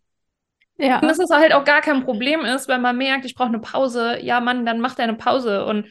Ja. 0.78 1.00
Und 1.00 1.08
dass 1.08 1.18
es 1.18 1.28
halt 1.28 1.52
auch 1.52 1.66
gar 1.66 1.82
kein 1.82 2.04
Problem 2.04 2.40
ist, 2.40 2.66
wenn 2.66 2.80
man 2.80 2.96
merkt, 2.96 3.26
ich 3.26 3.34
brauche 3.34 3.48
eine 3.48 3.60
Pause. 3.60 4.20
Ja, 4.22 4.40
Mann, 4.40 4.64
dann 4.64 4.80
mach 4.80 4.94
deine 4.94 5.12
Pause. 5.12 5.66
Und 5.66 5.88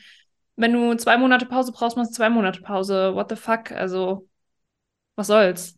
wenn 0.56 0.74
du 0.74 0.96
zwei 0.96 1.18
Monate 1.18 1.46
Pause 1.46 1.72
brauchst, 1.72 1.96
machst 1.96 2.14
du 2.14 2.16
zwei 2.16 2.32
Monate 2.32 2.64
Pause. 2.64 3.14
What 3.14 3.30
the 3.30 3.36
fuck? 3.36 3.72
Also, 3.72 4.28
was 5.16 5.28
soll's? 5.28 5.78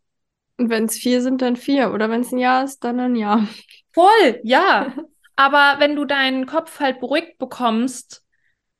Und 0.57 0.69
wenn 0.69 0.85
es 0.85 0.97
vier 0.97 1.21
sind, 1.21 1.41
dann 1.41 1.55
vier. 1.55 1.93
Oder 1.93 2.09
wenn 2.09 2.21
es 2.21 2.31
ein 2.31 2.37
Jahr 2.37 2.63
ist, 2.63 2.83
dann 2.83 2.99
ein 2.99 3.15
Jahr. 3.15 3.47
Voll, 3.93 4.39
ja. 4.43 4.93
Aber 5.35 5.75
wenn 5.79 5.95
du 5.95 6.05
deinen 6.05 6.45
Kopf 6.45 6.79
halt 6.79 7.01
beruhigt 7.01 7.37
bekommst, 7.37 8.23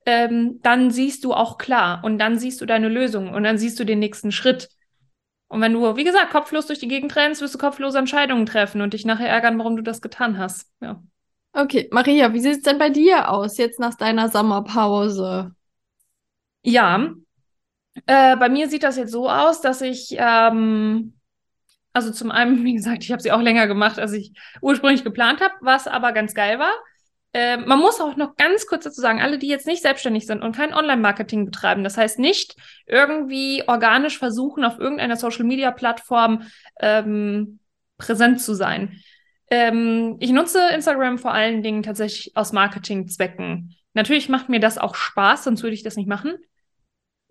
ähm, 0.05 0.59
dann 0.61 0.91
siehst 0.91 1.23
du 1.25 1.33
auch 1.33 1.57
klar 1.57 2.01
und 2.03 2.17
dann 2.17 2.39
siehst 2.39 2.61
du 2.61 2.65
deine 2.65 2.87
Lösung 2.87 3.33
und 3.33 3.43
dann 3.43 3.57
siehst 3.57 3.79
du 3.79 3.83
den 3.83 3.99
nächsten 3.99 4.31
Schritt. 4.31 4.69
Und 5.47 5.61
wenn 5.61 5.73
du, 5.73 5.95
wie 5.95 6.03
gesagt, 6.03 6.31
kopflos 6.31 6.67
durch 6.67 6.79
die 6.79 6.87
Gegend 6.87 7.15
rennst, 7.15 7.41
wirst 7.41 7.55
du 7.55 7.57
kopflose 7.59 7.97
Entscheidungen 7.97 8.45
treffen 8.45 8.81
und 8.81 8.93
dich 8.93 9.05
nachher 9.05 9.29
ärgern, 9.29 9.57
warum 9.57 9.75
du 9.75 9.83
das 9.83 10.01
getan 10.01 10.37
hast. 10.37 10.71
Ja. 10.81 11.01
Okay, 11.53 11.87
Maria, 11.91 12.33
wie 12.33 12.39
sieht 12.39 12.57
es 12.57 12.61
denn 12.61 12.77
bei 12.77 12.89
dir 12.89 13.29
aus, 13.29 13.57
jetzt 13.57 13.79
nach 13.79 13.95
deiner 13.95 14.29
Sommerpause? 14.29 15.51
Ja, 16.63 17.13
äh, 18.05 18.35
bei 18.35 18.49
mir 18.49 18.69
sieht 18.69 18.83
das 18.83 18.97
jetzt 18.97 19.11
so 19.11 19.29
aus, 19.29 19.61
dass 19.61 19.81
ich, 19.81 20.15
ähm, 20.17 21.14
also 21.95 22.11
zum 22.11 22.29
einen, 22.29 22.63
wie 22.65 22.73
gesagt, 22.73 23.03
ich 23.03 23.11
habe 23.11 23.21
sie 23.21 23.31
auch 23.31 23.41
länger 23.41 23.67
gemacht, 23.67 23.97
als 23.97 24.13
ich 24.13 24.33
ursprünglich 24.61 25.03
geplant 25.03 25.41
habe, 25.41 25.53
was 25.61 25.87
aber 25.87 26.11
ganz 26.11 26.33
geil 26.33 26.59
war. 26.59 26.73
Ähm, 27.33 27.65
man 27.65 27.79
muss 27.79 27.99
auch 27.99 28.15
noch 28.15 28.35
ganz 28.37 28.65
kurz 28.65 28.85
dazu 28.85 29.01
sagen, 29.01 29.21
alle, 29.21 29.37
die 29.37 29.47
jetzt 29.47 29.67
nicht 29.67 29.81
selbstständig 29.81 30.25
sind 30.25 30.41
und 30.41 30.55
kein 30.55 30.73
Online-Marketing 30.73 31.45
betreiben, 31.45 31.83
das 31.83 31.97
heißt 31.97 32.17
nicht 32.17 32.55
irgendwie 32.85 33.63
organisch 33.67 34.17
versuchen, 34.17 34.63
auf 34.63 34.79
irgendeiner 34.79 35.17
Social-Media-Plattform 35.17 36.43
ähm, 36.79 37.59
präsent 37.97 38.41
zu 38.41 38.53
sein. 38.53 39.01
Ähm, 39.49 40.15
ich 40.19 40.31
nutze 40.31 40.61
Instagram 40.73 41.17
vor 41.17 41.33
allen 41.33 41.61
Dingen 41.61 41.83
tatsächlich 41.83 42.35
aus 42.37 42.53
Marketingzwecken. 42.53 43.75
Natürlich 43.93 44.29
macht 44.29 44.47
mir 44.47 44.59
das 44.59 44.77
auch 44.77 44.95
Spaß, 44.95 45.43
sonst 45.43 45.61
würde 45.61 45.75
ich 45.75 45.83
das 45.83 45.97
nicht 45.97 46.07
machen. 46.07 46.35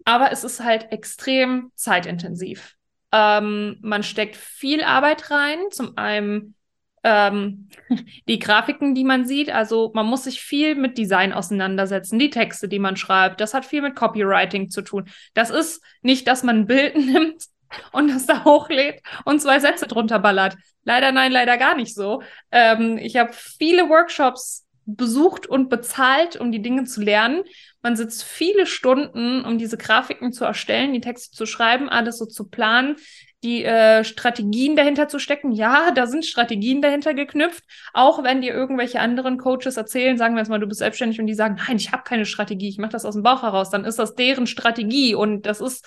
Aber 0.05 0.33
es 0.33 0.45
ist 0.45 0.63
halt 0.63 0.93
extrem 0.93 1.71
zeitintensiv. 1.75 2.77
Ähm, 3.15 3.79
man 3.81 4.03
steckt 4.03 4.35
viel 4.35 4.83
Arbeit 4.83 5.31
rein. 5.31 5.59
Zum 5.71 5.97
einen 5.97 6.57
ähm, 7.05 7.69
die 8.29 8.41
Grafiken, 8.41 8.97
die 8.97 9.05
man 9.05 9.25
sieht. 9.25 9.51
Also 9.51 9.93
man 9.95 10.07
muss 10.07 10.25
sich 10.25 10.41
viel 10.41 10.75
mit 10.75 10.99
Design 10.99 11.33
auseinandersetzen, 11.33 12.19
die 12.19 12.31
Texte, 12.31 12.67
die 12.67 12.81
man 12.81 12.97
schreibt. 12.97 13.41
Das 13.41 13.55
hat 13.55 13.65
viel 13.65 13.83
mit 13.83 13.95
Copywriting 13.95 14.69
zu 14.69 14.83
tun. 14.83 15.09
Das 15.35 15.51
ist 15.51 15.81
nicht, 16.03 16.27
dass 16.27 16.43
man 16.43 16.61
ein 16.61 16.67
Bild 16.67 16.97
nimmt 16.97 17.45
und 17.93 18.09
das 18.09 18.27
da 18.27 18.45
hochlädt 18.45 19.01
und 19.25 19.41
zwei 19.41 19.61
Sätze 19.61 19.87
drunter 19.87 20.19
ballert. 20.19 20.57
Leider 20.83 21.13
nein, 21.13 21.31
leider 21.31 21.57
gar 21.57 21.77
nicht 21.77 21.95
so. 21.95 22.23
Ähm, 22.51 22.99
ich 22.99 23.17
habe 23.17 23.33
viele 23.33 23.89
Workshops 23.89 24.64
besucht 24.87 25.47
und 25.47 25.69
bezahlt, 25.69 26.37
um 26.37 26.53
die 26.53 26.63
Dinge 26.63 26.85
zu 26.85 27.03
lernen. 27.03 27.43
Man 27.83 27.97
sitzt 27.97 28.25
viele 28.25 28.67
Stunden, 28.67 29.45
um 29.45 29.59
diese 29.59 29.77
Grafiken 29.77 30.33
zu 30.33 30.45
erstellen, 30.45 30.93
die 30.93 31.01
Texte 31.01 31.37
zu 31.37 31.47
schreiben, 31.47 31.89
alles 31.89 32.19
so 32.19 32.27
zu 32.27 32.49
planen, 32.49 32.97
die 33.43 33.63
äh, 33.63 34.05
Strategien 34.05 34.75
dahinter 34.75 35.07
zu 35.07 35.19
stecken. 35.19 35.53
Ja, 35.53 35.91
da 35.91 36.07
sind 36.07 36.25
Strategien 36.25 36.81
dahinter 36.81 37.13
geknüpft. 37.13 37.63
Auch 37.93 38.25
wenn 38.25 38.41
dir 38.41 38.55
irgendwelche 38.55 39.01
anderen 39.01 39.37
Coaches 39.37 39.77
erzählen, 39.77 40.17
sagen 40.17 40.35
wir 40.35 40.41
jetzt 40.41 40.49
mal, 40.49 40.61
du 40.61 40.67
bist 40.67 40.79
selbstständig 40.79 41.21
und 41.21 41.27
die 41.27 41.35
sagen, 41.35 41.61
nein, 41.67 41.77
ich 41.77 41.93
habe 41.93 42.05
keine 42.05 42.25
Strategie, 42.25 42.69
ich 42.69 42.79
mache 42.79 42.93
das 42.93 43.05
aus 43.05 43.15
dem 43.15 43.23
Bauch 43.23 43.43
heraus, 43.43 43.71
dann 43.71 43.85
ist 43.85 43.99
das 43.99 44.15
deren 44.15 44.47
Strategie 44.47 45.15
und 45.15 45.43
das 45.43 45.61
ist 45.61 45.87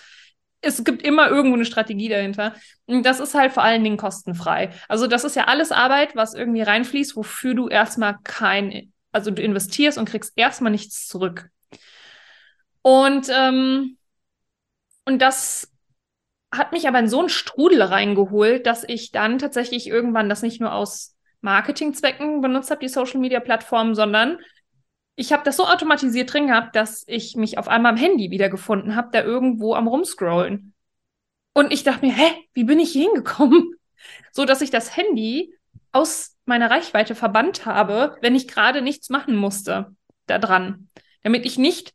es 0.62 0.84
gibt 0.84 1.04
immer 1.04 1.30
irgendwo 1.30 1.56
eine 1.56 1.66
Strategie 1.66 2.10
dahinter. 2.10 2.56
Und 2.86 3.06
das 3.06 3.20
ist 3.20 3.36
halt 3.36 3.52
vor 3.54 3.64
allen 3.64 3.84
Dingen 3.84 3.98
kostenfrei. 3.98 4.72
Also 4.88 5.08
das 5.08 5.24
ist 5.24 5.36
ja 5.36 5.46
alles 5.46 5.72
Arbeit, 5.72 6.16
was 6.16 6.34
irgendwie 6.34 6.62
reinfließt, 6.62 7.16
wofür 7.16 7.54
du 7.54 7.68
erstmal 7.68 8.18
kein, 8.24 8.92
also 9.12 9.32
du 9.32 9.42
investierst 9.42 9.98
und 9.98 10.10
kriegst 10.10 10.34
erstmal 10.36 10.72
nichts 10.72 11.08
zurück. 11.08 11.50
Und, 12.82 13.30
ähm, 13.30 13.98
und 15.06 15.22
das 15.22 15.72
hat 16.52 16.72
mich 16.72 16.88
aber 16.88 17.00
in 17.00 17.10
so 17.10 17.20
einen 17.20 17.30
Strudel 17.30 17.82
reingeholt, 17.82 18.66
dass 18.66 18.84
ich 18.88 19.12
dann 19.12 19.38
tatsächlich 19.38 19.88
irgendwann 19.88 20.30
das 20.30 20.42
nicht 20.42 20.62
nur 20.62 20.74
aus 20.74 21.16
Marketingzwecken 21.42 22.42
benutzt 22.42 22.72
habe, 22.72 22.80
die 22.80 22.88
Social 22.88 23.20
Media 23.20 23.40
Plattform, 23.40 23.94
sondern 23.94 24.40
ich 25.20 25.34
habe 25.34 25.44
das 25.44 25.58
so 25.58 25.66
automatisiert 25.66 26.32
drin 26.32 26.48
gehabt, 26.48 26.76
dass 26.76 27.04
ich 27.08 27.36
mich 27.36 27.58
auf 27.58 27.68
einmal 27.68 27.94
am 27.94 27.98
Handy 27.98 28.30
wiedergefunden 28.30 28.96
habe, 28.96 29.10
da 29.12 29.24
irgendwo 29.24 29.74
am 29.74 29.88
rumscrollen. 29.88 30.76
Und 31.54 31.74
ich 31.74 31.84
dachte 31.84 32.06
mir, 32.06 32.14
hä, 32.14 32.32
wie 32.54 32.64
bin 32.64 32.80
ich 32.80 32.92
hier 32.92 33.10
hingekommen? 33.12 33.74
So 34.32 34.46
dass 34.46 34.62
ich 34.62 34.70
das 34.70 34.96
Handy 34.96 35.56
aus 35.92 36.38
meiner 36.46 36.70
Reichweite 36.70 37.16
verbannt 37.16 37.66
habe, 37.66 38.16
wenn 38.22 38.36
ich 38.36 38.48
gerade 38.48 38.84
nichts 38.84 39.10
machen 39.10 39.36
musste 39.36 39.96
da 40.28 40.38
dran. 40.38 40.90
Damit 41.24 41.46
ich 41.46 41.58
nicht 41.58 41.94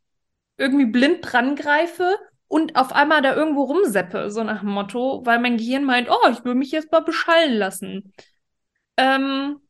irgendwie 0.57 0.85
blind 0.85 1.19
dran 1.21 1.55
greife 1.55 2.17
und 2.49 2.75
auf 2.75 2.91
einmal 2.91 3.21
da 3.21 3.33
irgendwo 3.33 3.63
rumseppe, 3.63 4.29
so 4.29 4.43
nach 4.43 4.59
dem 4.59 4.69
Motto, 4.69 5.25
weil 5.25 5.39
mein 5.39 5.55
Gehirn 5.55 5.85
meint, 5.85 6.09
oh, 6.11 6.29
ich 6.29 6.43
will 6.43 6.55
mich 6.55 6.71
jetzt 6.71 6.91
mal 6.91 6.99
beschallen 6.99 7.53
lassen. 7.53 8.13
Ähm, 8.97 9.61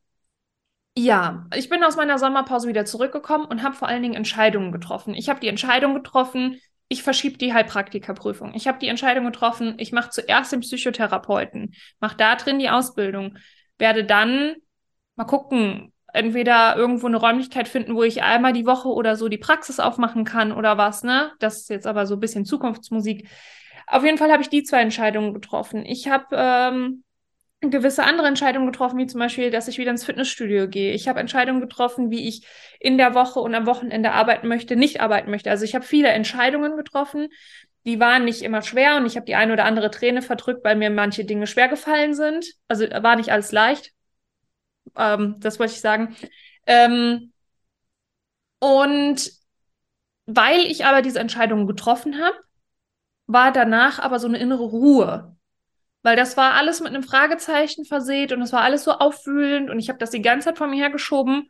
ja, 0.96 1.48
ich 1.56 1.70
bin 1.70 1.84
aus 1.84 1.96
meiner 1.96 2.20
Sommerpause 2.20 2.68
wieder 2.68 2.86
zurückgekommen 2.86 3.46
und 3.46 3.64
habe 3.64 3.76
vor 3.76 3.88
allen 3.88 4.04
Dingen 4.04 4.16
Entscheidungen 4.16 4.72
getroffen. 4.72 5.14
Ich 5.16 5.30
habe 5.30 5.40
die 5.40 5.48
Entscheidung 5.48 5.96
getroffen, 5.96 6.60
ich 6.88 7.02
verschiebe 7.02 7.38
die 7.38 7.54
Heilpraktikerprüfung. 7.54 8.54
Ich 8.54 8.68
habe 8.68 8.78
die 8.78 8.88
Entscheidung 8.88 9.26
getroffen, 9.26 9.76
ich 9.80 9.92
mache 9.92 10.12
zuerst 10.12 10.52
den 10.52 10.60
Psychotherapeuten, 10.60 11.74
mache 12.00 12.18
da 12.18 12.36
drin 12.36 12.60
die 12.60 12.70
Ausbildung, 12.70 13.38
werde 13.80 14.04
dann 14.04 14.56
mal 15.16 15.26
gucken, 15.26 15.92
entweder 16.14 16.76
irgendwo 16.76 17.08
eine 17.08 17.18
Räumlichkeit 17.18 17.68
finden, 17.68 17.96
wo 17.96 18.04
ich 18.04 18.22
einmal 18.22 18.54
die 18.54 18.68
Woche 18.68 18.90
oder 18.90 19.16
so 19.16 19.30
die 19.30 19.40
Praxis 19.40 19.80
aufmachen 19.80 20.26
kann 20.26 20.52
oder 20.52 20.78
was, 20.78 21.04
ne? 21.04 21.32
Das 21.40 21.62
ist 21.62 21.70
jetzt 21.70 21.88
aber 21.88 22.06
so 22.06 22.16
ein 22.16 22.20
bisschen 22.20 22.46
Zukunftsmusik. 22.46 23.28
Auf 23.88 24.04
jeden 24.04 24.20
Fall 24.20 24.32
habe 24.32 24.44
ich 24.44 24.50
die 24.50 24.64
zwei 24.64 24.82
Entscheidungen 24.82 25.34
getroffen. 25.34 25.84
Ich 25.86 26.08
habe 26.08 26.28
ähm, 26.38 27.04
gewisse 27.72 28.04
andere 28.04 28.28
Entscheidungen 28.28 28.68
getroffen, 28.68 28.98
wie 28.98 29.08
zum 29.08 29.20
Beispiel, 29.20 29.52
dass 29.52 29.68
ich 29.68 29.78
wieder 29.78 29.92
ins 29.92 30.04
Fitnessstudio 30.04 30.68
gehe. 30.68 30.94
Ich 30.94 31.08
habe 31.08 31.20
Entscheidungen 31.20 31.62
getroffen, 31.62 32.12
wie 32.12 32.28
ich 32.28 32.46
in 32.80 32.98
der 32.98 33.14
Woche 33.14 33.40
und 33.40 33.56
am 33.56 33.66
Wochenende 33.66 34.12
arbeiten 34.12 34.48
möchte, 34.48 34.76
nicht 34.76 35.02
arbeiten 35.02 35.32
möchte. 35.32 35.50
Also 35.50 35.66
ich 35.66 35.76
habe 35.76 35.86
viele 35.86 36.10
Entscheidungen 36.10 36.78
getroffen. 36.78 37.30
Die 37.86 38.00
waren 38.00 38.26
nicht 38.26 38.42
immer 38.42 38.62
schwer 38.62 38.98
und 38.98 39.06
ich 39.06 39.16
habe 39.16 39.26
die 39.26 39.36
eine 39.36 39.54
oder 39.54 39.66
andere 39.66 39.92
Träne 39.92 40.22
verdrückt, 40.22 40.64
weil 40.64 40.76
mir 40.76 40.90
manche 40.90 41.26
Dinge 41.26 41.48
schwer 41.48 41.68
gefallen 41.68 42.14
sind. 42.14 42.46
Also 42.68 42.86
war 42.90 43.16
nicht 43.16 43.32
alles 43.32 43.52
leicht. 43.52 43.92
Ähm, 44.96 45.36
das 45.40 45.60
wollte 45.60 45.74
ich 45.74 45.82
sagen. 45.82 46.16
Ähm, 46.66 47.34
und 48.60 49.32
weil 50.26 50.62
ich 50.62 50.86
aber 50.86 51.02
diese 51.02 51.20
Entscheidungen 51.20 51.68
getroffen 51.68 52.22
habe, 52.22 52.38
war 53.28 53.52
danach 53.52 54.00
aber 54.00 54.20
so 54.20 54.28
eine 54.28 54.38
innere 54.38 54.64
Ruhe. 54.64 55.36
Weil 56.04 56.16
das 56.16 56.38
war 56.38 56.54
alles 56.54 56.82
mit 56.82 56.90
einem 56.90 57.04
Fragezeichen 57.04 57.86
versehen 57.86 58.34
und 58.34 58.42
es 58.42 58.54
war 58.54 58.62
alles 58.62 58.84
so 58.84 58.92
aufwühlend 58.92 59.70
und 59.70 59.80
ich 59.80 59.90
habe 59.90 60.00
das 60.00 60.12
die 60.12 60.22
ganze 60.22 60.50
Zeit 60.50 60.58
vor 60.58 60.68
mir 60.68 60.76
hergeschoben. 60.76 61.50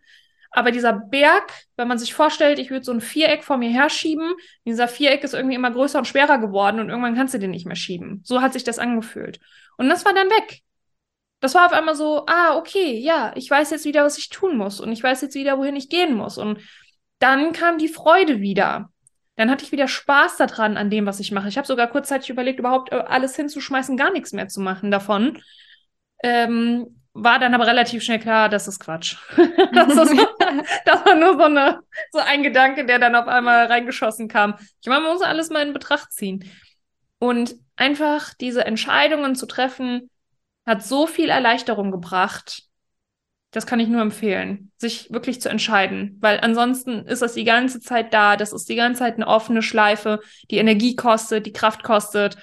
Aber 0.51 0.69
dieser 0.69 0.93
Berg, 0.93 1.51
wenn 1.75 1.87
man 1.87 1.97
sich 1.97 2.13
vorstellt, 2.13 2.59
ich 2.59 2.69
würde 2.69 2.85
so 2.85 2.91
ein 2.91 3.01
Viereck 3.01 3.43
vor 3.43 3.57
mir 3.57 3.71
herschieben, 3.71 4.33
dieser 4.65 4.87
Viereck 4.87 5.23
ist 5.23 5.33
irgendwie 5.33 5.55
immer 5.55 5.71
größer 5.71 5.97
und 5.97 6.05
schwerer 6.05 6.37
geworden 6.37 6.79
und 6.79 6.89
irgendwann 6.89 7.15
kannst 7.15 7.33
du 7.33 7.39
den 7.39 7.49
nicht 7.49 7.65
mehr 7.65 7.75
schieben. 7.75 8.21
So 8.23 8.41
hat 8.41 8.53
sich 8.53 8.63
das 8.63 8.77
angefühlt. 8.77 9.39
Und 9.77 9.89
das 9.89 10.05
war 10.05 10.13
dann 10.13 10.29
weg. 10.29 10.61
Das 11.39 11.55
war 11.55 11.65
auf 11.65 11.73
einmal 11.73 11.95
so, 11.95 12.25
ah, 12.27 12.55
okay, 12.55 12.99
ja, 12.99 13.33
ich 13.35 13.49
weiß 13.49 13.71
jetzt 13.71 13.85
wieder, 13.85 14.05
was 14.05 14.19
ich 14.19 14.29
tun 14.29 14.55
muss 14.55 14.79
und 14.79 14.91
ich 14.91 15.01
weiß 15.01 15.23
jetzt 15.23 15.35
wieder, 15.35 15.57
wohin 15.57 15.75
ich 15.75 15.89
gehen 15.89 16.13
muss. 16.13 16.37
Und 16.37 16.59
dann 17.17 17.51
kam 17.51 17.79
die 17.79 17.87
Freude 17.87 18.39
wieder 18.39 18.92
dann 19.35 19.49
hatte 19.49 19.63
ich 19.63 19.71
wieder 19.71 19.87
Spaß 19.87 20.37
daran, 20.37 20.77
an 20.77 20.89
dem, 20.89 21.05
was 21.05 21.19
ich 21.19 21.31
mache. 21.31 21.47
Ich 21.47 21.57
habe 21.57 21.67
sogar 21.67 21.87
kurzzeitig 21.87 22.29
überlegt, 22.29 22.59
überhaupt 22.59 22.91
äh, 22.91 22.95
alles 22.95 23.35
hinzuschmeißen, 23.35 23.97
gar 23.97 24.11
nichts 24.11 24.31
mehr 24.31 24.47
zu 24.47 24.61
machen 24.61 24.91
davon. 24.91 25.41
Ähm, 26.23 26.99
war 27.13 27.39
dann 27.39 27.53
aber 27.53 27.67
relativ 27.67 28.03
schnell 28.03 28.19
klar, 28.19 28.49
das 28.49 28.67
ist 28.67 28.79
Quatsch. 28.79 29.17
das, 29.73 29.95
ist, 29.95 30.15
das, 30.85 31.05
war 31.05 31.15
nur 31.15 31.37
so, 31.37 31.43
eine, 31.43 31.79
so 32.11 32.19
ein 32.19 32.43
Gedanke, 32.43 32.85
der 32.85 32.99
dann 32.99 33.15
auf 33.15 33.27
einmal 33.27 33.67
reingeschossen 33.67 34.27
kam. 34.27 34.55
Ich 34.81 34.87
meine, 34.87 35.01
man 35.01 35.13
muss 35.13 35.21
alles 35.21 35.49
mal 35.49 35.65
in 35.65 35.73
Betracht 35.73 36.11
ziehen. 36.11 36.49
Und 37.19 37.55
einfach 37.75 38.33
diese 38.33 38.65
Entscheidungen 38.65 39.35
zu 39.35 39.45
treffen, 39.45 40.09
hat 40.65 40.83
so 40.83 41.07
viel 41.07 41.29
Erleichterung 41.29 41.91
gebracht, 41.91 42.63
das 43.53 43.65
kann 43.67 43.79
ich 43.79 43.87
nur 43.87 44.01
empfehlen, 44.01 44.71
sich 44.77 45.11
wirklich 45.11 45.39
zu 45.39 45.47
entscheiden, 45.47 46.17
weil 46.19 46.39
ansonsten 46.41 47.05
ist 47.05 47.21
das 47.21 47.35
die 47.35 47.43
ganze 47.43 47.79
Zeit 47.79 48.13
da, 48.13 48.35
das 48.35 48.51
ist 48.51 48.67
die 48.67 48.75
ganze 48.75 48.99
Zeit 48.99 49.15
eine 49.15 49.27
offene 49.27 49.61
Schleife, 49.61 50.19
die 50.49 50.57
Energie 50.57 50.95
kostet, 50.95 51.45
die 51.45 51.53
Kraft 51.53 51.83
kostet. 51.83 52.37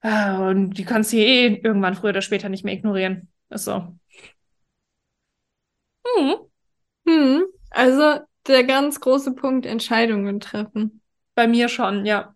Ah, 0.00 0.48
und 0.48 0.74
die 0.74 0.84
kannst 0.84 1.12
du 1.12 1.16
eh 1.18 1.60
irgendwann 1.62 1.94
früher 1.94 2.10
oder 2.10 2.22
später 2.22 2.48
nicht 2.48 2.64
mehr 2.64 2.74
ignorieren. 2.74 3.28
Ist 3.50 3.64
so. 3.64 3.96
Hm. 6.04 6.36
Hm. 7.06 7.44
Also 7.70 8.20
der 8.46 8.64
ganz 8.64 9.00
große 9.00 9.34
Punkt, 9.34 9.66
Entscheidungen 9.66 10.40
treffen. 10.40 11.00
Bei 11.34 11.46
mir 11.46 11.68
schon, 11.68 12.04
ja. 12.04 12.34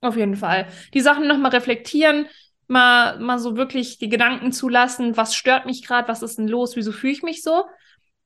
Auf 0.00 0.16
jeden 0.16 0.36
Fall. 0.36 0.68
Die 0.92 1.00
Sachen 1.00 1.26
nochmal 1.26 1.50
reflektieren, 1.52 2.26
mal, 2.68 3.18
mal 3.18 3.38
so 3.38 3.56
wirklich 3.56 3.98
die 3.98 4.08
Gedanken 4.08 4.52
zulassen, 4.52 5.16
was 5.16 5.34
stört 5.34 5.66
mich 5.66 5.86
gerade, 5.86 6.08
was 6.08 6.22
ist 6.22 6.38
denn 6.38 6.48
los, 6.48 6.76
wieso 6.76 6.92
fühle 6.92 7.12
ich 7.12 7.22
mich 7.22 7.42
so? 7.42 7.64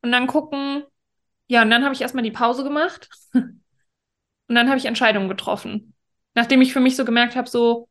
Und 0.03 0.12
dann 0.12 0.26
gucken, 0.26 0.84
ja, 1.49 1.62
und 1.62 1.70
dann 1.70 1.84
habe 1.84 1.95
ich 1.95 2.03
erstmal 2.03 2.24
die 2.24 2.30
Pause 2.30 2.64
gemacht 2.64 3.09
und 3.32 3.61
dann 4.49 4.68
habe 4.68 4.78
ich 4.78 4.86
Entscheidungen 4.86 5.28
getroffen. 5.28 5.95
Nachdem 6.34 6.61
ich 6.62 6.72
für 6.72 6.80
mich 6.80 6.97
so 6.97 7.05
gemerkt 7.05 7.36
habe, 7.36 7.49
so, 7.49 7.89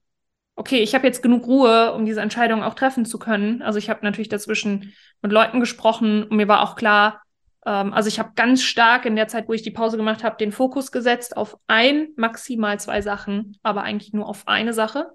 okay, 0.55 0.79
ich 0.79 0.95
habe 0.95 1.05
jetzt 1.05 1.21
genug 1.21 1.45
Ruhe, 1.47 1.93
um 1.93 2.05
diese 2.05 2.21
Entscheidung 2.21 2.63
auch 2.63 2.73
treffen 2.73 3.05
zu 3.05 3.19
können. 3.19 3.61
Also 3.61 3.77
ich 3.79 3.89
habe 3.89 4.03
natürlich 4.03 4.29
dazwischen 4.29 4.93
mit 5.21 5.31
Leuten 5.31 5.59
gesprochen 5.59 6.23
und 6.23 6.37
mir 6.37 6.47
war 6.47 6.61
auch 6.61 6.75
klar, 6.75 7.21
ähm, 7.65 7.93
also 7.93 8.07
ich 8.07 8.17
habe 8.17 8.31
ganz 8.35 8.63
stark 8.63 9.05
in 9.05 9.15
der 9.15 9.27
Zeit, 9.27 9.47
wo 9.47 9.53
ich 9.53 9.61
die 9.61 9.71
Pause 9.71 9.97
gemacht 9.97 10.23
habe, 10.23 10.37
den 10.37 10.51
Fokus 10.51 10.91
gesetzt 10.91 11.37
auf 11.37 11.57
ein, 11.67 12.09
maximal 12.15 12.79
zwei 12.79 13.01
Sachen, 13.01 13.57
aber 13.61 13.83
eigentlich 13.83 14.13
nur 14.13 14.27
auf 14.27 14.47
eine 14.47 14.73
Sache. 14.73 15.11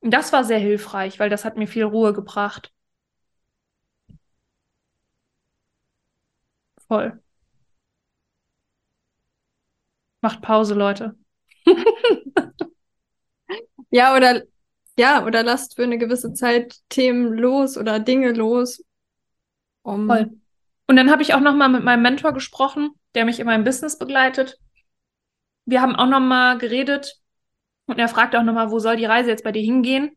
Das 0.00 0.32
war 0.32 0.44
sehr 0.44 0.58
hilfreich, 0.58 1.18
weil 1.18 1.30
das 1.30 1.44
hat 1.44 1.56
mir 1.56 1.66
viel 1.66 1.84
Ruhe 1.84 2.12
gebracht. 2.12 2.72
Voll. 6.88 7.20
Macht 10.20 10.42
Pause, 10.42 10.74
Leute. 10.74 11.16
ja, 13.90 14.16
oder 14.16 14.42
ja, 14.98 15.24
oder 15.24 15.44
lasst 15.44 15.76
für 15.76 15.84
eine 15.84 15.98
gewisse 15.98 16.32
Zeit 16.34 16.76
Themen 16.88 17.34
los 17.34 17.78
oder 17.78 18.00
Dinge 18.00 18.32
los. 18.32 18.84
Um 19.82 20.08
Voll. 20.08 20.30
Und 20.88 20.96
dann 20.96 21.10
habe 21.10 21.22
ich 21.22 21.34
auch 21.34 21.40
noch 21.40 21.54
mal 21.54 21.68
mit 21.68 21.84
meinem 21.84 22.02
Mentor 22.02 22.32
gesprochen, 22.32 22.90
der 23.14 23.24
mich 23.24 23.38
in 23.38 23.46
meinem 23.46 23.64
Business 23.64 23.98
begleitet. 23.98 24.58
Wir 25.66 25.82
haben 25.82 25.94
auch 25.94 26.06
noch 26.06 26.20
mal 26.20 26.56
geredet, 26.58 27.20
und 27.88 27.98
er 27.98 28.08
fragt 28.08 28.36
auch 28.36 28.42
nochmal, 28.42 28.70
wo 28.70 28.78
soll 28.78 28.96
die 28.96 29.06
Reise 29.06 29.30
jetzt 29.30 29.44
bei 29.44 29.52
dir 29.52 29.62
hingehen? 29.62 30.12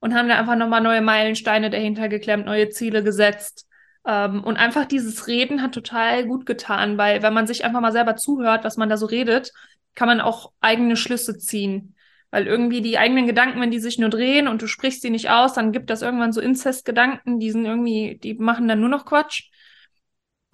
Und 0.00 0.14
haben 0.14 0.28
da 0.28 0.36
einfach 0.36 0.56
nochmal 0.56 0.80
neue 0.80 1.00
Meilensteine 1.00 1.70
dahinter 1.70 2.08
geklemmt, 2.08 2.44
neue 2.44 2.68
Ziele 2.70 3.04
gesetzt. 3.04 3.68
Ähm, 4.04 4.42
und 4.42 4.56
einfach 4.56 4.84
dieses 4.84 5.28
Reden 5.28 5.62
hat 5.62 5.72
total 5.72 6.26
gut 6.26 6.44
getan, 6.44 6.98
weil 6.98 7.22
wenn 7.22 7.32
man 7.32 7.46
sich 7.46 7.64
einfach 7.64 7.80
mal 7.80 7.92
selber 7.92 8.16
zuhört, 8.16 8.64
was 8.64 8.76
man 8.76 8.88
da 8.88 8.96
so 8.96 9.06
redet, 9.06 9.52
kann 9.94 10.08
man 10.08 10.20
auch 10.20 10.52
eigene 10.60 10.96
Schlüsse 10.96 11.38
ziehen. 11.38 11.94
Weil 12.32 12.48
irgendwie 12.48 12.80
die 12.80 12.98
eigenen 12.98 13.26
Gedanken, 13.28 13.60
wenn 13.60 13.70
die 13.70 13.78
sich 13.78 13.98
nur 13.98 14.08
drehen 14.08 14.48
und 14.48 14.60
du 14.60 14.66
sprichst 14.66 15.02
sie 15.02 15.10
nicht 15.10 15.30
aus, 15.30 15.52
dann 15.52 15.70
gibt 15.70 15.90
das 15.90 16.02
irgendwann 16.02 16.32
so 16.32 16.40
Inzestgedanken, 16.40 17.38
die 17.38 17.52
sind 17.52 17.64
irgendwie, 17.66 18.18
die 18.20 18.34
machen 18.34 18.66
dann 18.66 18.80
nur 18.80 18.88
noch 18.88 19.04
Quatsch. 19.04 19.51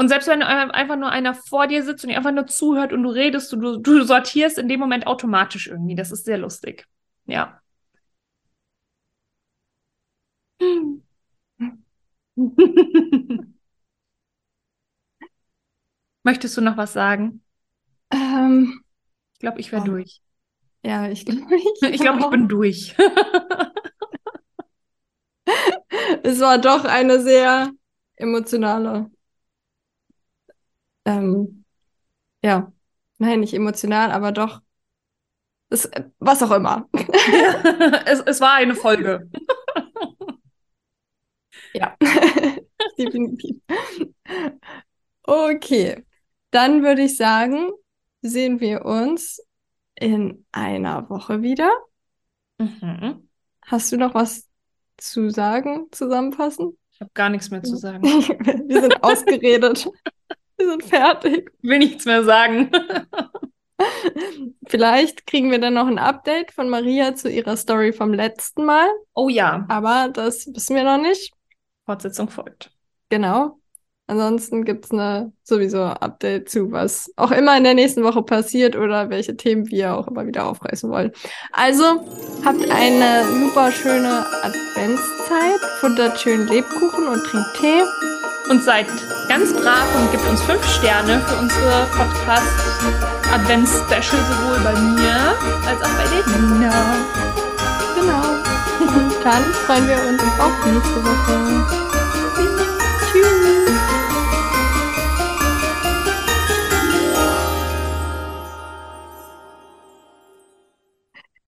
Und 0.01 0.09
selbst 0.09 0.29
wenn 0.29 0.43
einfach 0.43 0.97
nur 0.97 1.11
einer 1.11 1.35
vor 1.35 1.67
dir 1.67 1.83
sitzt 1.83 2.05
und 2.05 2.11
dir 2.11 2.17
einfach 2.17 2.31
nur 2.31 2.47
zuhört 2.47 2.93
und 2.93 3.03
du 3.03 3.11
redest, 3.11 3.53
du, 3.53 3.79
du 3.79 4.05
sortierst 4.05 4.57
in 4.57 4.69
dem 4.69 4.79
Moment 4.79 5.09
automatisch 5.09 5.67
irgendwie. 5.67 5.97
Das 5.97 6.13
ist 6.13 6.25
sehr 6.25 6.39
lustig. 6.39 6.87
Ja. 7.27 7.61
Möchtest 16.23 16.57
du 16.57 16.61
noch 16.61 16.77
was 16.77 16.93
sagen? 16.93 17.43
Ähm, 18.13 18.85
ich 19.35 19.41
glaube, 19.41 19.59
ich 19.59 19.73
wäre 19.73 19.83
oh. 19.83 19.87
durch. 19.87 20.23
Ja, 20.85 21.09
ich 21.09 21.27
glaube, 21.27 21.43
ich, 21.57 21.83
ich, 21.91 22.01
glaub, 22.01 22.21
ich 22.21 22.31
bin 22.31 22.47
durch. 22.47 22.95
es 26.23 26.39
war 26.39 26.59
doch 26.59 26.85
eine 26.85 27.21
sehr 27.21 27.73
emotionale. 28.15 29.11
Ähm, 31.09 31.65
ja, 32.45 32.71
nein, 33.17 33.41
nicht 33.41 33.55
emotional, 33.55 34.13
aber 34.13 34.31
doch. 34.31 34.61
Es, 35.71 35.91
was 36.19 36.43
auch 36.43 36.51
immer. 36.51 36.87
es, 38.05 38.21
es 38.21 38.41
war 38.43 38.55
eine 38.55 38.75
Folge. 38.75 39.31
ja, 41.73 41.97
definitiv. 42.99 43.57
Okay, 45.23 46.05
dann 46.51 46.83
würde 46.83 47.03
ich 47.05 47.17
sagen, 47.17 47.71
sehen 48.21 48.61
wir 48.61 48.85
uns 48.85 49.43
in 49.95 50.45
einer 50.53 51.09
Woche 51.09 51.41
wieder. 51.41 51.71
Mhm. 52.59 53.31
Hast 53.63 53.93
du 53.93 53.97
noch 53.97 54.15
was 54.15 54.47
zu 54.99 55.31
sagen, 55.31 55.87
zusammenfassen? 55.91 56.79
Ich 56.93 57.01
habe 57.01 57.11
gar 57.15 57.31
nichts 57.31 57.51
mehr 57.51 57.63
zu 57.63 57.77
sagen. 57.77 58.03
wir 58.03 58.81
sind 58.83 59.03
ausgeredet. 59.03 59.89
Wir 60.59 60.71
sind 60.71 60.85
fertig. 60.85 61.53
Will 61.63 61.79
nichts 61.79 62.05
mehr 62.05 62.25
sagen. 62.25 62.71
Vielleicht 64.67 65.27
kriegen 65.27 65.51
wir 65.51 65.61
dann 65.61 65.75
noch 65.75 65.87
ein 65.87 65.99
Update 65.99 66.53
von 66.53 66.69
Maria 66.69 67.15
zu 67.15 67.31
ihrer 67.31 67.57
Story 67.57 67.93
vom 67.93 68.13
letzten 68.13 68.65
Mal. 68.65 68.89
Oh 69.15 69.29
ja. 69.29 69.65
Aber 69.69 70.11
das 70.13 70.49
wissen 70.53 70.77
wir 70.77 70.85
noch 70.85 70.99
nicht. 71.01 71.33
Fortsetzung 71.87 72.29
folgt. 72.29 72.71
Genau. 73.09 73.59
Ansonsten 74.09 74.65
gibt 74.65 74.87
es 74.87 74.91
eine 74.91 75.33
sowieso 75.43 75.85
Update 75.85 76.49
zu, 76.49 76.73
was 76.73 77.13
auch 77.17 77.31
immer 77.31 77.57
in 77.59 77.65
der 77.65 77.75
nächsten 77.75 78.03
Woche 78.03 78.23
passiert 78.23 78.75
oder 78.75 79.11
welche 79.11 79.37
Themen 79.37 79.71
wir 79.71 79.95
auch 79.95 80.09
immer 80.09 80.27
wieder 80.27 80.47
aufreißen 80.47 80.91
wollen. 80.91 81.13
Also 81.53 81.85
habt 82.43 82.71
eine 82.71 83.25
super 83.25 83.71
schöne 83.71 84.25
Adventszeit, 84.43 85.61
futtert 85.81 86.19
schön 86.19 86.47
Lebkuchen 86.47 87.07
und 87.07 87.23
trinkt 87.25 87.55
Tee. 87.61 88.18
Und 88.49 88.65
seid 88.65 88.87
ganz 89.29 89.53
brav 89.53 89.87
und 89.95 90.11
gebt 90.11 90.27
uns 90.29 90.41
fünf 90.43 90.67
Sterne 90.67 91.21
für 91.27 91.37
unsere 91.37 91.87
Podcast 91.97 92.47
Advents-Special, 93.33 94.23
sowohl 94.25 94.59
bei 94.65 94.73
mir 94.73 95.35
als 95.67 95.83
auch 95.83 95.91
bei 95.97 96.05
der 96.09 96.39
Nina. 96.39 96.97
Genau. 97.95 98.23
Und 98.81 99.13
dann 99.25 99.45
freuen 99.67 99.87
wir 99.87 99.97
uns 100.09 100.23
auf 100.41 100.67
nächste 100.67 101.05
Woche. 101.05 101.88